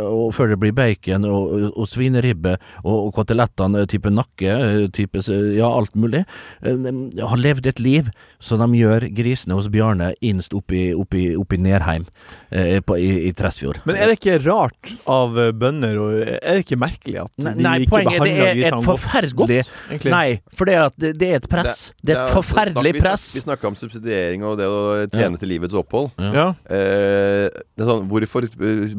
og 0.06 0.32
før 0.34 0.45
det 0.52 0.58
blir 0.62 0.74
bacon 0.76 1.26
og, 1.28 1.54
og 1.72 1.88
svineribbe 1.90 2.56
og, 2.84 2.94
og 2.94 3.12
kotelettene 3.16 3.84
eh, 3.84 3.88
type 3.90 4.12
nakke, 4.12 4.52
eh, 4.52 4.86
type 4.94 5.22
ja, 5.56 5.68
alt 5.68 5.94
mulig, 5.98 6.24
eh, 6.62 6.88
har 7.20 7.40
levd 7.40 7.70
et 7.70 7.82
liv 7.82 8.10
som 8.42 8.62
de 8.62 8.80
gjør 8.80 9.08
grisene 9.16 9.56
hos 9.58 9.68
Bjarne 9.72 10.12
innst 10.24 10.54
oppi, 10.56 10.88
oppi, 10.96 11.28
oppi 11.38 11.60
Nerheim 11.60 12.06
eh, 12.50 12.78
på, 12.84 12.98
i, 13.00 13.10
i 13.28 13.32
Tresfjord. 13.36 13.82
Men 13.88 13.98
er 13.98 14.10
det 14.10 14.18
ikke 14.20 14.38
rart 14.46 14.94
av 15.10 15.36
bønder, 15.56 16.00
og 16.02 16.16
er 16.36 16.60
det 16.60 16.66
ikke 16.66 16.80
merkelig 16.80 17.22
at 17.24 17.32
de 17.40 17.54
nei, 17.64 17.76
ikke 17.84 17.94
poenget 17.96 18.16
det 18.16 18.20
behandler 18.20 18.46
er 18.46 18.56
grisene 18.56 18.76
godt? 18.76 18.86
forferdelig 18.86 19.36
godt. 19.36 20.10
Nei, 20.12 20.26
for 20.56 20.68
det, 20.68 20.76
er 20.76 20.86
at 20.90 20.96
det, 21.00 21.12
det 21.20 21.30
er 21.30 21.40
et 21.40 21.48
press. 21.50 21.82
Det, 22.00 22.14
er 22.14 22.22
et 22.24 22.34
forferdelig 22.36 22.94
vi, 22.96 23.02
press. 23.04 23.26
Vi 23.36 23.44
snakka 23.44 23.70
om 23.70 23.78
subsidiering 23.78 24.44
og 24.46 24.58
det 24.60 24.68
å 24.70 24.80
tjene 25.12 25.40
til 25.40 25.52
livets 25.52 25.76
opphold. 25.76 26.12
Ja. 26.36 26.48
Eh, 26.70 27.46
det 27.50 27.84
er 27.84 27.90
sånn, 27.90 28.06
hvorfor 28.10 28.46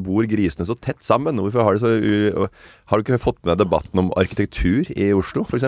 bor 0.03 0.27
grisene 0.29 0.67
så 0.67 0.75
tett 0.79 1.03
sammen? 1.05 1.36
Hvorfor 1.45 1.63
har 1.63 1.77
så 1.77 1.91
Har 2.87 2.97
du 2.97 3.03
ikke 3.03 3.19
fått 3.19 3.37
med 3.43 3.57
deg 3.57 3.65
debatten 3.65 3.99
om 3.99 4.11
arkitektur 4.15 4.87
i 4.95 5.09
Oslo, 5.13 5.43
f.eks.? 5.43 5.63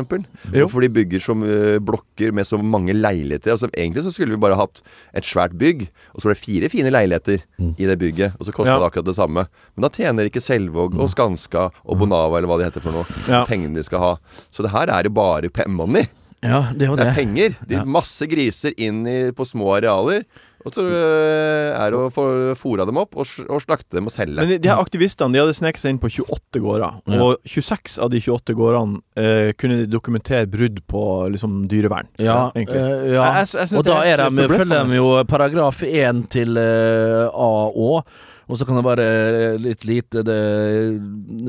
Jo. 0.54 0.66
Hvorfor 0.68 0.82
de 0.86 0.90
bygger 0.90 1.20
som 1.24 1.44
eh, 1.44 1.80
blokker 1.84 2.32
med 2.34 2.48
så 2.48 2.58
mange 2.62 2.94
leiligheter? 2.96 3.52
Altså, 3.52 3.70
egentlig 3.76 4.04
så 4.06 4.14
skulle 4.16 4.36
vi 4.38 4.42
bare 4.42 4.56
hatt 4.60 4.82
et 5.14 5.28
svært 5.28 5.58
bygg, 5.60 5.88
og 6.14 6.22
så 6.22 6.30
var 6.30 6.38
det 6.38 6.44
fire 6.44 6.70
fine 6.72 6.92
leiligheter 6.94 7.44
i 7.78 7.86
det 7.90 7.98
bygget, 8.00 8.38
og 8.40 8.46
så 8.48 8.54
kosta 8.56 8.72
Ja. 8.76 8.80
det 8.80 8.88
akkurat 8.92 9.06
det 9.12 9.16
samme. 9.20 9.48
Men 9.76 9.82
da 9.88 9.90
tjener 9.90 10.30
ikke 10.30 10.42
Selvåg 10.44 10.96
og 11.00 11.10
Skanska 11.12 11.70
og 11.86 11.98
Bonava, 12.00 12.38
eller 12.40 12.48
hva 12.48 12.58
de 12.62 12.70
heter 12.70 12.82
for 12.82 12.92
noe, 12.96 13.06
Ja. 13.28 13.46
pengene 13.46 13.76
de 13.76 13.84
skal 13.84 14.00
ha. 14.00 14.14
Så 14.52 14.64
det 14.64 14.72
her 14.72 14.88
er 14.90 15.04
jo 15.04 15.10
bare 15.12 15.50
money. 15.68 16.08
Ja, 16.42 16.72
det 16.72 16.88
er 16.88 16.96
Det 16.96 16.98
det. 17.04 17.08
er 17.08 17.16
penger. 17.16 17.56
De, 17.68 17.76
Ja. 17.76 17.84
Masse 17.84 18.26
griser 18.26 18.72
inn 18.78 19.06
i, 19.06 19.32
på 19.32 19.44
små 19.46 19.76
arealer. 19.76 20.24
Og 20.68 20.74
så 20.76 20.84
øh, 20.84 21.70
er 21.80 21.94
det 21.94 22.00
å 22.00 22.10
få 22.12 22.24
fôra 22.60 22.84
dem 22.86 22.98
opp 23.00 23.16
og, 23.16 23.30
og 23.48 23.62
slakte 23.64 23.96
dem 23.96 24.10
og 24.10 24.14
selge. 24.14 24.36
Men 24.42 24.50
de, 24.52 24.58
de 24.60 24.68
her 24.72 24.82
aktivistene 24.82 25.32
de 25.32 25.40
hadde 25.40 25.56
sneket 25.56 25.80
seg 25.80 25.94
inn 25.96 26.02
på 26.04 26.10
28 26.12 26.60
gårder, 26.66 26.98
Ja. 27.08 27.20
og 27.24 27.38
26 27.48 27.96
av 28.04 28.12
de 28.12 28.20
28 28.26 28.56
gårdene 28.60 29.00
eh, 29.16 29.52
kunne 29.60 29.78
de 29.84 29.88
dokumentere 29.94 30.50
brudd 30.52 30.82
på 30.92 31.04
liksom, 31.32 31.62
dyrevern. 31.72 32.10
Ja, 32.20 32.50
egentlig. 32.56 32.82
eh, 32.82 33.14
ja. 33.16 33.24
Jeg- 33.40 33.48
jeg- 33.56 33.70
jeg 33.70 33.80
og 33.80 33.86
da 33.88 34.02
er 34.04 34.18
de, 34.26 34.48
følger 34.52 34.90
de 34.90 35.00
jo 35.00 35.24
paragraf 35.32 35.84
1 35.88 36.26
til 36.36 36.58
eh, 36.58 37.30
A 37.32 37.52
og 37.70 38.04
og 38.50 38.58
så 38.58 38.66
kan 38.66 38.80
det 38.80 38.86
være 38.88 39.04
litt 39.62 39.84
lite 39.86 40.24
det, 40.26 40.38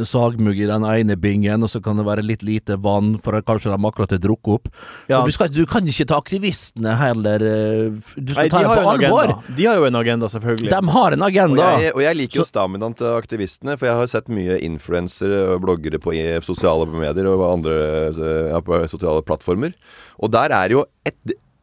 sagmugg 0.08 0.58
i 0.60 0.66
den 0.68 0.84
ene 0.84 1.16
bingen, 1.20 1.64
og 1.64 1.70
så 1.72 1.80
kan 1.82 1.96
det 1.96 2.04
være 2.06 2.24
litt 2.26 2.42
lite 2.46 2.76
vann, 2.84 3.14
for 3.24 3.38
kanskje 3.46 3.72
de 3.72 3.78
akkurat 3.88 4.12
har 4.14 4.20
drukket 4.22 4.52
opp. 4.58 4.68
Ja. 5.08 5.22
Så 5.24 5.34
skal, 5.38 5.50
du 5.54 5.62
kan 5.70 5.88
ikke 5.88 6.06
ta 6.10 6.18
aktivistene 6.20 6.94
heller 7.00 7.44
eh, 7.46 8.12
Du 8.20 8.34
skal 8.34 8.44
Nei, 8.44 8.48
ta 8.52 8.62
dem 8.62 8.70
på 8.70 8.92
alvor. 8.94 9.24
agenda. 9.32 9.56
de 9.56 9.68
har 9.70 9.80
jo 9.80 9.88
en 9.88 10.00
agenda, 10.02 10.30
selvfølgelig. 10.32 10.70
De 10.70 10.94
har 10.96 11.16
en 11.16 11.24
Og 11.24 11.28
agenda. 11.30 11.68
jeg, 11.80 11.94
og 11.96 12.02
jeg 12.04 12.20
liker 12.20 12.42
jo 12.42 12.48
staminaen 12.48 12.96
til 13.00 13.10
aktivistene, 13.16 13.78
for 13.80 13.90
jeg 13.90 14.00
har 14.02 14.10
sett 14.12 14.28
mye 14.32 14.60
influensere 14.66 15.42
og 15.54 15.64
bloggere 15.64 16.00
på 16.02 16.14
sosiale 16.44 16.86
medier 16.92 17.30
og 17.32 17.46
andre 17.52 17.76
øh, 18.12 18.50
ja, 18.52 18.60
på 18.60 18.82
sosiale 18.92 19.22
plattformer. 19.24 19.72
Og 20.20 20.30
der 20.32 20.52
er 20.52 20.76
jo 20.76 20.84
et, 21.06 21.16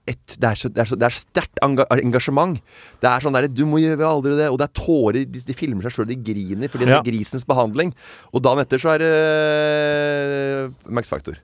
et 0.07 0.35
det 0.39 0.47
er 0.49 0.55
så, 0.55 0.69
det 0.71 0.81
er 0.83 0.89
så, 0.89 0.95
det 0.99 1.07
er 1.09 1.15
sterkt 1.15 1.59
engasjement. 1.63 2.59
Det 3.03 3.09
er 3.09 3.19
sånn 3.25 3.35
derre 3.35 3.49
'Du 3.51 3.65
må 3.67 3.79
gjøre 3.83 4.07
aldri 4.07 4.35
det', 4.37 4.51
og 4.51 4.57
det 4.61 4.69
er 4.69 4.73
tårer. 4.79 5.25
De, 5.27 5.41
de 5.43 5.53
filmer 5.53 5.83
seg 5.83 5.91
sjøl, 5.97 6.07
de 6.07 6.15
griner, 6.15 6.67
fordi 6.71 6.85
det 6.85 6.93
er 6.93 7.01
Ja. 7.01 7.03
grisens 7.03 7.45
behandling. 7.45 7.93
Og 8.33 8.41
dagen 8.41 8.59
etter 8.63 8.79
så 8.79 8.95
er 8.95 8.99
det 9.03 10.73
Max 10.89 11.09
Factor. 11.09 11.35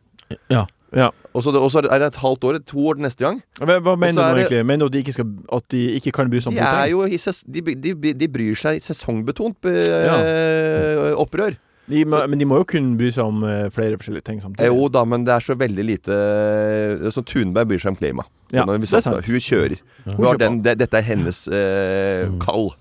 Ja. 0.50 0.66
Ja. 0.94 1.10
Og 1.34 1.42
så 1.42 1.50
og 1.58 1.72
så 1.74 1.82
er 1.82 2.00
det 2.00 2.08
et 2.14 2.20
halvt 2.22 2.44
år, 2.46 2.60
to 2.70 2.78
år 2.92 3.00
neste 3.02 3.26
gang. 3.26 3.42
Hva, 3.58 3.80
hva 3.82 3.96
mener 3.98 4.14
du 4.14 4.22
nå 4.22 4.38
egentlig? 4.44 4.66
Mener 4.66 4.86
du 4.86 4.92
at 4.92 4.94
de 4.94 5.02
ikke, 5.02 5.14
skal, 5.16 5.26
at 5.58 5.68
de 5.74 5.82
ikke 5.98 6.12
kan 6.14 6.30
bry 6.30 6.40
seg 6.40 6.54
om 6.54 6.58
De 6.60 6.62
politikk? 6.62 6.92
jo 6.94 7.74
de, 7.82 7.94
de, 7.98 8.14
de 8.14 8.28
bryr 8.30 8.56
seg 8.56 8.82
sesongbetont 8.86 9.66
eh, 9.66 11.14
opprør. 11.18 11.58
De 11.92 12.04
må, 12.08 12.22
men 12.32 12.40
de 12.40 12.48
må 12.48 12.62
jo 12.62 12.68
kunne 12.70 12.96
bry 13.00 13.10
seg 13.12 13.28
om 13.28 13.42
eh, 13.48 13.66
flere 13.74 13.98
forskjellige 14.00 14.28
ting 14.30 14.38
samtidig. 14.44 14.70
Jo 14.72 14.86
da, 14.92 15.04
men 15.10 15.26
det 15.28 15.34
er 15.36 15.44
så 15.44 15.56
veldig 15.60 15.84
lite 15.84 16.20
Så 17.12 17.24
Thunberg 17.28 17.68
bryr 17.74 17.82
seg 17.84 17.92
om 17.92 18.00
klima. 18.00 18.24
Ja, 18.54 18.64
det 18.70 18.78
er 18.86 19.04
sant. 19.04 19.28
Hun 19.28 19.44
kjører. 19.44 19.82
Hun 20.06 20.16
Hun 20.16 20.30
har 20.30 20.40
den, 20.40 20.62
det, 20.64 20.78
dette 20.80 21.00
er 21.02 21.06
hennes 21.08 21.44
eh, 21.52 22.30
kall. 22.44 22.72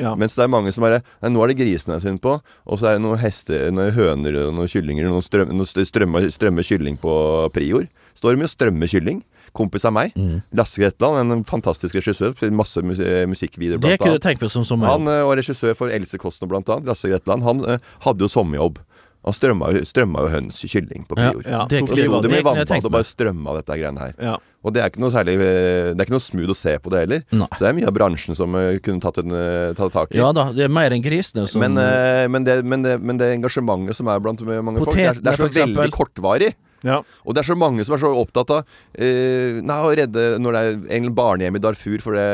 Ja. 0.00 0.14
Mens 0.16 0.36
det 0.38 0.44
er 0.44 0.50
mange 0.52 0.72
som 0.72 0.84
bare 0.86 1.02
Nei, 1.20 1.30
nå 1.34 1.42
er 1.44 1.52
det 1.52 1.58
grisene 1.58 1.94
jeg 1.94 2.00
har 2.00 2.06
funnet 2.06 2.22
på, 2.24 2.36
og 2.40 2.78
så 2.80 2.88
er 2.88 2.96
det 2.96 3.04
noen 3.04 3.20
hester, 3.20 3.66
noen 3.74 3.92
høner 3.96 4.38
og 4.46 4.54
noen 4.56 4.70
kyllinger, 4.72 5.10
noen 5.10 5.24
strøm, 5.24 5.52
noen 5.52 5.68
strømme, 5.68 6.22
strømme 6.32 6.64
kylling 6.66 6.96
på 7.02 7.12
Prior. 7.54 7.88
Står 8.16 8.38
mye 8.38 8.48
og 8.48 8.54
strømmer 8.54 8.90
kylling. 8.92 9.20
Kompis 9.52 9.84
av 9.84 9.92
meg. 9.92 10.14
Mm. 10.16 10.42
Lasse 10.56 10.80
Gretland, 10.80 11.32
en 11.32 11.44
fantastisk 11.44 11.94
regissør. 11.98 12.32
Masse 12.56 12.80
mus 12.82 12.98
musikkvideoer, 13.28 13.80
Det 13.80 13.84
blant 13.84 13.98
kunne 14.00 14.14
annet. 14.16 14.22
du 14.22 14.28
tenke 14.28 14.40
på 14.46 14.50
som 14.50 14.64
sommer. 14.64 14.88
Han 14.88 15.06
eh, 15.08 15.22
var 15.28 15.36
regissør 15.36 15.74
for 15.76 15.92
Else 15.92 16.16
Kostner, 16.18 16.48
blant 16.48 16.68
annet. 16.72 16.88
Lasse 16.88 17.08
Gretland. 17.12 17.42
Han 17.44 17.60
eh, 17.68 17.78
hadde 18.06 18.24
jo 18.24 18.28
sommerjobb. 18.32 18.78
Han 19.22 19.34
strømma, 19.36 19.68
jo- 19.70 19.84
strømma 19.86 20.24
jo 20.24 20.30
høns 20.32 20.56
kylling 20.66 21.04
på 21.06 21.14
Ja, 21.14 21.28
Prior. 21.30 21.42
Ja, 21.46 21.58
det 21.70 21.82
Og 21.84 21.88
kunne- 21.92 22.00
så 22.02 22.08
sto 22.08 22.16
de 22.18 22.22
det 22.26 22.30
med 22.32 22.42
kunne 22.42 22.56
vannbad 22.66 22.84
og 22.88 22.90
bare 22.96 23.06
strømma 23.06 23.52
dette 23.60 23.76
greiene 23.78 24.00
her. 24.00 24.14
Ja. 24.18 24.32
Og 24.64 24.72
det 24.74 24.80
er 24.82 24.90
ikke 24.90 24.98
noe 25.02 25.10
særlig 25.14 25.34
eh, 25.38 25.92
Det 25.94 26.00
er 26.00 26.04
ikke 26.08 26.16
noe 26.16 26.24
smooth 26.24 26.50
å 26.50 26.56
se 26.58 26.72
på 26.82 26.90
det 26.90 26.98
heller. 27.04 27.22
Nei. 27.30 27.46
Så 27.54 27.60
det 27.62 27.68
er 27.68 27.76
mye 27.78 27.86
av 27.86 27.94
bransjen 27.94 28.34
som 28.34 28.54
eh, 28.58 28.78
kunne 28.82 29.00
tatt, 29.04 29.18
en, 29.22 29.30
eh, 29.30 29.74
tatt 29.78 29.92
tak 29.94 30.10
i. 30.10 30.18
Ja 30.18 30.32
da, 30.32 30.48
det 30.50 30.64
er 30.66 30.74
mer 30.74 30.90
enn 30.90 31.02
grisene 31.04 31.46
som 31.46 31.60
men, 31.62 31.78
eh, 31.78 32.26
men, 32.26 32.42
det, 32.42 32.64
men, 32.64 32.82
det, 32.82 32.96
men 33.00 33.16
det 33.22 33.30
engasjementet 33.36 33.94
som 33.94 34.08
er 34.10 34.18
blant 34.18 34.42
mange 34.42 34.82
folk, 34.82 34.96
det 34.96 35.06
er, 35.06 35.14
det 35.22 35.32
er 35.36 35.36
så 35.38 35.46
Potetene, 35.46 35.76
veldig 35.84 35.92
kortvarig. 35.94 36.54
Ja. 36.82 37.00
Og 37.22 37.34
det 37.34 37.42
er 37.42 37.50
så 37.52 37.56
mange 37.58 37.84
som 37.86 37.94
er 37.96 38.02
så 38.02 38.10
opptatt 38.18 38.50
av 38.50 38.62
uh, 38.64 39.58
Nei, 39.62 39.78
å 39.78 39.92
redde 39.94 40.24
Når 40.42 40.56
det 40.56 40.62
er 40.62 40.78
en 40.98 41.10
barnehjem 41.14 41.58
i 41.58 41.62
Darfur 41.62 42.02
fordi 42.02 42.24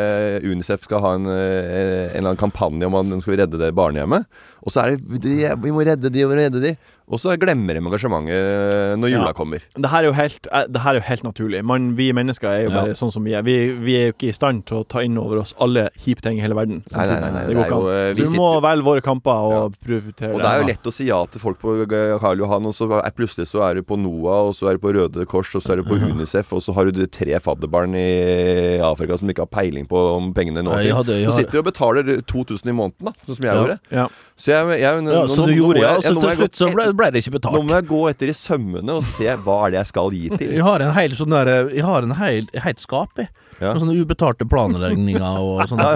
Unicef 0.49 0.87
skal 0.87 1.03
ha 1.05 1.15
en, 1.19 1.27
eh, 1.29 2.09
en 2.09 2.21
eller 2.21 2.31
annen 2.31 2.41
kampanje 2.41 2.89
om 2.89 2.97
at 2.97 3.11
de 3.11 3.19
skal 3.25 3.39
redde 3.43 3.61
det 3.61 3.75
barnehjemmet. 3.77 4.29
Og 4.65 4.73
så 4.73 4.85
er 4.85 4.97
det 4.97 5.21
de, 5.25 5.35
Vi 5.63 5.73
må 5.75 5.85
redde 5.87 6.13
de, 6.13 6.25
må 6.29 6.39
redde 6.39 6.63
de. 6.63 6.73
Og 7.11 7.17
så 7.19 7.33
glemmer 7.41 7.73
de 7.73 7.81
engasjementet 7.81 8.99
når 9.01 9.09
jula 9.15 9.27
Ja. 9.31 9.33
kommer. 9.33 9.61
Det 9.75 9.89
her 9.91 10.05
er 10.05 10.13
helt, 10.13 10.47
eh, 10.53 10.67
det 10.69 10.81
her 10.83 10.91
er 10.91 11.01
jo 11.01 11.07
helt 11.09 11.23
naturlig. 11.25 11.63
Man, 11.65 11.95
vi 11.97 12.13
mennesker 12.13 12.49
er 12.49 12.65
jo 12.67 12.71
Ja. 12.71 12.83
bare 12.85 12.93
sånn 12.95 13.11
som 13.13 13.25
vi 13.25 13.33
er. 13.33 13.43
Vi, 13.43 13.73
vi 13.81 13.95
er 13.97 14.07
jo 14.09 14.13
ikke 14.13 14.29
i 14.29 14.33
stand 14.33 14.67
til 14.67 14.79
å 14.83 14.87
ta 14.89 15.01
inn 15.01 15.17
over 15.17 15.39
oss 15.39 15.55
alle 15.59 15.89
kjipe 15.99 16.21
ting 16.21 16.39
i 16.39 16.43
hele 16.43 16.55
verden. 16.55 16.83
Nei, 16.93 17.07
nei, 17.07 17.21
nei, 17.21 17.31
nei, 17.33 17.47
det 17.47 17.57
går 17.57 17.65
ikke 17.65 17.79
an. 17.79 17.89
eh, 17.89 18.13
vi 18.15 18.23
Så 18.25 18.31
vi 18.33 18.37
må 18.39 18.61
velge 18.61 18.85
våre 18.85 19.01
kamper 19.03 19.31
og 19.33 19.75
prioritere 19.85 20.35
Og 20.35 20.41
det 20.43 20.47
er 20.53 20.61
jo 20.61 20.67
lett 20.69 20.83
å 20.85 20.93
si 20.93 21.05
ja 21.07 21.25
til 21.25 21.41
folk 21.41 21.59
på 21.61 21.89
Karl 22.21 22.37
Johan, 22.39 22.67
og 22.67 22.73
så 22.75 22.91
er 23.05 23.11
plutselig 23.17 23.49
så 23.49 23.63
er 23.71 23.75
du 23.77 23.83
på 23.83 23.97
NOAH, 23.97 24.49
og 24.49 24.55
så 24.55 24.69
er 24.69 24.77
du 24.77 24.79
på 24.85 24.93
Røde 24.93 25.27
Kors, 25.27 25.55
og 25.55 25.63
så 25.63 25.73
er 25.73 25.77
du 25.77 25.85
på 25.85 25.97
Unicef, 25.97 26.53
og 26.53 26.61
så 26.61 26.75
har 26.75 26.85
du 26.85 26.93
de 26.93 27.07
tre 27.07 27.39
fadderbarn 27.41 27.95
i 27.97 28.79
Afrika 28.85 29.17
som 29.19 29.29
ikke 29.29 29.47
har 29.47 29.53
peiling 29.53 29.87
på 29.89 29.97
om 30.17 30.33
pengene 30.35 30.63
når 30.63 30.83
jeg 30.85 30.93
hadde- 30.95 31.25
Så 31.25 31.37
sitter 31.37 31.53
du 31.53 31.59
og 31.59 31.65
betaler 31.73 32.23
2000 32.27 32.69
i 32.69 32.73
måneden, 32.77 33.05
da, 33.05 33.13
sånn 33.27 33.37
som 33.37 33.45
jeg 33.45 33.55
Ja. 33.55 33.63
gjorde. 33.65 33.79
Ja. 33.91 34.09
Så 34.37 34.47
jeg, 34.53 34.81
jeg, 34.81 35.05
Ja, 35.09 35.27
så 35.27 35.47
du 35.47 35.53
gjorde 35.55 35.81
ja, 35.81 35.95
og 35.97 36.03
så 36.03 36.21
til 36.21 36.31
slutt 36.37 36.55
så 36.55 36.73
ble 36.75 36.93
ble, 36.93 36.98
ble 36.99 37.09
det 37.15 37.23
ikke 37.23 37.35
betalt. 37.39 37.55
Nå 37.57 37.63
må 37.69 37.75
jeg 37.79 37.87
gå 37.89 38.01
etter 38.11 38.31
i 38.33 38.37
sømmene 38.37 38.99
og 38.99 39.05
se 39.07 39.35
hva 39.45 39.57
er 39.67 39.75
det 39.75 39.79
jeg 39.81 39.91
skal 39.93 40.11
gi 40.17 40.29
til. 40.37 40.53
Jeg 40.59 40.65
har 40.67 40.85
en 40.85 40.93
hel 40.97 41.15
sånn 41.19 41.35
der 41.37 41.51
Jeg 41.73 41.85
har 41.87 42.07
en 42.09 42.17
hel, 42.21 42.49
helt 42.67 42.83
skap, 42.83 43.15
jeg. 43.23 43.31
Ja. 43.59 43.73
Med 43.75 43.83
sånne 43.83 43.97
ubetalte 43.99 44.47
planregninger 44.47 45.25
og 45.43 45.65
sånne 45.71 45.89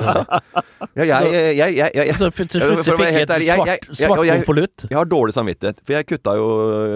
Ja, 0.98 1.04
jeg, 1.04 1.28
jeg, 1.30 1.54
jeg, 1.60 1.76
jeg, 1.78 1.94
jeg, 1.94 2.16
Så 2.18 2.30
til 2.34 2.64
slutt 2.64 2.82
så 2.86 2.96
fikk 2.98 3.12
jeg 3.14 3.28
et 3.28 3.46
svart, 3.46 3.86
svart 4.00 4.24
jeg- 4.26 4.42
konvolutt. 4.42 4.86
Jeg 4.90 4.98
har 4.98 5.06
dårlig 5.06 5.36
samvittighet, 5.36 5.78
for 5.86 5.94
jeg 5.94 6.08
kutta 6.10 6.34
jo, 6.40 6.48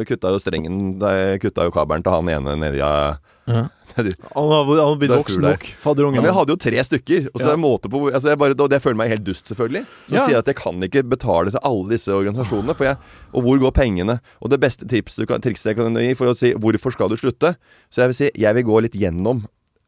kutta 0.09 0.33
jo 0.35 0.41
strengen 0.43 0.81
da 0.99 1.13
Jeg 1.15 1.45
kutta 1.47 1.69
jo 1.69 1.75
kabelen 1.77 2.03
til 2.07 2.17
han 2.17 2.33
ene 2.39 2.57
nedi 2.65 2.83
av 2.83 3.19
Ja. 3.47 3.69
Han 4.37 4.51
har, 4.53 4.65
han 4.69 5.03
er 5.03 5.13
voksen 5.17 5.43
nok. 5.43 5.65
Fadderungen. 5.81 6.21
Ja, 6.21 6.29
jeg 6.29 6.37
hadde 6.37 6.53
jo 6.53 6.57
tre 6.61 6.83
stykker. 6.85 7.29
Og 7.33 7.41
så 7.41 7.47
Ja. 7.49 7.53
er 7.55 7.61
måte 7.63 7.89
på 7.93 8.01
altså 8.13 8.29
jeg 8.33 8.39
bare, 8.39 8.55
det 8.69 8.83
føler 8.85 8.97
meg 9.01 9.09
helt 9.15 9.25
dust, 9.25 9.47
selvfølgelig. 9.49 9.87
Som 10.09 10.17
Ja. 10.19 10.27
sier 10.27 10.39
at 10.39 10.47
jeg 10.47 10.57
kan 10.57 10.81
ikke 10.85 11.03
betale 11.09 11.51
til 11.51 11.61
alle 11.63 11.89
disse 11.91 12.13
organisasjonene. 12.13 12.77
Jeg, 12.79 12.97
og 13.33 13.43
hvor 13.43 13.59
går 13.59 13.73
pengene? 13.73 14.21
Og 14.43 14.51
det 14.51 14.61
beste 14.61 14.87
tipset 14.87 15.25
du 15.25 15.27
kan, 15.27 15.41
trikset 15.41 15.73
jeg 15.73 15.77
kan 15.77 15.95
gi 15.97 16.15
for 16.15 16.27
å 16.29 16.37
si 16.37 16.53
hvorfor 16.53 16.93
skal 16.93 17.09
du 17.09 17.17
slutte, 17.17 17.57
så 17.91 18.03
jeg 18.05 18.09
vil 18.09 18.15
si 18.21 18.31
jeg 18.37 18.55
vil 18.55 18.65
gå 18.65 18.83
litt 18.83 18.93
gjennom 18.95 19.47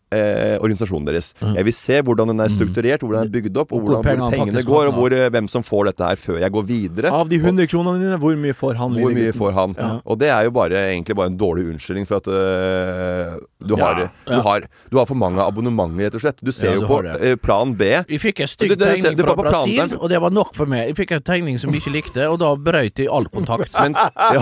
Eh, 0.08 0.56
organisasjonen 0.64 1.04
deres. 1.04 1.34
Jeg 1.42 1.64
vil 1.66 1.74
se 1.76 1.98
hvordan 2.00 2.30
den 2.32 2.40
er 2.40 2.48
strukturert, 2.48 3.02
hvordan 3.04 3.26
den 3.26 3.28
er 3.28 3.34
bygd 3.42 3.58
opp, 3.60 3.72
og 3.76 3.78
Mm. 3.78 3.84
Hvor 3.84 3.96
hvordan, 4.00 4.18
hvor 4.22 4.30
pengene 4.32 4.62
går, 4.64 4.86
og 4.88 4.94
hvor, 4.96 5.12
eh, 5.12 5.28
hvem 5.28 5.48
som 5.52 5.62
får 5.62 5.84
dette 5.90 6.00
her 6.08 6.16
før 6.16 6.38
jeg 6.40 6.50
går 6.54 6.64
videre. 6.64 7.10
Av 7.12 7.28
de 7.28 7.36
100 7.36 7.66
kronene 7.68 8.00
dine, 8.00 8.16
hvor 8.16 8.32
mye 8.40 8.54
får 8.56 8.74
han? 8.80 8.94
Hvor 8.96 9.12
mye 9.12 9.32
får 9.36 9.52
han? 9.52 9.74
Ja. 9.76 10.00
Og 10.06 10.18
det 10.18 10.30
er 10.32 10.44
jo 10.48 10.50
bare, 10.56 10.70
egentlig 10.94 11.14
bare 11.14 11.26
en 11.28 11.36
dårlig 11.36 11.66
unnskyldning 11.74 12.06
for 12.08 12.16
at 12.22 12.28
øh, 12.28 13.36
du, 13.68 13.76
Ja, 13.76 13.84
har, 13.84 13.94
du, 14.00 14.32
ja. 14.32 14.40
har, 14.40 14.60
du 14.90 14.96
har 14.96 15.04
for 15.04 15.14
mange 15.14 15.44
abonnementer, 15.44 16.08
rett 16.08 16.14
og 16.16 16.20
slett. 16.24 16.40
Du 16.42 16.52
ser 16.52 16.70
Ja, 16.72 16.74
jo 16.80 16.86
på 16.88 17.02
øh, 17.04 17.36
plan 17.36 17.74
B. 17.76 17.82
Vi 18.08 18.18
fikk 18.22 18.40
en 18.40 18.48
stygg 18.48 18.78
tegning 18.80 19.18
fra 19.20 19.34
Brasil, 19.36 19.92
og 20.00 20.08
det 20.08 20.20
var 20.24 20.30
nok 20.30 20.54
for 20.56 20.64
meg. 20.64 20.88
Jeg 20.88 20.96
fikk 21.02 21.12
en 21.18 21.22
tegning 21.28 21.60
som 21.60 21.70
jeg 21.74 21.82
ikke 21.82 21.92
likte, 21.98 22.28
og 22.32 22.38
da 22.40 22.54
brøt 22.56 22.96
jeg 22.98 23.08
all 23.12 23.28
kontakt. 23.28 23.76
Men 23.76 23.92
ja, 23.92 24.40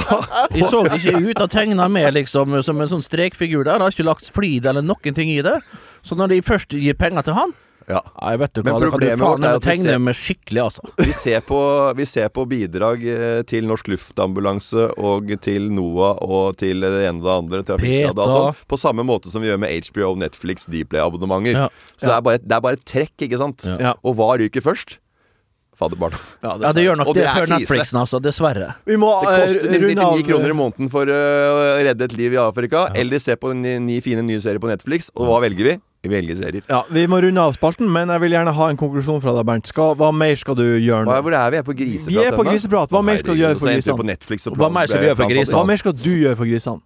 Jeg 0.54 0.70
så 0.70 0.84
ikke 0.86 1.16
ut 1.30 1.40
av 1.42 1.48
tegna 1.50 1.88
med 1.90 2.14
liksom 2.14 2.54
som 2.62 2.80
en 2.80 2.88
sånn 2.88 3.02
strekfigur 3.02 3.64
der. 3.66 3.80
Jeg 3.80 3.88
har 3.88 3.90
ikke 3.98 4.06
lagt 4.12 4.30
flid 4.30 4.66
eller 4.66 4.82
noen 4.86 5.14
ting 5.16 5.30
i 5.34 5.42
det. 5.42 5.55
Så 6.06 6.16
når 6.18 6.34
de 6.34 6.42
først 6.46 6.76
gir 6.76 6.94
penger 6.98 7.26
til 7.26 7.34
han 7.38 7.54
ja. 7.86 8.00
Nei, 8.18 8.32
vet 8.40 8.50
du 8.56 8.62
hva, 8.64 8.72
da 8.72 8.72
kan 8.74 8.82
du 8.82 8.90
problemet 8.96 9.20
faen 9.22 9.42
meg 9.44 9.60
tegne 9.62 9.92
ser- 9.92 10.00
med 10.02 10.16
skikkelig, 10.18 10.62
altså. 10.64 10.88
Vi 11.06 11.12
ser 11.14 11.44
på, 11.46 11.58
vi 11.94 12.06
ser 12.10 12.32
på 12.34 12.42
bidrag 12.50 13.04
eh, 13.06 13.42
til 13.46 13.68
Norsk 13.70 13.86
Luftambulanse 13.92 14.88
og 14.98 15.30
til 15.44 15.68
NOAH 15.70 16.18
og 16.26 16.56
til 16.58 16.82
det 16.82 16.90
ene 17.06 17.22
og 17.22 17.28
det 17.28 17.34
andre. 17.36 17.62
Trafikkskade 17.68 18.26
og 18.26 18.32
sånn, 18.34 18.64
På 18.66 18.80
samme 18.80 19.06
måte 19.06 19.30
som 19.30 19.44
vi 19.44 19.52
gjør 19.52 19.60
med 19.62 19.86
HBO, 19.86 20.16
Netflix, 20.18 20.66
Dplay-abonnementer. 20.66 21.60
Ja. 21.66 21.68
Så 21.94 22.08
det 22.08 22.14
er, 22.16 22.24
bare, 22.26 22.42
det 22.42 22.58
er 22.58 22.64
bare 22.66 22.82
trekk, 22.82 23.14
ikke 23.28 23.38
sant? 23.38 23.62
Ja. 23.70 23.76
Ja. 23.90 23.94
Og 24.02 24.18
hva 24.18 24.32
ryker 24.42 24.64
først? 24.66 24.98
Fadderbarn. 25.78 26.16
Ja, 26.44 26.72
det 26.72 26.84
gjør 26.86 27.00
nok 27.02 27.12
det, 27.12 27.24
det 27.24 27.34
før. 27.34 27.50
Netflixen, 27.52 28.00
altså. 28.00 28.20
Dessverre. 28.22 28.70
Vi 28.88 28.96
må 29.00 29.10
Det 29.22 29.32
eh, 29.32 29.42
koster 29.46 29.84
runde 29.86 30.06
av 30.06 30.16
99 30.16 30.28
kroner 30.30 30.54
i 30.54 30.56
måneden 30.62 30.92
for 30.92 31.12
å 31.12 31.20
å 31.56 31.66
redde 31.84 32.08
et 32.08 32.16
liv 32.16 32.36
i 32.36 32.40
Afrika. 32.40 32.86
Eller 32.96 33.22
se 33.22 33.36
på 33.40 33.52
ni, 33.56 33.76
ni 33.82 34.00
fine 34.04 34.24
nye 34.26 34.40
serier 34.42 34.62
på 34.62 34.70
Netflix. 34.70 35.10
Og 35.16 35.28
hva 35.28 35.42
velger 35.44 35.70
vi? 35.70 35.76
Vi 36.06 36.12
velger 36.12 36.38
serier. 36.38 36.66
Ja, 36.70 36.82
Vi 36.92 37.06
må 37.10 37.20
runde 37.22 37.42
av 37.42 37.54
spalten, 37.56 37.88
men 37.92 38.10
jeg 38.12 38.22
vil 38.22 38.36
gjerne 38.36 38.52
ha 38.54 38.68
en 38.70 38.78
konklusjon 38.78 39.22
fra 39.24 39.34
deg, 39.36 39.46
Bernt. 39.48 39.70
Skal, 39.72 39.96
hva 39.98 40.12
mer 40.14 40.36
skal 40.38 40.58
du 40.58 40.64
gjøre 40.64 41.04
Hva, 41.08 41.18
nå? 41.18 41.22
hvor 41.26 41.38
er 41.38 41.54
vi? 41.54 41.62
Er 41.62 41.66
på 41.66 41.74
griseprat 41.76 42.14
Vi 42.14 42.20
er 42.22 42.36
på 42.36 42.46
griseprat. 42.46 42.92
Hva 42.94 43.02
mer 43.02 43.22
skal 43.22 43.34
du 43.34 43.42
gjøre 43.42 43.58
for 43.58 43.66
Hva 43.66 43.74
grisene? 43.76 45.56
Hva 45.56 45.66
mer 45.66 45.82
skal 45.82 45.96
du 45.96 46.12
gjøre 46.12 46.38
for 46.38 46.52
grisene? 46.52 46.84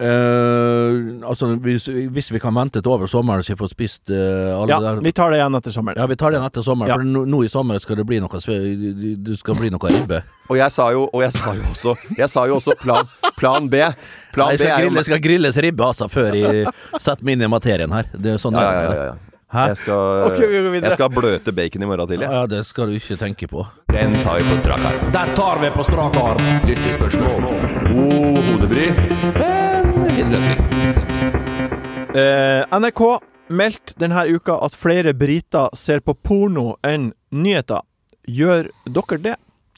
Eh, 0.00 1.28
altså, 1.28 1.50
hvis, 1.60 1.86
hvis 1.86 2.30
vi 2.32 2.40
kan 2.40 2.54
vente 2.56 2.80
til 2.80 2.92
over 2.92 3.10
sommeren 3.10 3.44
så 3.44 3.52
vi 3.52 3.58
får 3.60 3.68
spist 3.74 4.08
uh, 4.08 4.56
alle 4.56 4.72
Ja, 4.72 4.78
der 4.80 5.02
vi 5.04 5.12
tar 5.12 5.28
det 5.32 5.40
igjen 5.42 5.58
etter 5.58 5.74
sommeren. 5.74 6.00
Ja, 6.00 6.06
vi 6.08 6.16
tar 6.16 6.32
det 6.32 6.38
igjen 6.38 6.46
etter 6.48 6.64
sommeren, 6.64 6.88
Ja. 6.88 6.96
for 6.96 7.04
nå, 7.04 7.24
nå 7.28 7.42
i 7.44 7.50
sommer 7.52 7.78
skal 7.84 8.00
det 8.00 8.06
bli 8.08 8.20
noe 8.24 8.40
Det 8.40 9.36
skal 9.42 9.58
bli 9.60 9.68
noe 9.74 9.92
ribbe. 9.92 10.22
Og 10.48 10.56
jeg 10.56 10.72
sa 10.72 10.90
jo, 10.96 11.04
og 11.12 11.24
jeg 11.26 11.36
sa 11.36 11.54
jo 11.54 11.66
også 11.68 11.96
Jeg 12.16 12.32
sa 12.32 12.46
jo 12.48 12.56
også 12.56 12.78
plan, 12.80 13.10
plan 13.36 13.68
B. 13.68 13.82
Plan 14.32 14.54
Nei, 14.54 14.56
B 14.56 14.64
skal, 14.64 14.72
er 14.72 14.86
jo 14.86 14.88
grille, 14.88 15.04
skal 15.04 15.20
grilles 15.28 15.60
ribbe 15.68 15.84
altså 15.84 16.08
før 16.08 16.38
jeg 16.38 16.64
setter 16.96 17.26
meg 17.26 17.36
inn 17.36 17.44
i 17.44 17.50
materien 17.50 17.92
her. 17.92 18.08
Det 18.14 18.38
er 18.38 18.40
sånn 18.40 18.56
ja, 18.56 18.64
det 18.64 18.72
ja, 18.72 18.94
ja, 18.94 19.10
ja. 19.10 19.18
Hæ? 19.50 19.64
Jeg 19.66 19.78
skal, 19.82 20.24
okay, 20.30 20.46
vi 20.70 20.78
jeg 20.78 20.92
skal 20.94 21.08
bløte 21.10 21.52
bacon 21.52 21.82
i 21.82 21.86
morgen 21.90 22.06
tidlig. 22.06 22.28
Ja, 22.28 22.42
ja, 22.44 22.46
det 22.46 22.60
skal 22.68 22.86
du 22.86 22.94
ikke 22.94 23.16
tenke 23.18 23.48
på. 23.50 23.66
Den 23.90 24.20
tar 24.22 24.38
vi 24.38 24.46
på 24.46 24.60
strak 24.62 24.84
arm. 24.86 25.08
Den 25.10 25.34
tar 25.34 25.58
vi 25.58 25.70
på 25.74 25.86
strak 25.88 26.20
arm! 26.22 26.44
Lyttespørsmål. 26.70 27.48
God 27.90 28.38
hodebry, 28.46 28.86
men 29.34 29.59
fin 30.30 30.38
løsning. 30.38 30.58
Eh, 32.14 32.78
NRK 32.78 33.02
meldte 33.50 33.98
denne 33.98 34.24
uka 34.30 34.58
at 34.64 34.76
flere 34.78 35.14
briter 35.14 35.70
ser 35.74 36.00
på 36.00 36.14
porno 36.14 36.76
enn 36.86 37.12
nyheter. 37.30 37.82
Gjør 38.30 38.70
dere 38.86 39.20
det? 39.22 39.36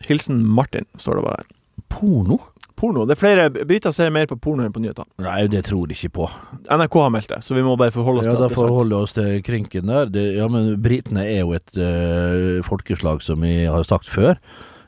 Hilsen 0.09 0.43
Martin, 0.45 0.85
står 0.99 1.21
det 1.21 1.27
bare 1.27 1.43
her. 1.43 1.53
Porno? 1.93 2.39
Porno. 2.77 3.05
Det 3.07 3.15
er 3.15 3.21
flere 3.21 3.45
briter 3.53 3.93
ser 3.95 4.11
mer 4.11 4.27
på 4.27 4.37
porno 4.43 4.65
enn 4.67 4.73
på 4.75 4.83
nyheter. 4.83 5.07
Nei, 5.23 5.47
det 5.53 5.65
tror 5.69 5.87
jeg 5.87 6.01
ikke 6.01 6.17
på. 6.19 6.29
NRK 6.67 6.99
har 7.05 7.13
meldt 7.15 7.31
det, 7.31 7.41
så 7.47 7.55
vi 7.55 7.63
må 7.65 7.77
bare 7.79 7.95
forholde 7.95 8.25
oss 8.25 8.27
Ja, 8.27 8.35
til 8.35 8.43
det 8.43 8.49
Ja, 8.51 8.57
da 8.57 8.59
forholder 8.59 8.97
vi 8.97 9.07
oss 9.07 9.17
til 9.17 9.31
krinken 9.47 9.93
der. 9.93 10.11
Det, 10.11 10.27
ja, 10.41 10.49
men 10.51 10.75
britene 10.83 11.25
er 11.29 11.45
jo 11.45 11.55
et 11.57 11.79
øh, 11.79 12.61
folkeslag, 12.67 13.23
som 13.23 13.45
vi 13.45 13.63
har 13.71 13.87
sagt 13.87 14.11
før 14.11 14.35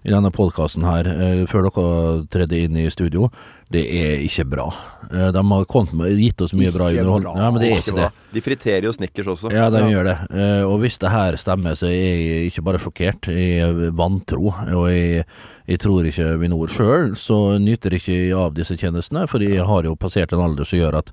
i 0.04 0.12
denne 0.12 0.30
podkasten 0.34 0.84
her, 0.84 1.06
eh, 1.08 1.44
før 1.48 1.68
dere 1.70 2.26
tredde 2.28 2.58
inn 2.60 2.76
i 2.76 2.90
studio. 2.92 3.30
Det 3.72 3.80
er 3.88 4.20
ikke 4.20 4.44
bra. 4.50 4.66
Eh, 5.10 5.30
de 5.32 5.40
har 5.40 5.94
med, 5.96 6.18
gitt 6.20 6.42
oss 6.44 6.52
mye 6.52 6.70
bra 6.74 6.90
underholdning. 6.92 7.38
Ja, 7.40 7.50
men 7.50 7.60
det 7.62 7.70
er 7.72 7.80
ikke 7.80 7.96
det. 7.96 8.10
De 8.34 8.42
friterer 8.44 8.84
jo 8.84 8.92
Snickers 8.92 9.26
også. 9.32 9.50
Ja, 9.50 9.70
de 9.70 9.78
Ja. 9.80 9.88
gjør 9.88 10.04
det. 10.04 10.18
Eh, 10.36 10.62
og 10.68 10.80
hvis 10.80 10.98
det 10.98 11.10
her 11.10 11.32
stemmer, 11.36 11.72
så 11.74 11.86
er 11.88 11.96
jeg 11.96 12.52
ikke 12.52 12.64
bare 12.64 12.78
sjokkert, 12.78 13.22
jeg 13.32 13.60
er 13.64 13.90
vantro. 13.92 14.52
Og 14.76 14.88
jeg, 14.92 15.24
jeg 15.66 15.78
tror 15.78 16.04
ikke 16.04 16.38
Vinor 16.38 16.68
sjøl, 16.68 17.14
så 17.16 17.58
nyter 17.58 17.90
jeg 17.96 18.02
ikke 18.04 18.36
av 18.36 18.54
disse 18.54 18.76
tjenestene, 18.76 19.26
for 19.26 19.38
jeg 19.40 19.64
har 19.64 19.82
jo 19.88 19.96
passert 19.96 20.32
en 20.32 20.40
alder 20.44 20.64
som 20.64 20.78
gjør 20.78 20.98
at 21.00 21.10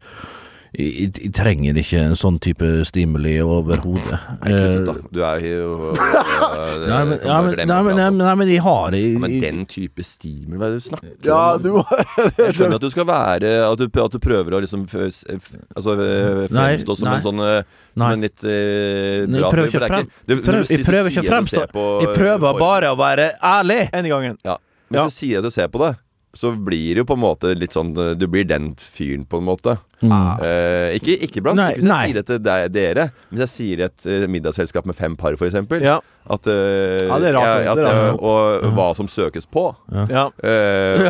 jeg, 0.71 1.11
jeg, 1.19 1.31
trenger 1.35 1.75
ikke 1.81 1.99
en 1.99 2.13
sånn 2.15 2.37
type 2.39 2.67
stimuli 2.87 3.33
overhodet. 3.43 4.19
Eh, 4.47 4.85
Du 5.11 5.19
er 5.27 5.41
jo 5.43 5.91
Nei, 6.87 7.01
men, 7.09 7.17
ja, 7.25 7.41
men, 7.43 7.55
nei, 7.59 7.79
men, 7.83 7.95
nei, 7.97 8.05
men, 8.07 8.17
nei, 8.21 8.35
men 8.39 8.51
jeg 8.51 8.61
har 8.63 8.95
jeg, 8.95 9.09
Ja, 9.13 9.19
men 9.19 9.35
den 9.43 9.59
type 9.69 10.05
stimul, 10.07 10.55
hva 10.61 10.69
er 10.69 10.75
det 10.77 10.79
du 10.79 10.85
snakker 10.87 11.27
Ja, 11.27 11.41
om? 11.55 11.61
du 11.65 11.69
Jeg 12.45 12.55
skjønner 12.55 12.77
at 12.79 12.85
du 12.85 12.89
skal 12.93 13.07
være 13.09 13.51
At 13.67 13.81
du, 13.83 13.87
at 14.05 14.15
du 14.15 14.19
prøver 14.23 14.55
å 14.55 14.61
liksom 14.63 14.85
f- 14.87 15.27
f- 15.35 15.51
Altså 15.75 15.97
eh, 15.99 16.45
fremstå 16.51 16.95
som 17.01 17.09
nei. 17.09 17.17
en 17.19 17.25
sånn 17.27 17.43
eh, 17.45 17.59
Som 17.97 18.07
en 18.07 18.25
litt 18.27 18.47
eh, 18.47 19.27
bra 19.27 19.43
jeg 19.43 19.53
prøver 19.57 19.71
ikke 19.73 19.91
frem- 19.91 20.09
du- 20.31 20.37
når 20.39 20.61
jeg 20.71 20.85
prøver 20.87 21.11
ikke 21.11 21.25
å 21.25 21.29
fremstå 21.33 21.65
Jeg 22.05 22.15
prøver 22.15 22.59
bare 22.63 22.93
å 22.95 22.99
være 22.99 23.27
ærlig! 23.43 23.81
En 23.91 24.07
gangen. 24.15 24.39
Ja. 24.47 24.55
Men 24.87 25.01
Ja. 25.01 25.05
hvis 25.07 25.19
du 25.19 25.25
sier 25.25 25.39
at 25.43 25.47
du 25.47 25.51
ser 25.53 25.67
på 25.71 25.79
det, 25.83 25.93
så 26.35 26.53
blir 26.55 26.95
det 26.95 27.01
jo 27.03 27.07
på 27.11 27.15
en 27.19 27.23
måte 27.27 27.51
litt 27.59 27.75
sånn 27.75 27.91
Du 28.15 28.25
blir 28.31 28.47
den 28.47 28.71
fyren, 28.79 29.27
på 29.27 29.39
en 29.43 29.47
måte. 29.51 29.77
Eh, 30.01 30.95
ikke, 30.97 31.15
ikke 31.27 31.43
blant 31.45 31.59
Nei, 31.59 31.73
hvis 31.75 31.85
jeg 31.85 31.91
nei. 31.91 32.05
sier 32.07 32.17
det 32.17 32.23
til 32.29 32.39
deg, 32.45 32.65
dere. 32.73 33.05
Hvis 33.29 33.43
jeg 33.45 33.51
sier 33.51 33.83
et 33.87 34.05
uh, 34.07 34.25
middagsselskap 34.31 34.87
med 34.89 34.97
fem 34.97 35.15
par, 35.19 35.35
eksempel. 35.37 35.83
Ja. 35.85 35.99
At, 36.31 36.47
uh, 36.49 37.07
Ja, 37.07 37.17
det 37.21 37.31
er 37.31 37.35
rart, 37.37 37.49
ja, 37.65 37.73
at, 37.73 37.81
eh, 37.81 38.17
Og 38.17 38.65
hva 38.77 38.87
som 38.97 39.09
søkes 39.09 39.47
på. 39.49 39.67
ja. 40.09 40.27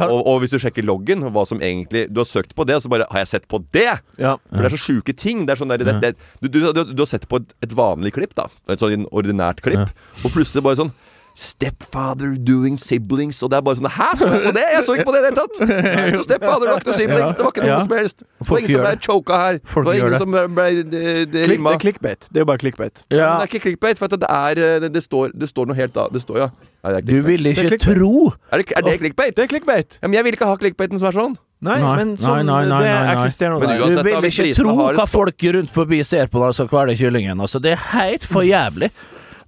Og, 0.08 0.20
og 0.20 0.42
hvis 0.44 0.54
du 0.54 0.60
sjekker 0.62 0.86
loggen, 0.88 1.24
hva 1.36 1.44
som 1.48 1.60
egentlig 1.62 2.06
Du 2.12 2.22
har 2.22 2.28
søkt 2.30 2.56
på 2.56 2.66
det, 2.68 2.78
og 2.80 2.86
så 2.86 2.92
bare 2.92 3.08
Har 3.12 3.24
jeg 3.24 3.32
sett 3.34 3.48
på 3.52 3.60
det?! 3.76 4.00
ja. 4.20 4.36
For 4.52 4.64
det 4.64 4.72
er 4.72 4.78
så 4.78 4.84
sjuke 4.86 5.16
ting. 5.16 5.46
Det 5.46 5.56
er 5.56 5.62
sånn 5.62 5.72
der, 5.72 5.84
det, 5.84 6.00
det, 6.04 6.16
du, 6.42 6.48
du, 6.48 6.60
du, 6.72 6.84
du 6.94 7.02
har 7.04 7.10
sett 7.10 7.28
på 7.32 7.42
et, 7.42 7.56
et 7.64 7.76
vanlig 7.76 8.14
klipp, 8.16 8.36
da. 8.36 8.48
Et 8.72 8.80
sånn 8.82 9.08
ordinært 9.12 9.64
klipp. 9.66 9.92
Og 10.24 10.32
plutselig 10.36 10.64
bare 10.66 10.80
sånn 10.84 10.94
Stepfather 11.42 12.36
doing 12.46 12.76
siblings 12.80 13.40
Og 13.44 13.50
det 13.52 13.58
er 13.58 13.64
bare 13.66 13.80
sånn 13.80 13.90
Hæ, 13.90 14.08
så 14.20 14.28
på 14.30 14.52
det?! 14.56 14.66
Jeg 14.76 14.84
så 14.88 14.96
ikke 14.98 15.06
på 15.08 15.14
det 15.16 15.22
i 15.22 15.24
det 15.26 15.32
hele 15.32 15.42
tatt! 15.42 15.62
Noe 16.16 16.26
Stepfather, 16.28 16.68
var 16.70 16.82
ikke 16.82 16.92
noe 16.92 16.98
siblings, 17.00 17.34
det 17.38 17.46
var 17.46 17.52
ikke 17.56 17.64
noe 17.66 17.72
Ja. 17.72 17.80
som 17.86 17.96
helst. 17.98 18.18
Det 18.22 18.28
var 18.42 18.50
Folk 18.52 18.62
ingen 18.62 18.70
som 18.70 18.76
gjør 18.78 18.86
ble 18.86 18.94
det. 18.96 19.06
choka 19.08 19.40
her. 19.42 19.60
Folk 19.74 19.86
det 19.86 19.92
var 19.92 20.00
ingen 20.00 20.16
det. 20.16 20.22
som 20.22 20.36
ble, 20.36 20.44
ble 20.58 20.68
det, 20.94 21.04
det 21.34 21.46
rimma. 21.52 21.74
det 21.74 21.80
er 21.80 21.84
clickbait. 21.86 22.28
Det 22.30 22.42
er 22.42 22.46
jo 22.46 22.50
bare 22.52 22.62
clickbait. 22.66 23.04
Men 23.10 23.20
det 23.22 23.30
er 23.32 23.50
ikke 23.52 23.64
clickbait, 23.68 23.98
for 24.02 24.06
at 24.12 24.18
det 24.22 24.30
er 24.38 24.62
eh, 24.86 24.90
Det, 24.98 25.04
står, 25.06 25.34
det 25.42 25.50
står 25.52 25.70
noe 25.72 25.78
helt 25.82 25.96
da. 25.98 26.08
Det 26.14 26.22
står, 26.24 26.42
ja. 26.46 26.50
Nei, 26.82 26.92
det 26.96 27.00
er 27.02 27.08
Du 27.12 27.22
ville 27.26 27.54
er 27.54 27.64
ikke 27.70 27.82
tro 27.84 28.14
Er 28.52 28.62
det, 28.62 28.68
er 28.78 28.86
det 28.90 28.98
clickbait? 29.04 29.36
Det 29.38 29.44
er 29.46 29.50
clickbait. 29.56 29.98
Ja, 30.02 30.08
men 30.10 30.18
jeg 30.20 30.28
vil 30.30 30.38
ikke 30.38 30.50
ha 30.50 30.58
clickbaiten 30.62 31.02
som 31.02 31.10
er 31.12 31.18
sånn. 31.18 31.38
Nei, 31.62 31.76
Nei, 31.78 31.90
men 32.00 32.14
sånn, 32.18 32.40
nei, 32.50 32.64
nei, 32.66 32.80
det 32.82 32.90
nei, 32.90 33.02
nei. 33.06 33.16
eksisterer 33.20 33.52
nå 33.54 33.60
Men 33.62 33.70
uansett, 33.76 34.00
Du 34.02 34.08
vil 34.10 34.30
ikke 34.32 34.56
tro 34.58 34.72
hva 34.98 35.06
folk 35.10 35.44
rundt 35.58 35.70
forbi 35.74 36.00
ser 36.10 36.26
på 36.34 36.42
når 36.42 36.54
de 36.56 36.58
skal 36.58 36.70
kvele 36.72 36.96
kyllingen. 36.98 37.38
Altså, 37.46 37.62
det 37.62 37.76
er 37.76 37.84
helt 37.92 38.26
for 38.26 38.42
jævlig. 38.48 38.90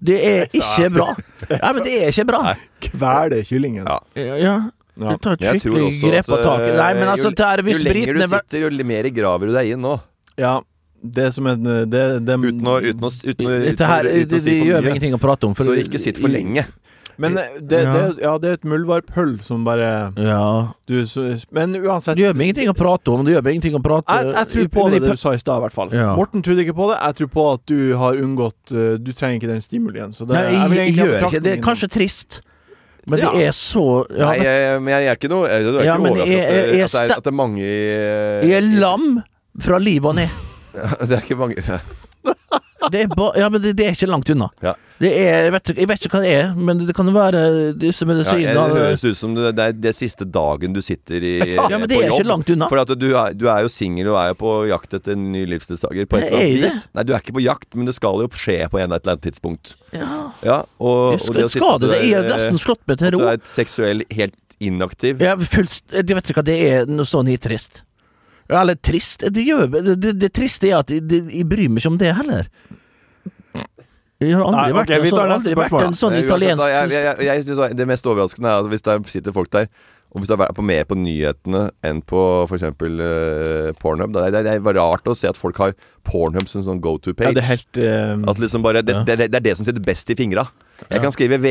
Det 0.04 0.18
er 0.28 0.48
ikke 0.52 0.90
bra. 0.94 1.10
Ja, 1.50 1.72
men 1.72 1.84
det 1.86 1.94
er 2.02 2.10
ikke 2.12 2.26
bra. 2.28 2.42
Kvele 2.84 3.42
kyllingen. 3.48 3.88
Ja. 3.88 4.00
Ja. 4.38 4.56
Du 4.94 5.18
tar 5.24 5.40
et 5.40 5.46
skikkelig 5.58 5.88
grep 6.04 6.30
av 6.36 6.44
taket. 6.44 6.76
Nei, 6.78 6.92
men 7.00 7.08
eh, 7.08 7.14
altså, 7.16 7.32
jo, 7.32 7.38
der, 7.40 7.64
hvis 7.66 7.80
jo 7.82 7.88
lenger 7.88 8.20
du 8.20 8.22
sitter, 8.36 8.66
jo 8.68 8.86
mer 8.92 9.10
graver 9.16 9.50
du 9.50 9.56
deg 9.56 9.72
inn 9.74 9.82
nå. 9.82 9.96
Ja. 10.38 10.60
Det 11.04 11.26
som 11.36 11.48
er 11.52 11.58
det, 11.60 12.04
det, 12.24 12.36
Uten 12.40 12.68
å, 12.70 12.78
uten 12.80 13.04
å, 13.04 13.10
uten 13.10 13.10
å, 13.10 13.10
uten 13.12 13.48
å, 13.48 13.56
det, 14.08 14.14
uten 14.24 14.38
å 14.38 14.40
si 14.40 14.54
det 14.54 14.60
for 14.62 14.70
gjør 14.70 14.78
meg 14.78 14.86
mye. 14.86 14.94
ingenting 14.94 15.18
å 15.18 15.20
prate 15.20 15.50
om. 15.50 15.56
for- 15.58 15.68
Så 15.68 15.76
ikke 15.82 16.00
sitt 16.00 16.22
for 16.22 16.32
lenge. 16.32 16.64
Men 17.18 17.36
det, 17.36 17.44
det, 17.70 17.80
Ja. 18.22 18.38
det 18.42 18.50
er 18.50 18.54
et 18.54 18.64
muldvarphull 18.66 19.36
som 19.42 19.64
bare 19.64 20.14
Ja. 20.18 20.74
du, 20.88 21.04
Men 21.52 21.76
uansett 21.76 22.16
Det 22.18 22.24
gjør 22.26 22.34
meg 22.36 22.48
ingenting 22.50 22.70
å 22.70 22.76
prate 22.78 23.12
om. 23.14 23.24
Det 23.26 23.36
gjør 23.36 23.44
meg 23.44 23.54
ingenting 23.54 23.76
å 23.78 23.84
prate 23.84 24.08
jeg, 24.18 24.34
jeg 24.34 24.48
tror 24.54 24.68
på 24.74 24.90
det, 24.92 25.02
det 25.02 25.10
du 25.12 25.16
sa 25.16 25.34
i 25.34 25.38
stad, 25.38 25.58
i 25.58 25.62
hvert 25.68 25.74
fall. 25.74 25.90
Ja. 25.94 26.16
Morten 26.16 26.42
trodde 26.42 26.66
ikke 26.66 26.74
på 26.76 26.90
det. 26.92 26.98
Jeg 27.04 27.16
tror 27.20 27.28
på 27.36 27.46
at 27.54 27.66
du 27.70 27.96
har 27.96 28.14
unngått 28.18 28.72
uh, 28.74 28.98
Du 28.98 29.12
trenger 29.14 29.36
ikke 29.42 29.52
den 29.54 29.62
stimulien. 29.62 30.10
Så 30.14 30.26
det, 30.26 30.34
Nei, 30.34 30.44
jeg, 30.54 30.72
jeg, 30.72 30.96
jeg, 30.96 30.96
gjør 31.06 31.28
ikke 31.30 31.44
det. 31.44 31.58
er 31.60 31.62
kanskje 31.62 31.90
trist, 31.94 32.42
men 33.06 33.20
Ja. 33.20 33.32
det 33.34 33.48
er 33.48 33.52
så 33.52 33.86
ja, 34.10 34.26
Nei, 34.32 34.38
jeg, 34.44 34.82
men 34.82 34.94
jeg 34.94 35.08
er 35.12 35.16
ikke 35.20 35.30
noe 35.30 35.48
Jeg, 35.48 35.60
er 35.60 35.84
Ja, 35.84 35.98
ikke 35.98 36.10
overrasket 36.10 36.24
at, 36.24 36.28
det- 36.30 36.84
at, 36.84 36.92
det 36.92 37.12
er, 37.12 37.18
at 37.18 37.24
det 37.24 37.32
er 37.34 37.38
mange 37.38 37.60
i- 37.60 38.48
Jeg 38.48 38.58
er 38.58 38.80
lam 38.80 39.24
fra 39.62 39.78
liv 39.78 40.06
og 40.06 40.16
ned. 40.16 40.30
Det 41.08 41.12
er 41.12 41.22
ikke 41.22 41.36
mange 41.38 41.56
Det 42.92 43.02
er 43.06 43.08
ba, 43.16 43.30
ja, 43.38 43.48
men 43.50 43.62
det, 43.62 43.76
det 43.78 43.86
er 43.88 43.92
ikke 43.96 44.08
langt 44.10 44.30
unna. 44.34 44.50
Ja. 44.64 44.74
Det 45.02 45.10
er, 45.10 45.48
jeg, 45.48 45.54
vet, 45.56 45.72
jeg 45.74 45.88
vet 45.90 46.06
ikke 46.06 46.18
hva 46.18 46.22
det 46.24 46.34
er, 46.38 46.50
men 46.54 46.84
det 46.88 46.94
kan 46.96 47.08
jo 47.10 47.14
være 47.16 47.40
disse 47.82 48.06
ja, 48.06 48.36
Det 48.38 48.66
høres 48.78 49.04
ut 49.04 49.18
som 49.18 49.34
det, 49.36 49.54
det 49.58 49.66
er 49.66 49.78
det 49.88 49.94
siste 49.98 50.28
dagen 50.30 50.76
du 50.76 50.82
sitter 50.86 51.26
i 51.26 51.34
Ja, 51.56 51.80
men 51.80 51.88
det 51.90 51.98
er 51.98 52.14
ikke 52.14 52.28
langt 52.30 52.52
unna. 52.54 52.70
For 52.72 52.94
du 52.94 53.08
er, 53.10 53.34
du 53.34 53.48
er 53.52 53.64
jo 53.66 53.72
singel 53.74 54.12
og 54.14 54.20
er 54.22 54.32
jo 54.32 54.38
på 54.44 54.54
jakt 54.70 54.94
etter 55.00 55.16
en 55.18 55.32
ny 55.34 55.44
livsdelstaker 55.50 56.08
på 56.10 56.20
et 56.20 56.28
eller 56.28 56.38
er 56.38 56.46
annet 56.46 56.68
vis. 56.68 56.84
Nei, 56.94 57.08
du 57.10 57.16
er 57.16 57.24
ikke 57.26 57.36
på 57.40 57.44
jakt, 57.44 57.70
men 57.74 57.90
det 57.90 57.96
skal 57.98 58.22
jo 58.22 58.30
skje 58.38 58.60
på 58.70 58.80
en 58.80 58.86
eller 58.88 59.02
annet 59.02 59.26
tidspunkt. 59.26 59.76
Ja, 59.96 60.12
Ja, 60.46 60.60
og, 60.78 61.18
skal, 61.22 61.34
og 61.34 61.40
det 61.40 61.50
skal 61.54 61.82
det? 61.82 61.90
Jeg 62.04 62.20
er, 62.20 62.30
nesten 62.30 62.62
slått 62.62 62.84
meg 62.90 63.02
til 63.02 63.10
At 63.10 63.18
du 63.18 63.26
er 63.32 63.42
seksuell 63.56 64.06
helt 64.14 64.38
inaktiv. 64.64 65.24
Er 65.24 65.42
fullst, 65.42 65.90
jeg 65.94 66.08
vet 66.14 66.30
ikke 66.30 66.40
hva 66.42 66.46
det 66.48 66.60
er 66.70 66.88
noe 66.92 67.08
sånn 67.10 67.32
i 67.32 67.40
trist. 67.42 67.82
Eller 68.54 68.76
trist 68.76 69.24
Det, 69.34 69.44
gjør, 69.48 69.70
det, 69.72 69.96
det, 70.04 70.14
det 70.20 70.30
triste 70.36 70.70
er 70.70 70.82
at 70.84 70.92
jeg, 70.92 71.04
jeg 71.10 71.48
bryr 71.50 71.72
meg 71.72 71.82
ikke 71.82 71.94
om 71.94 72.00
det 72.02 72.14
heller. 72.20 72.50
Jeg 74.28 74.36
har 74.38 74.44
aldri, 74.48 74.60
Nei, 74.62 74.78
vært, 74.78 74.94
vi 74.94 75.10
en 75.10 75.18
sånn, 75.18 75.32
aldri 75.38 75.56
vært 75.60 75.88
en 75.88 75.98
sånn 76.00 76.14
Eh, 76.18 76.24
italiensk 76.26 76.68
jeg, 76.70 76.90
jeg, 76.94 77.04
jeg, 77.04 77.26
jeg 77.30 77.44
synes 77.48 77.76
Det 77.80 77.88
mest 77.88 78.06
overraskende 78.08 78.50
er 78.54 78.64
at 78.64 78.72
hvis 78.72 78.86
det 78.86 78.98
sitter 79.12 79.36
folk 79.36 79.52
der 79.52 79.68
og 80.14 80.22
hvis 80.22 80.30
er 80.30 80.38
vært 80.44 80.60
mer 80.62 80.84
på 80.86 80.94
nyhetene 80.94 81.62
enn 81.90 82.02
på 82.06 82.20
f.eks. 82.46 82.62
Uh, 82.70 83.72
Pornhub 83.82 84.14
det, 84.14 84.28
det, 84.36 84.44
det 84.46 84.52
er 84.54 84.78
rart 84.78 85.10
å 85.10 85.16
se 85.18 85.26
at 85.26 85.40
folk 85.40 85.58
har 85.58 85.74
Pornhub 86.06 86.46
som 86.52 86.62
sånn 86.62 86.82
go 86.84 87.00
to 87.02 87.16
page. 87.18 87.32
Ja, 87.32 87.38
det 87.40 87.42
er 87.42 87.50
helt 87.50 87.80
eh, 87.82 88.14
At 88.30 88.38
liksom 88.38 88.62
bare 88.62 88.84
det, 88.86 88.94
Ja. 88.94 89.02
det, 89.10 89.32
det 89.34 89.40
er 89.40 89.46
det 89.48 89.56
som 89.58 89.66
sitter 89.66 89.82
best 89.82 90.14
i 90.14 90.18
fingra. 90.20 90.46
Jeg 90.84 91.00
Ja. 91.00 91.02
kan 91.02 91.16
skrive 91.16 91.42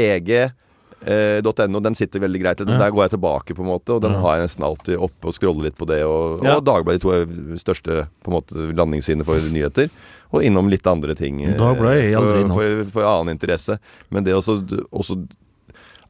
vg.no, 1.06 1.80
den 1.82 1.94
sitter 1.98 2.20
veldig 2.22 2.40
greit. 2.42 2.60
Ja. 2.62 2.78
Der 2.78 2.90
går 2.94 3.04
jeg 3.08 3.14
tilbake, 3.16 3.54
på 3.54 3.62
en 3.64 3.70
måte, 3.72 3.94
og 3.96 4.02
den 4.02 4.12
Ja. 4.12 4.20
har 4.20 4.36
jeg 4.38 4.46
nesten 4.48 4.64
alltid 4.64 4.96
oppe 4.98 5.28
og 5.28 5.34
scroller 5.34 5.62
litt 5.64 5.76
på 5.78 5.86
det. 5.86 6.02
Og, 6.04 6.42
Ja. 6.44 6.56
og 6.56 6.64
Dagbladet, 6.64 7.00
de 7.00 7.06
to 7.06 7.56
største 7.58 8.08
på 8.24 8.28
en 8.30 8.36
måte 8.38 8.72
landingssidene 8.76 9.24
for 9.24 9.38
nyheter. 9.40 9.90
Og 10.32 10.42
innom 10.42 10.70
litt 10.70 10.86
andre 10.86 11.14
ting. 11.14 11.42
eh, 11.44 11.56
Dagbladet 11.58 11.98
er 11.98 12.10
jeg 12.10 12.16
aldri 12.16 12.40
innom. 12.44 12.54
for, 12.56 12.84
for 12.90 13.02
annen 13.04 13.36
interesse. 13.38 13.78
Men 14.10 14.24
det 14.24 14.32
også, 14.34 14.62
også 14.92 15.26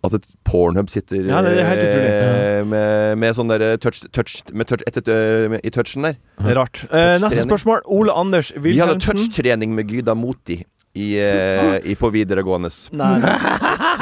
at 0.05 0.15
et 0.15 0.27
pornhub 0.45 0.89
sitter 0.91 1.23
Ja, 1.29 1.41
det 1.43 1.59
er 1.59 2.59
eh, 2.59 2.65
med, 2.65 3.19
med 3.19 3.35
sånn 3.37 3.47
derre 3.49 3.77
touch, 3.79 4.01
touch, 4.11 4.43
med 4.53 4.67
touch 4.67 4.83
eh, 5.09 5.49
med, 5.49 5.61
i 5.63 5.71
touchen 5.71 6.03
der. 6.03 6.17
det 6.41 6.51
er 6.51 6.59
rart. 6.59 6.85
Eh, 6.91 7.19
neste 7.23 7.45
spørsmål. 7.47 7.83
Ole 7.87 8.11
Anders 8.13 8.51
Vi 8.57 8.77
hadde 8.79 8.97
Wilhelmsen. 8.99 9.17
touchtrening 9.17 9.75
med 9.77 9.87
Gyda 9.89 10.15
Moti 10.17 10.65
i, 10.95 11.15
eh, 11.19 11.79
i 11.87 11.95
på 11.95 12.11
videregående. 12.11 12.69
Nei. 12.93 13.21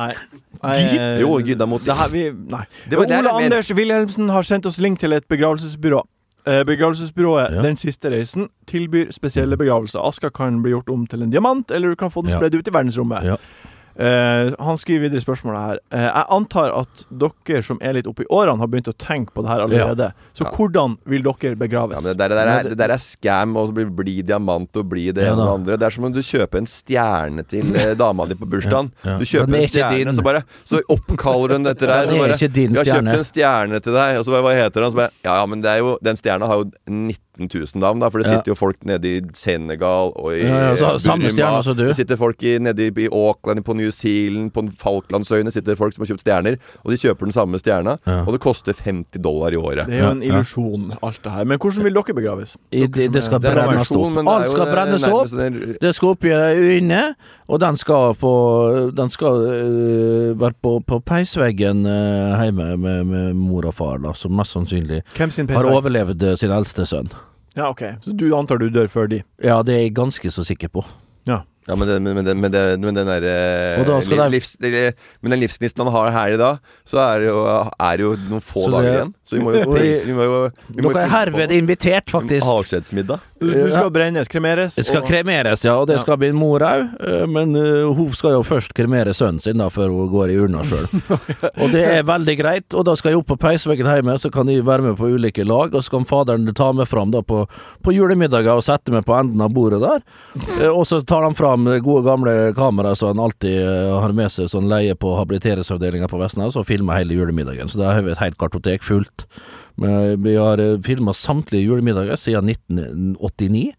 Nei. 0.00 0.14
Nei, 0.62 1.20
Jo, 1.20 1.34
gudda 1.44 1.66
mot 1.68 1.84
det 1.84 1.94
her, 1.96 2.08
vi, 2.12 2.24
Nei. 2.30 2.64
Det 2.88 2.98
var- 2.98 3.06
det 3.06 3.16
Ole 3.18 3.22
litt 3.22 3.24
mer- 3.24 3.44
Anders 3.44 3.70
Wilhelmsen 3.76 4.28
har 4.30 4.42
sendt 4.42 4.66
oss 4.66 4.78
link 4.80 4.98
til 5.00 5.12
et 5.12 5.26
begravelsesbyrå. 5.28 6.02
Eh, 6.46 6.62
Begravelsesbyrået 6.64 7.52
Ja. 7.52 7.62
Den 7.62 7.76
siste 7.76 8.08
reisen 8.10 8.48
tilbyr 8.66 9.10
spesielle 9.12 9.56
begravelser. 9.60 10.00
Aska 10.08 10.30
kan 10.30 10.62
bli 10.62 10.72
gjort 10.72 10.88
om 10.88 11.06
til 11.06 11.22
en 11.22 11.30
diamant, 11.30 11.70
eller 11.70 11.90
du 11.90 11.96
kan 11.96 12.10
få 12.10 12.22
den 12.22 12.30
Ja. 12.30 12.38
spredd 12.38 12.54
ut 12.54 12.66
i 12.68 12.70
verdensrommet. 12.72 13.22
Ja. 13.24 13.36
Eh, 13.98 14.52
han 14.58 14.78
skriver 14.78 15.08
videre 15.08 15.20
i 15.20 15.24
spørsmålet 15.24 15.60
her. 15.60 15.80
Uh, 15.92 16.04
jeg 16.06 16.26
antar 16.36 16.74
at 16.78 17.02
dere 17.10 17.62
som 17.66 17.80
er 17.82 17.96
litt 17.98 18.06
oppe 18.10 18.24
i 18.24 18.28
årene, 18.30 18.58
har 18.62 18.70
begynt 18.70 18.90
å 18.92 18.94
tenke 18.96 19.34
på 19.34 19.42
det 19.44 19.50
her 19.50 19.64
allerede. 19.66 20.12
Så 20.36 20.46
Ja. 20.46 20.50
hvordan 20.54 20.96
vil 21.04 21.22
dere 21.26 21.56
begraves? 21.56 21.98
Ja, 21.98 22.00
men 22.00 22.16
det 22.16 22.18
der, 22.18 22.28
det 22.28 22.38
der, 22.38 22.52
er, 22.52 22.62
det 22.70 22.78
der 22.78 22.94
er 22.94 23.02
scam 23.02 23.56
og 23.56 23.68
så 23.68 23.74
bli, 23.74 23.84
bli 23.84 24.22
diamant 24.22 24.76
og 24.76 24.88
bli 24.88 25.10
det 25.12 25.24
Ja 25.26 25.32
ene 25.34 25.42
og 25.42 25.46
det 25.46 25.54
andre. 25.60 25.76
Det 25.80 25.86
er 25.86 25.96
som 25.96 26.04
om 26.04 26.12
du 26.12 26.22
kjøper 26.22 26.62
en 26.62 26.70
stjerne 26.70 27.44
til 27.48 27.76
eh, 27.76 27.94
dama 27.98 28.26
di 28.26 28.34
på 28.38 28.48
bursdagen. 28.48 28.92
Ja, 29.04 29.10
ja. 29.10 29.18
Du 29.18 29.24
kjøper 29.24 29.54
er 29.54 29.62
en 29.62 29.68
stjerne, 29.68 29.98
din. 30.04 30.14
så 30.16 30.22
bare 30.22 30.42
Så 30.64 30.82
oppkaller 30.88 31.56
hun 31.58 31.64
dette 31.64 31.86
der. 31.86 32.06
Så 32.10 32.14
er 32.14 32.18
bare, 32.18 32.38
ikke 32.38 32.54
din 32.54 32.72
Vi 32.72 32.78
har 32.78 32.84
kjøpt 32.84 33.14
en 33.18 33.24
stjerne 33.24 33.80
til 33.80 33.92
deg, 33.92 34.18
og 34.18 34.24
så 34.24 34.30
bare, 34.36 34.42
hva 34.46 34.54
heter 34.56 34.80
den? 34.80 34.90
Så 34.90 34.96
bare, 35.02 35.10
ja, 35.24 35.36
ja, 35.40 35.46
men 35.46 35.60
det 35.60 35.70
er 35.70 35.78
jo 35.84 35.98
Den 36.02 36.16
stjerna 36.16 36.46
har 36.46 36.62
jo 36.62 36.70
19 36.88 37.18
000 37.48 37.80
navn, 37.80 38.00
da, 38.00 38.08
for 38.08 38.18
det 38.18 38.26
Ja. 38.26 38.36
sitter 38.36 38.50
jo 38.52 38.54
folk 38.54 38.76
nede 38.84 39.08
i 39.16 39.20
Senegal 39.34 40.12
og 40.16 40.32
i 40.34 40.40
Ja, 40.42 40.70
ja, 40.70 40.76
så 40.76 40.86
eh, 40.94 41.16
Burma. 41.16 41.28
stjerne 41.30 41.62
som 41.64 41.76
du. 41.76 41.86
Det 41.86 41.96
sitter 41.96 42.16
folk 42.16 42.42
i, 42.42 42.58
nede 42.58 42.86
i, 42.86 42.90
i 43.04 43.08
Auckland, 43.12 43.64
på 43.64 43.72
New 43.74 43.90
Zealand, 43.90 44.50
på 44.52 44.64
Falklandsøyene 44.78 45.50
sitter 45.50 45.74
folk 45.76 45.94
som 45.94 46.02
har 46.04 46.10
kjøpt 46.12 46.20
stjerner, 46.26 46.56
og 46.84 46.90
de 46.92 46.96
kjøper 46.96 47.24
den 47.30 47.32
samme 47.32 47.58
stjerna, 47.58 47.96
Ja. 48.06 48.24
og 48.26 48.32
det 48.32 48.40
koster 48.40 48.72
50 48.84 49.18
dollar 49.22 49.50
i 49.54 49.58
året. 49.58 49.86
Det 49.86 49.94
er 49.94 49.98
jo 50.00 50.04
Ja, 50.06 50.10
en 50.12 50.22
ja. 50.22 50.28
illusjon, 50.34 50.92
alt 51.02 51.20
det 51.24 51.32
her. 51.32 51.44
Men 51.44 51.58
hvordan 51.58 51.84
vil 51.84 51.94
dere 51.94 52.14
begraves? 52.14 52.56
I, 52.72 52.86
det, 52.86 53.12
det 53.14 53.24
skal 53.24 53.40
brennes 53.40 53.90
opp. 53.90 54.12
men 54.14 54.28
Alt 54.28 54.50
skal 54.50 54.66
brennes 54.66 55.06
opp. 55.06 55.28
den- 55.30 55.76
Det 55.80 55.94
skal 55.94 56.08
opp 56.08 56.24
i 56.24 56.28
øynene, 56.32 57.14
og 57.48 57.60
den 57.60 57.76
skal 57.76 58.14
på 58.14 58.90
Den 58.96 59.10
skal 59.10 59.26
øh, 59.46 60.40
være 60.40 60.52
på, 60.62 60.80
på 60.86 60.98
peisveggen 61.00 61.86
øh, 61.86 62.42
hjemme 62.42 62.76
med, 62.76 63.04
med 63.04 63.34
mor 63.34 63.66
og 63.66 63.74
far, 63.74 63.98
da, 63.98 64.12
som 64.14 64.32
mest 64.32 64.52
sannsynlig 64.52 65.02
har 65.16 65.66
overlevd 65.70 66.22
øh, 66.22 66.36
sin 66.36 66.50
eldste 66.50 66.86
sønn. 66.86 67.10
Ja, 67.56 67.68
ok. 67.68 67.82
Så 68.00 68.12
du 68.14 68.28
antar 68.36 68.60
du 68.62 68.68
dør 68.70 68.86
før 68.90 69.08
de? 69.10 69.22
Ja, 69.42 69.62
det 69.66 69.74
er 69.74 69.84
jeg 69.88 69.94
ganske 69.96 70.30
så 70.30 70.44
sikker 70.46 70.68
på. 70.68 70.84
Ja, 71.68 71.76
men, 71.76 71.86
den- 71.88 72.02
men, 72.02 72.14
men, 72.24 72.40
men, 72.40 72.50
den- 72.52 72.80
men 72.80 72.94
den 72.96 73.06
derre 73.06 74.30
livs, 74.30 74.56
det- 74.58 74.94
Men 75.22 75.30
den 75.30 75.40
livsgnisten 75.40 75.84
han 75.84 75.92
har 75.92 76.10
her 76.10 76.32
i 76.32 76.36
dag, 76.36 76.58
så 76.88 76.98
er 76.98 77.18
det 77.20 77.26
jo, 77.28 77.44
er 77.78 77.96
det 77.96 78.00
jo 78.06 78.16
noen 78.30 78.40
få 78.42 78.64
det, 78.64 78.72
dager 78.72 78.92
igjen. 78.94 79.14
Så 79.28 79.36
vi 79.36 79.42
må 79.44 79.52
jo 79.54 79.76
jeg- 79.76 80.06
Vi 80.06 80.12
må 80.16 80.24
jo 80.24 80.50
vi 80.70 80.82
Dere 80.82 81.02
er 81.04 81.08
herved 81.12 81.50
invitert, 81.52 82.10
faktisk. 82.10 82.46
Avskjedsmiddag. 82.46 83.20
Du, 83.40 83.46
du 83.52 83.70
skal 83.72 83.88
brennes, 83.90 84.28
kremeres 84.28 84.74
Det 84.76 84.84
skal 84.86 85.00
og- 85.02 85.08
kremeres, 85.08 85.62
ja, 85.64 85.76
og 85.80 85.86
det 85.86 85.96
Ja. 85.96 86.02
skal 86.02 86.16
bli 86.16 86.32
mor 86.32 86.60
òg. 86.60 87.28
Men 87.28 87.54
uh, 87.56 87.92
hun 87.94 88.12
skal 88.12 88.32
jo 88.32 88.42
først 88.42 88.74
kremere 88.74 89.14
sønnen 89.16 89.40
sin 89.40 89.56
da, 89.58 89.68
før 89.68 89.88
hun 89.92 90.08
går 90.12 90.30
i 90.32 90.36
urna 90.40 90.62
sjøl. 90.64 90.88
og 91.62 91.70
det 91.72 91.84
er 91.86 92.02
veldig 92.02 92.36
greit. 92.40 92.74
Og 92.74 92.84
da 92.84 92.94
skal 92.96 93.12
jeg 93.12 93.18
opp 93.20 93.28
på 93.32 93.38
peisveggen 93.38 93.86
hjemme, 93.86 94.16
så 94.20 94.30
kan 94.32 94.46
de 94.46 94.58
være 94.60 94.82
med 94.82 94.96
på 94.98 95.08
ulike 95.14 95.44
lag. 95.46 95.72
Og 95.74 95.84
så 95.84 95.90
kan 95.94 96.04
faderen 96.08 96.48
ta 96.54 96.72
meg 96.72 96.88
fram 96.88 97.10
da 97.14 97.22
på, 97.22 97.46
på 97.84 97.94
julemiddager 97.94 98.52
og 98.56 98.64
sette 98.66 98.90
meg 98.92 99.04
på 99.08 99.14
enden 99.20 99.40
av 99.40 99.52
bordet 99.54 99.80
der. 99.84 100.02
Eh, 100.62 100.68
og 100.68 100.84
så 100.88 101.00
tar 101.06 101.22
han 101.22 101.34
fram 101.50 101.68
gode 101.84 102.06
gamle 102.06 102.34
kamera 102.56 102.94
som 102.96 103.12
han 103.12 103.22
alltid 103.26 103.60
eh, 103.60 103.92
har 103.92 104.16
med 104.16 104.32
seg, 104.32 104.50
sånn 104.52 104.70
leie 104.70 104.96
på 104.98 105.14
habiliteringsavdelinga 105.18 106.08
på 106.10 106.20
Vestnes, 106.22 106.58
og 106.58 106.68
filmer 106.68 107.02
hele 107.02 107.18
julemiddagen. 107.18 107.70
Så 107.70 107.82
da 107.82 107.94
har 107.94 108.04
vi 108.06 108.14
et 108.14 108.22
helt 108.22 108.38
kartotek 108.40 108.86
fullt. 108.86 109.26
Men 109.80 110.20
vi 110.24 110.34
har 110.36 110.60
filma 110.84 111.14
samtlige 111.16 111.70
julemiddager 111.70 112.18
siden 112.20 112.50
1989 112.52 113.70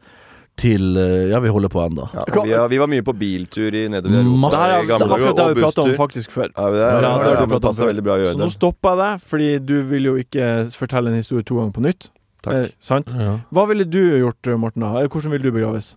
til 0.61 0.97
eh, 0.99 1.31
Ja, 1.31 1.39
vi 1.39 1.51
holder 1.53 1.71
på 1.71 1.81
ennå. 1.83 2.07
Ja, 2.13 2.25
vi, 2.43 2.55
vi 2.75 2.79
var 2.81 2.89
mye 2.91 3.05
på 3.05 3.13
biltur 3.17 3.75
i 3.75 3.85
nedover 3.91 4.17
i 4.17 4.21
Europa. 4.21 4.39
Masse. 4.45 4.61
Det 4.61 4.71
i 4.71 4.79
er 4.79 4.89
gamle 4.89 5.07
dager, 5.07 5.15
akkurat 5.15 5.37
det 5.37 5.45
og 5.45 5.55
vi 5.55 5.65
prata 5.65 5.85
om 5.85 5.93
faktisk 5.99 6.33
før. 6.35 6.49
Ja, 6.55 6.65
det, 6.73 6.81
er, 6.81 6.89
Ja, 6.91 7.01
ja, 7.01 7.13
det 7.23 7.31
er, 7.33 7.51
det 7.53 7.61
passer 7.65 7.91
veldig 7.91 8.05
bra 8.05 8.17
å 8.17 8.23
gjøre 8.23 8.33
Så 8.35 8.41
nå 8.41 8.49
stoppa 8.53 8.95
jeg 8.95 9.01
deg, 9.03 9.29
fordi 9.33 9.51
du 9.71 9.77
vil 9.91 10.09
jo 10.11 10.17
ikke 10.21 10.49
fortelle 10.77 11.13
en 11.13 11.21
historie 11.21 11.47
to 11.47 11.57
ganger 11.59 11.75
på 11.77 11.85
nytt. 11.87 12.11
Takk. 12.41 12.53
Eh, 12.57 12.69
sant? 12.81 13.15
Ja. 13.17 13.35
Hva 13.53 13.67
ville 13.69 13.85
du 13.85 14.01
gjort, 14.01 14.53
Morten? 14.61 14.85
Eh, 14.89 15.07
Hvordan 15.07 15.35
vil 15.35 15.45
du 15.45 15.51
begraves? 15.53 15.93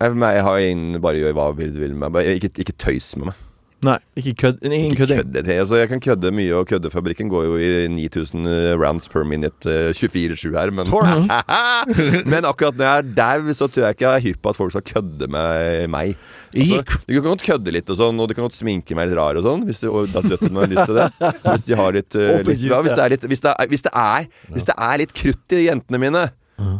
Jeg, 0.00 0.12
jeg 0.20 0.44
har 0.44 0.58
ingen 0.60 1.00
Bare 1.00 1.20
gjør 1.22 1.36
hva 1.36 1.50
du 1.56 1.80
vil 1.80 1.96
med 1.96 2.12
meg. 2.12 2.36
Ikke, 2.36 2.52
ikke 2.60 2.76
tøys 2.76 3.14
med 3.16 3.30
meg. 3.32 3.42
Nei, 3.84 3.96
ikke 4.16 4.32
kødd. 4.40 4.62
Ingen 4.64 4.94
Ikke 4.94 5.04
kødding. 5.04 5.18
kødde. 5.20 5.56
Altså, 5.60 5.76
jeg 5.76 5.88
kan 5.90 6.00
kødde 6.00 6.30
mye, 6.32 6.52
og 6.56 6.66
køddefabrikken 6.70 7.28
går 7.28 7.44
jo 7.44 7.56
i 7.60 7.88
9000 7.92 8.48
rounds 8.80 9.08
per 9.12 9.26
minute 9.28 9.68
eh, 9.68 9.92
24-7 9.92 10.56
her, 10.56 10.72
men 10.72 10.88
Men 12.32 12.48
akkurat 12.48 12.78
når 12.78 12.86
jeg 12.86 13.02
er 13.02 13.10
dau, 13.18 13.52
så 13.52 13.68
tror 13.68 13.84
jeg 13.84 13.98
ikke 13.98 14.06
jeg 14.08 14.14
er 14.14 14.24
hypp 14.24 14.40
på 14.42 14.54
at 14.54 14.58
folk 14.58 14.72
skal 14.72 14.86
kødde 14.94 15.28
med 15.28 15.92
meg. 15.92 16.16
Altså, 16.56 16.80
du 17.04 17.12
kan 17.20 17.28
godt 17.28 17.44
kødde 17.44 17.76
litt 17.76 17.92
og 17.92 18.00
sånn, 18.00 18.18
og 18.18 18.30
du 18.30 18.34
kan 18.34 18.48
godt 18.48 18.56
sminke 18.56 18.96
meg 18.96 19.10
litt 19.10 19.20
rar 19.20 19.36
og 19.36 19.44
sånn, 19.44 19.66
hvis 19.68 19.84
og 19.84 20.08
da 20.14 20.24
har 20.24 20.72
lyst 20.72 20.88
til 20.88 20.96
det. 20.96 21.08
Hvis 21.44 21.68
de 21.68 21.78
har 21.82 22.00
litt, 22.00 22.16
uh, 22.16 22.40
litt 22.48 22.64
ja, 22.64 22.80
hvis, 22.80 22.96
det 22.96 23.10
litt 23.12 23.28
hvis, 23.28 23.44
det 23.44 23.52
er, 23.52 23.70
hvis, 23.70 23.84
det 23.84 23.92
er, 23.92 24.28
hvis 24.56 24.66
det 24.72 24.80
er 24.88 25.00
litt 25.04 25.14
krutt 25.20 25.56
i 25.56 25.66
jentene 25.68 26.00
mine, 26.00 26.26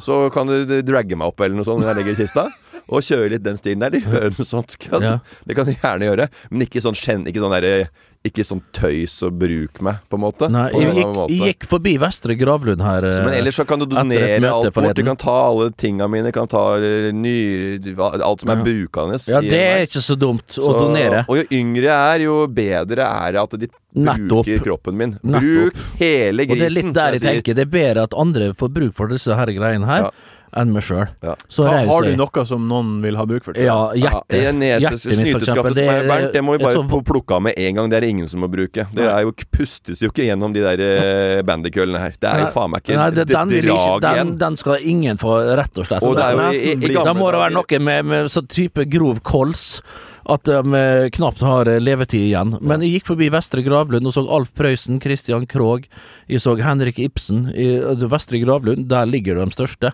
så 0.00 0.30
kan 0.32 0.48
du 0.48 0.80
dragge 0.80 1.18
meg 1.18 1.28
opp 1.28 1.44
eller 1.44 1.58
noe 1.58 1.68
sånt 1.68 1.84
når 1.84 1.92
jeg 1.92 2.00
legger 2.00 2.16
i 2.16 2.24
kista. 2.24 2.46
Og 2.88 3.02
kjøre 3.02 3.30
litt 3.34 3.42
den 3.42 3.56
stilen 3.58 3.80
der. 3.82 3.90
De 3.90 4.00
hører 4.00 4.30
noe 4.36 4.46
sånt 4.46 4.76
kødd. 4.78 5.02
Ja. 5.02 5.18
Det 5.46 5.56
kan 5.58 5.66
de 5.66 5.74
gjerne 5.74 6.06
gjøre, 6.10 6.28
men 6.50 6.66
ikke 6.68 6.82
sånn 6.84 6.94
kjenn, 6.94 7.26
ikke 7.26 7.42
sånn 7.42 7.54
derre 7.56 7.88
ikke 8.26 8.42
sånn 8.42 8.58
tøys 8.74 9.12
og 9.22 9.36
bruk 9.38 9.78
meg, 9.86 10.00
på 10.10 10.18
en 10.18 10.22
måte. 10.24 10.48
Nei, 10.50 10.64
jeg 10.74 10.94
gikk, 10.96 11.10
måte. 11.14 11.36
gikk 11.46 11.66
forbi 11.70 11.92
Vestre 12.02 12.34
Gravlund 12.34 12.82
her. 12.82 13.04
Så, 13.06 13.20
men 13.22 13.34
eh, 13.36 13.38
ellers 13.38 13.54
så 13.60 13.64
kan 13.70 13.78
du 13.78 13.84
donere 13.86 14.50
alt 14.50 14.74
bort. 14.74 14.96
Du 14.98 15.02
kan 15.06 15.20
ta 15.20 15.34
alle 15.52 15.68
tinga 15.78 16.08
mine, 16.10 16.32
kan 16.34 16.48
ta 16.50 16.64
eh, 16.82 17.12
nyrer 17.14 17.94
Alt 18.26 18.42
som 18.42 18.50
er 18.50 18.56
Ja. 18.58 18.64
brukende. 18.66 19.20
Ja, 19.30 19.40
det 19.40 19.60
er 19.62 19.86
ikke 19.86 20.02
så 20.02 20.16
dumt 20.18 20.42
å 20.58 20.66
Så- 20.72 20.74
donere. 20.80 21.24
Og 21.28 21.36
jo 21.38 21.44
yngre 21.54 21.86
jeg 21.86 22.16
er, 22.16 22.24
jo 22.26 22.46
bedre 22.48 23.06
er 23.06 23.32
det 23.32 23.40
at 23.44 23.58
de 23.60 23.68
Nettopp. 23.94 24.44
bruker 24.44 24.64
kroppen 24.64 24.94
min. 24.98 25.18
Nettopp. 25.22 25.42
Bruk 25.46 25.74
hele 26.02 26.46
grisen. 26.46 26.50
Og 26.50 26.58
det 26.58 26.66
er 26.66 26.74
litt 26.82 26.94
der 26.94 27.12
jeg 27.12 27.20
jeg 27.20 27.28
tenker. 27.30 27.54
Det 27.54 27.62
er 27.62 27.72
bedre 27.78 28.02
at 28.10 28.14
andre 28.18 28.52
får 28.54 28.68
bruk 28.74 28.92
for 28.94 29.06
disse 29.06 29.34
her 29.38 29.46
greiene 29.46 29.86
her, 29.86 30.02
Ja. 30.02 30.10
Enn 30.56 30.72
meg 30.72 30.82
sjøl. 30.86 31.06
Ja. 31.22 31.34
Så 31.52 31.66
Ha, 31.68 31.82
har 31.86 32.02
du 32.06 32.08
jeg. 32.08 32.16
noe 32.18 32.44
som 32.48 32.64
noen 32.68 32.94
vil 33.04 33.16
ha 33.20 33.24
bruk 33.28 33.44
for? 33.44 33.52
tror 33.52 33.60
jeg? 33.62 33.68
Ja, 33.68 33.92
Ja, 33.94 34.10
hjertet. 34.10 34.46
en 34.48 34.58
nese- 34.60 34.80
Hjertet 34.80 35.18
mitt, 35.20 35.32
for 35.32 35.44
eksempel. 35.44 35.74
varmt, 36.08 36.32
det 36.32 36.42
må 36.44 36.56
vi 36.56 36.64
bare 36.64 36.82
få 36.88 37.00
plukka 37.04 37.36
av 37.36 37.42
med 37.42 37.54
en 37.56 37.74
gang. 37.74 37.90
Det 37.90 37.96
er 37.96 38.00
det 38.06 38.10
ingen 38.14 38.28
som 38.28 38.40
må 38.40 38.48
bruke. 38.50 38.86
Det 38.94 39.04
er 39.04 39.22
jo, 39.22 39.32
pustes 39.52 40.00
jo 40.00 40.08
ikke 40.10 40.24
gjennom 40.26 40.52
de 40.56 40.60
der 40.64 40.80
eh, 40.80 41.42
bandykøllene 41.42 41.98
her. 42.00 42.14
Det 42.18 42.30
er 42.32 42.40
jo 42.46 42.50
faen 42.56 42.70
meg 42.70 42.82
ikke 42.82 42.96
Nei, 42.96 43.10
det, 43.10 43.26
den, 43.28 43.48
vil 43.48 43.64
ikke, 43.64 43.76
drag 43.76 44.00
den, 44.02 44.14
igjen. 44.16 44.38
den 44.38 44.56
skal 44.56 44.78
ingen 44.82 45.16
få, 45.18 45.36
rett 45.56 45.78
og 45.78 45.86
slett. 45.86 46.02
Og 46.02 46.16
det 46.16 46.24
er 46.24 46.32
jo 46.32 46.50
i, 46.50 46.74
i, 46.74 46.90
i 46.90 46.94
da 46.94 47.12
må 47.14 47.30
det 47.30 47.40
være 47.40 47.52
dager- 47.52 47.78
noe 47.78 47.78
med, 47.90 48.04
med 48.06 48.30
sånn 48.32 48.48
type 48.48 48.84
grov 48.90 49.20
kols 49.22 49.80
at 50.28 50.42
de 50.42 50.58
eh, 50.74 51.08
knapt 51.14 51.38
har 51.46 51.68
eh, 51.70 51.78
levetid 51.78 52.18
igjen. 52.32 52.56
Men 52.60 52.80
jeg 52.82 52.96
gikk 52.96 53.06
forbi 53.12 53.28
Vestre 53.30 53.62
Gravlund 53.62 54.08
og 54.10 54.12
så 54.16 54.24
Alf 54.26 54.50
Prøysen, 54.58 54.98
Christian 55.00 55.46
Krogh. 55.46 55.84
Jeg 56.26 56.40
så 56.42 56.56
Henrik 56.58 56.98
Ibsen. 56.98 57.44
I 57.54 57.76
eh, 57.78 58.06
Vestre 58.10 58.40
Gravlund, 58.42 58.88
der 58.90 59.06
ligger 59.06 59.38
de 59.38 59.46
største. 59.54 59.92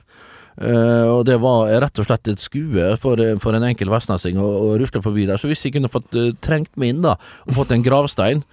Eh, 0.60 1.06
og 1.08 1.24
det 1.28 1.38
var 1.40 1.70
rett 1.80 2.00
og 2.02 2.06
slett 2.06 2.28
et 2.28 2.42
skue 2.42 2.92
for, 3.00 3.20
eh, 3.20 3.38
for 3.40 3.56
en 3.56 3.64
enkel 3.70 3.88
vestnessing 3.92 4.36
å, 4.40 4.48
å 4.66 4.74
rusle 4.80 5.02
forbi 5.04 5.26
der. 5.28 5.40
Så 5.40 5.48
hvis 5.48 5.64
jeg 5.64 5.76
kunne 5.76 5.92
fått 5.92 6.12
uh, 6.18 6.32
trengt 6.44 6.74
meg 6.76 6.92
inn 6.92 7.02
da, 7.04 7.16
og 7.48 7.56
fått 7.56 7.72
en 7.72 7.84
gravstein, 7.84 8.44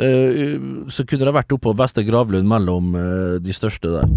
uh, 0.00 0.88
så 0.88 1.04
kunne 1.04 1.28
det 1.28 1.36
vært 1.36 1.52
oppe 1.52 1.68
på 1.68 1.76
Vestre 1.76 2.06
Gravlund 2.08 2.48
mellom 2.48 2.96
de 3.44 3.56
største 3.56 3.92
der. 3.98 4.08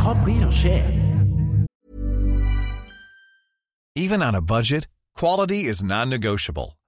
Hva 0.00 0.16
blir 0.24 0.48
å 0.48 0.50
skje? 0.54 0.80
Even 4.00 4.22
on 4.22 4.34
a 4.34 4.40
budget, 4.40 4.86
quality 5.14 5.66
is 5.68 5.82
non-negotiable. 5.82 6.79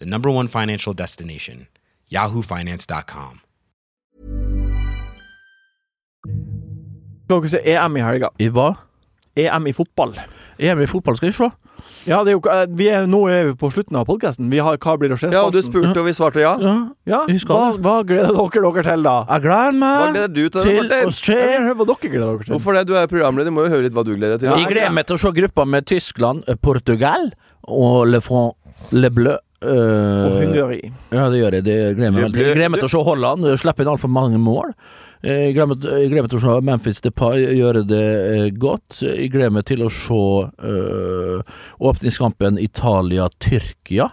the 0.00 0.06
number 0.06 0.30
one 0.30 0.48
financial 0.48 0.92
destination, 0.94 1.68
yahoofinance.com. 2.10 3.40
Skal 7.30 7.40
dere 7.40 7.50
se 7.52 7.60
EM 7.76 7.96
i 7.96 8.02
helga? 8.02 8.32
I 8.42 8.48
hva? 8.50 8.72
EM 9.38 9.68
i 9.70 9.72
fotball. 9.76 10.16
EM 10.58 10.80
i 10.82 10.86
fotball 10.90 11.20
skal 11.20 11.30
vi 11.30 11.36
se. 11.36 11.50
Ja, 12.08 12.22
det 12.24 12.32
er 12.32 12.36
jo, 12.38 12.40
eh, 12.48 12.64
vi 12.76 12.88
er, 12.88 13.04
nå 13.08 13.20
er 13.28 13.50
vi 13.50 13.54
på 13.60 13.68
slutten 13.72 13.96
av 14.00 14.06
podkasten. 14.08 14.48
Vi 14.50 14.58
har 14.60 14.78
Hva 14.80 14.96
blir 14.98 15.12
å 15.12 15.18
skje? 15.20 15.30
Ja, 15.32 15.44
og 15.46 15.52
du 15.52 15.60
spurte, 15.62 15.92
og 16.00 16.06
vi 16.08 16.14
svarte 16.16 16.40
ja. 16.42 16.54
Ja. 16.60 16.74
Ja, 17.08 17.20
vi 17.28 17.36
skal 17.40 17.56
hva, 17.56 17.68
hva 17.76 17.94
gleder 18.08 18.32
dere 18.36 18.62
dere 18.64 18.84
til, 18.88 19.04
da? 19.04 19.14
Jeg 19.28 19.44
gleder 19.44 19.76
Hva 19.76 19.76
meg 19.80 20.16
gleder 20.16 20.32
du 20.32 20.42
til, 20.48 20.62
til 20.64 21.10
å 21.10 21.12
se 21.14 21.36
hva 21.36 21.86
dere 21.92 22.10
gleder 22.14 22.24
dere 22.24 22.48
til. 22.48 22.54
Hvorfor 22.56 22.78
det? 22.78 22.86
Du 22.88 22.96
er 22.96 23.10
programleder, 23.10 23.54
må 23.54 23.66
jo 23.66 23.74
høre 23.74 23.86
litt 23.86 23.96
hva 23.96 24.04
du 24.06 24.14
gleder 24.16 24.36
deg 24.38 24.46
til. 24.46 24.64
Jeg 24.64 24.72
gleder 24.72 24.96
meg 24.96 25.06
til 25.10 25.20
å 25.20 25.22
se 25.22 25.34
gruppa 25.40 25.68
med 25.68 25.88
Tyskland, 25.92 26.50
Portugal 26.64 27.30
og 27.68 28.08
Le 28.08 28.22
Front 28.24 28.56
Le 28.96 29.12
Bleu. 29.12 29.36
Og 29.60 29.68
Uh, 29.70 30.40
Hungary. 30.40 30.80
ja, 31.12 31.26
det 31.28 31.38
gjør 31.42 31.52
jeg. 31.58 31.64
Det 31.66 31.74
gleder 31.98 32.12
meg. 32.16 32.22
Jeg 32.32 32.54
gleder 32.56 32.70
meg 32.72 32.80
til 32.80 32.88
å 32.88 32.92
se 32.94 33.02
Holland 33.04 33.44
uh, 33.44 33.56
slippe 33.60 33.82
inn 33.84 33.90
altfor 33.92 34.08
mange 34.08 34.38
mål. 34.40 34.70
Eh, 35.20 35.50
Jeg 35.50 35.54
gleder, 35.58 35.68
meg, 35.74 35.82
jeg 35.84 36.08
gleder 36.08 36.24
meg 36.24 36.30
til 36.32 36.38
å 36.38 36.44
se 36.46 36.54
Memphis 36.64 37.02
Depay 37.04 37.42
gjøre 37.58 37.82
det 37.84 38.06
eh, 38.38 38.46
godt. 38.56 39.02
Jeg 39.04 39.28
gleder 39.34 39.52
meg 39.52 39.66
til 39.68 39.82
å 39.84 39.90
se 39.92 40.22
eh, 40.64 41.58
åpningskampen 41.90 42.56
Italia-Tyrkia. 42.62 44.08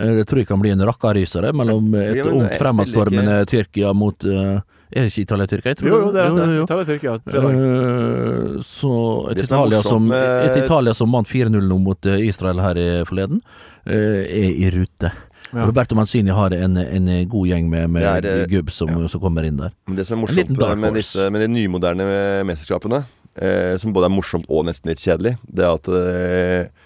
Eh, 0.00 0.14
det 0.16 0.24
tror 0.30 0.40
jeg 0.40 0.48
kan 0.48 0.60
bli 0.64 0.72
en 0.72 0.80
rakkarysere 0.88 1.52
mellom 1.52 1.92
eh, 1.94 2.14
Ja, 2.16 2.24
et 2.24 2.32
ungt 2.32 2.56
fremadstormende 2.60 3.36
Tyrkia 3.52 3.92
mot 3.96 4.24
eh, 4.24 4.56
Er 4.96 5.04
det 5.04 5.12
ikke 5.12 5.26
Italia-Tyrkia? 5.26 5.76
Jo, 5.84 6.00
jo, 6.06 6.10
det 6.14 6.24
er 6.24 6.56
jo. 6.56 6.64
Italia-Tyrkia. 6.64 7.18
Eh, 7.36 8.58
så 8.64 8.96
et 9.30 9.42
Det 9.42 9.46
som 9.48 9.60
Italia, 9.60 9.82
som, 9.84 10.10
et 10.16 10.56
Italia 10.64 10.94
som 10.96 11.12
vant 11.20 11.28
4-0 11.28 11.68
nå 11.68 11.78
mot 11.84 12.06
eh, 12.08 12.24
Israel 12.32 12.64
her 12.64 12.80
i 12.80 12.88
forleden, 13.08 13.40
eh, 13.42 13.75
er 13.86 14.50
i 14.66 14.70
rute. 14.74 15.12
Ja. 15.52 15.62
Roberto 15.66 15.94
Manzini 15.94 16.30
har 16.34 16.50
en, 16.56 16.76
en 16.76 17.10
god 17.30 17.46
gjeng 17.46 17.68
med, 17.70 17.90
med 17.94 18.02
er, 18.02 18.26
eh, 18.26 18.46
gubb 18.50 18.70
som, 18.74 18.90
som 19.08 19.22
kommer 19.22 19.46
inn 19.46 19.60
der. 19.60 19.74
Men 19.86 20.00
det 20.00 20.06
som 20.08 20.18
er 20.18 20.24
morsomt 20.24 20.58
med, 20.82 20.96
disse, 20.98 21.28
med 21.30 21.44
de 21.44 21.48
nymoderne 21.52 22.06
mesterskapene, 22.48 23.04
eh, 23.38 23.76
som 23.80 23.94
både 23.94 24.10
er 24.10 24.14
morsomt 24.16 24.48
og 24.50 24.66
nesten 24.66 24.90
litt 24.90 25.02
kjedelig, 25.04 25.36
det 25.46 25.64
er 25.66 25.78
at 25.78 25.90
eh, 26.00 26.84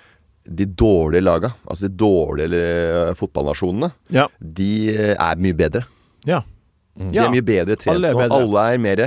de 0.50 0.66
dårlige 0.66 1.24
laga, 1.24 1.54
altså 1.64 1.88
de 1.88 1.96
dårlige 2.00 2.60
eh, 2.60 3.12
fotballnasjonene, 3.18 3.92
Ja. 4.12 4.28
de 4.40 4.70
eh, 4.92 5.14
er 5.16 5.40
mye 5.40 5.56
bedre. 5.56 5.84
Ja. 6.28 6.42
De 7.00 7.16
er 7.16 7.30
mye 7.32 7.44
bedre 7.46 7.78
trent 7.80 7.96
Alle 7.96 8.10
er 8.12 8.28
nå. 8.28 8.34
Alle 8.34 8.62
er 8.74 8.80
mer 8.82 9.00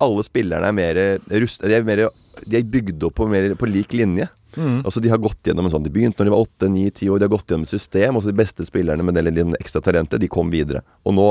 Alle 0.00 0.22
spillerne 0.22 0.68
er 0.68 0.74
mer 0.76 0.98
rust... 1.42 1.64
De 1.66 1.74
er, 1.74 1.82
mer, 1.84 2.04
de 2.46 2.58
er 2.60 2.68
bygd 2.72 3.02
opp 3.08 3.16
på, 3.18 3.26
mer, 3.28 3.56
på 3.58 3.66
lik 3.68 3.96
linje. 3.96 4.28
Mm. 4.56 4.80
Altså 4.84 5.00
De 5.00 5.08
har 5.12 5.18
gått 5.22 5.42
gjennom 5.46 5.64
en 5.68 5.70
sånn 5.70 5.84
De 5.84 5.90
begynte 5.94 6.18
når 6.22 6.30
de 6.30 6.34
var 6.34 6.46
8-9-10 6.46 7.10
år, 7.10 7.18
de 7.18 7.26
har 7.28 7.34
gått 7.36 7.46
gjennom 7.52 7.66
et 7.68 7.74
system. 7.74 8.16
Og 8.16 8.22
så 8.24 8.32
de 8.32 8.38
beste 8.40 8.66
spillerne 8.66 9.04
med 9.04 9.14
det 9.14 9.44
ekstra 9.60 9.80
talentet, 9.84 10.20
de 10.20 10.28
kom 10.28 10.50
videre. 10.50 10.82
Og 11.04 11.14
nå 11.14 11.28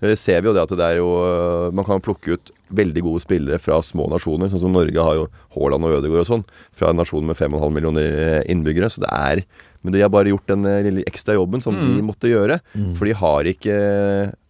eh, 0.00 0.14
ser 0.16 0.40
vi 0.42 0.48
jo 0.48 0.54
det 0.56 0.62
at 0.64 0.76
det 0.78 0.86
er 0.86 1.00
jo 1.02 1.10
eh, 1.26 1.72
Man 1.74 1.84
kan 1.88 2.00
plukke 2.00 2.36
ut 2.38 2.52
veldig 2.72 3.02
gode 3.04 3.20
spillere 3.20 3.58
fra 3.60 3.82
små 3.84 4.06
nasjoner. 4.08 4.48
Sånn 4.48 4.62
som 4.64 4.72
Norge 4.72 4.96
har 5.04 5.18
jo 5.18 5.26
Haaland 5.56 5.84
og 5.84 5.98
Ødegaard 5.98 6.24
og 6.24 6.30
sånn. 6.30 6.44
Fra 6.72 6.88
en 6.88 6.96
nasjon 7.02 7.26
med 7.28 7.36
5,5 7.36 7.68
millioner 7.76 8.16
eh, 8.16 8.40
innbyggere. 8.52 8.88
Så 8.88 9.02
det 9.04 9.10
er 9.12 9.44
Men 9.82 9.92
de 9.96 10.00
har 10.00 10.08
bare 10.14 10.30
gjort 10.30 10.46
den 10.46 10.64
eh, 10.64 10.80
lille 10.86 11.02
ekstra 11.10 11.34
jobben 11.34 11.60
som 11.60 11.74
de 11.74 11.88
Mm. 11.98 12.06
måtte 12.06 12.30
gjøre. 12.30 12.60
For 12.96 13.04
de 13.04 13.12
har 13.18 13.44
ikke 13.50 13.76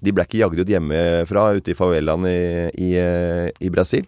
De 0.04 0.12
ble 0.12 0.24
ikke 0.26 0.38
jagd 0.42 0.60
ut 0.60 0.68
hjemmefra 0.68 1.56
ute 1.56 1.72
i 1.72 1.74
favelaen 1.78 2.26
i, 2.28 2.70
i, 2.78 2.90
i 3.64 3.70
Brasil. 3.72 4.04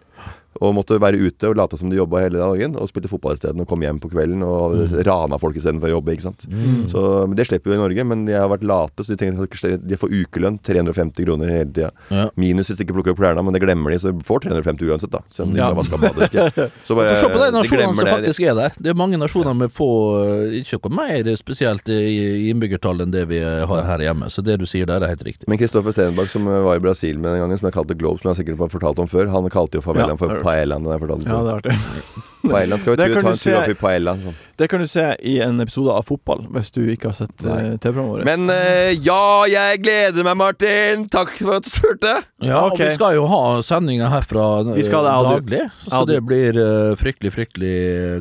Og 0.63 0.71
måtte 0.77 0.95
være 1.01 1.19
ute 1.19 1.49
og 1.49 1.57
late 1.59 1.77
som 1.79 1.89
de 1.91 1.97
jobba 1.97 2.21
hele 2.23 2.39
dagen. 2.39 2.75
Og 2.79 2.87
spilte 2.87 3.09
fotball 3.11 3.35
isteden 3.35 3.59
og 3.59 3.67
kom 3.67 3.81
hjem 3.83 3.97
på 3.99 4.07
kvelden 4.13 4.43
og 4.47 4.93
rana 5.07 5.39
folk 5.41 5.57
istedenfor 5.59 5.89
å 5.89 5.97
jobbe. 5.97 6.13
ikke 6.15 6.25
sant? 6.29 6.45
Så, 6.91 7.01
men 7.27 7.35
Det 7.35 7.47
slipper 7.49 7.73
vi 7.73 7.75
i 7.75 7.81
Norge, 7.81 8.05
men 8.07 8.23
de 8.29 8.37
har 8.37 8.47
vært 8.51 8.63
late, 8.63 9.03
så 9.03 9.15
de 9.15 9.17
tenker 9.19 9.77
de 9.83 9.97
får 9.99 10.13
ukelønn. 10.15 10.59
350 10.65 11.25
kroner 11.27 11.51
hele 11.51 11.71
tida. 11.75 11.89
Ja. 12.09 12.29
Minus 12.39 12.69
hvis 12.71 12.79
de 12.79 12.85
ikke 12.87 12.95
plukker 12.95 13.11
opp 13.15 13.19
klærne, 13.19 13.43
men 13.43 13.53
det 13.55 13.61
glemmer 13.65 13.91
de, 13.91 13.99
så 13.99 14.13
de 14.15 14.23
får 14.25 14.45
350 14.47 14.89
uansett, 14.93 15.11
da. 15.11 15.21
Selv 15.33 15.49
om 15.49 15.53
de 15.53 15.59
Ja. 15.59 15.67
ikke 15.67 15.75
har 15.75 15.81
vaska 15.81 15.99
badet. 16.01 16.29
Ikke. 16.29 16.69
Så 16.87 16.95
bare, 16.97 17.15
se 17.19 17.27
på 17.31 17.41
de 17.41 17.49
nasjonene 17.55 17.95
som 17.99 18.07
faktisk 18.09 18.45
er 18.47 18.55
der. 18.57 18.75
Det 18.79 18.91
er 18.93 18.97
mange 18.99 19.17
nasjoner 19.19 19.55
med 19.57 19.71
få 19.75 19.89
eh, 20.23 20.59
Ikke 20.61 20.79
noe 20.85 20.95
mer 21.01 21.29
spesielt 21.39 21.87
i 21.91 22.49
innbyggertall 22.51 23.03
enn 23.05 23.11
det 23.13 23.25
vi 23.29 23.39
har 23.43 23.83
her 23.89 24.03
hjemme. 24.07 24.29
Så 24.31 24.43
det 24.45 24.57
du 24.61 24.65
sier 24.69 24.87
der, 24.89 25.03
er 25.03 25.11
helt 25.15 25.23
riktig. 25.27 25.49
Men 25.51 25.59
Kristoffer 25.59 25.91
Stenberg, 25.95 26.29
som 26.31 26.45
var 26.47 26.77
i 26.79 26.83
Brasil 26.83 27.19
med 27.19 27.33
den 27.35 27.43
gangen, 27.43 27.59
som 27.59 27.67
jeg 27.69 27.75
kalte 27.75 27.97
Globe, 27.99 28.21
som 28.23 28.31
jeg 28.31 28.43
sikkert 28.43 28.63
har 28.65 28.71
fortalt 28.73 29.01
om 29.03 29.09
før, 29.11 29.27
han 29.33 29.49
kalte 29.53 29.79
jo 29.79 29.83
farvel 29.85 30.13
Ja, 30.13 30.17
for 30.19 30.37
paellaen. 30.45 30.87
har 30.87 30.97
jeg 30.97 31.05
fortalt 31.05 31.25
om 31.25 31.31
Ja, 31.31 31.41
det 31.43 31.51
er 31.51 31.59
artig. 31.59 32.23
Paellaen 32.45 32.81
skal 32.81 32.93
vi 32.93 32.97
ta 33.01 33.05
en 33.05 33.39
tur 33.41 33.57
opp 33.59 33.71
i 33.71 33.75
paellaen. 33.79 34.21
Sånn. 34.21 34.37
Det 34.61 34.67
kan 34.71 34.83
du 34.83 34.87
se 34.89 35.05
i 35.25 35.35
en 35.43 35.59
episode 35.63 35.93
av 35.93 36.05
Fotball, 36.07 36.45
hvis 36.55 36.71
du 36.75 36.81
ikke 36.93 37.11
har 37.11 37.17
sett 37.17 37.45
Nei. 37.45 37.57
eh, 37.57 37.77
TV-programmet 37.81 38.11
vårt. 38.13 38.27
Men 38.29 38.51
uh, 38.53 38.91
ja, 38.93 39.25
jeg 39.51 39.81
gleder 39.83 40.27
meg, 40.27 40.37
Martin! 40.39 41.07
Takk 41.11 41.33
for 41.39 41.57
at 41.57 41.67
du 41.67 41.71
spurte! 41.73 42.13
Ja, 42.45 42.61
okay. 42.67 42.71
og 42.71 42.81
vi 42.83 42.89
skal 42.99 43.17
jo 43.17 43.27
ha 43.31 43.43
sendinger 43.65 44.11
herfra 44.13 44.47
eh, 44.61 44.73
Vi 44.79 44.87
skal 44.87 45.07
det, 45.07 45.15
daglig, 45.29 45.63
så 45.83 45.93
så 45.95 46.03
det 46.09 46.19
blir 46.27 46.59
uh, 46.59 46.95
fryktelig, 46.99 47.33
fryktelig 47.35 47.77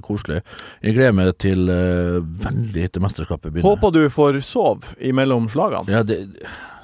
koselig. 0.07 0.41
Jeg 0.85 0.99
gleder 0.99 1.18
meg 1.20 1.35
til 1.43 1.68
uh, 1.68 2.22
veldig 2.47 2.89
til 2.95 3.05
mesterskapet 3.05 3.51
begynner. 3.51 3.68
Håper 3.75 3.95
du 3.95 4.07
får 4.12 4.41
sove 4.47 4.97
imellom 5.05 5.51
slagene. 5.53 5.93
Ja, 5.93 6.03
det, 6.07 6.25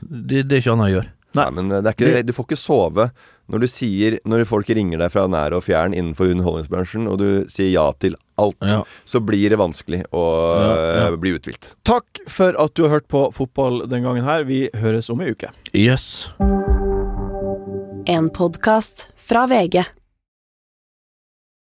det, 0.01 0.45
det 0.45 0.61
er 0.61 0.63
ikke 0.63 0.77
annet 0.77 0.91
å 0.91 0.95
gjøre. 0.99 1.15
Nei, 1.39 1.47
men 1.55 1.71
eh, 1.71 1.83
det 1.83 1.93
er 1.93 1.97
ikke, 1.97 2.23
du 2.27 2.35
får 2.35 2.49
ikke 2.49 2.59
sove 2.59 3.11
når 3.51 3.65
du 3.65 3.67
sier 3.71 4.19
Når 4.25 4.45
folk 4.47 4.69
ringer 4.71 4.99
deg 5.03 5.11
fra 5.13 5.25
nær 5.31 5.53
og 5.57 5.65
fjern 5.67 5.93
innenfor 5.97 6.31
underholdningsbransjen, 6.31 7.09
og 7.11 7.19
du 7.19 7.29
sier 7.51 7.71
ja 7.73 7.89
til 7.99 8.15
alt, 8.41 8.57
Ja. 8.63 8.83
så 9.05 9.21
blir 9.21 9.51
det 9.51 9.59
vanskelig 9.61 10.05
å 10.15 10.23
Ja, 10.23 10.69
ja. 10.71 11.07
eh, 11.11 11.17
bli 11.21 11.35
uthvilt. 11.37 11.75
Takk 11.85 12.23
for 12.31 12.55
at 12.59 12.75
du 12.75 12.85
har 12.87 12.95
hørt 13.01 13.09
på 13.09 13.27
fotball 13.35 13.83
den 13.91 14.03
gangen 14.07 14.25
her. 14.25 14.45
Vi 14.45 14.69
høres 14.75 15.11
om 15.11 15.21
ei 15.21 15.33
uke. 15.35 15.51
Yes. 15.75 16.31
En 18.07 18.31
podkast 18.31 19.11
fra 19.17 19.47
VG. 19.47 19.85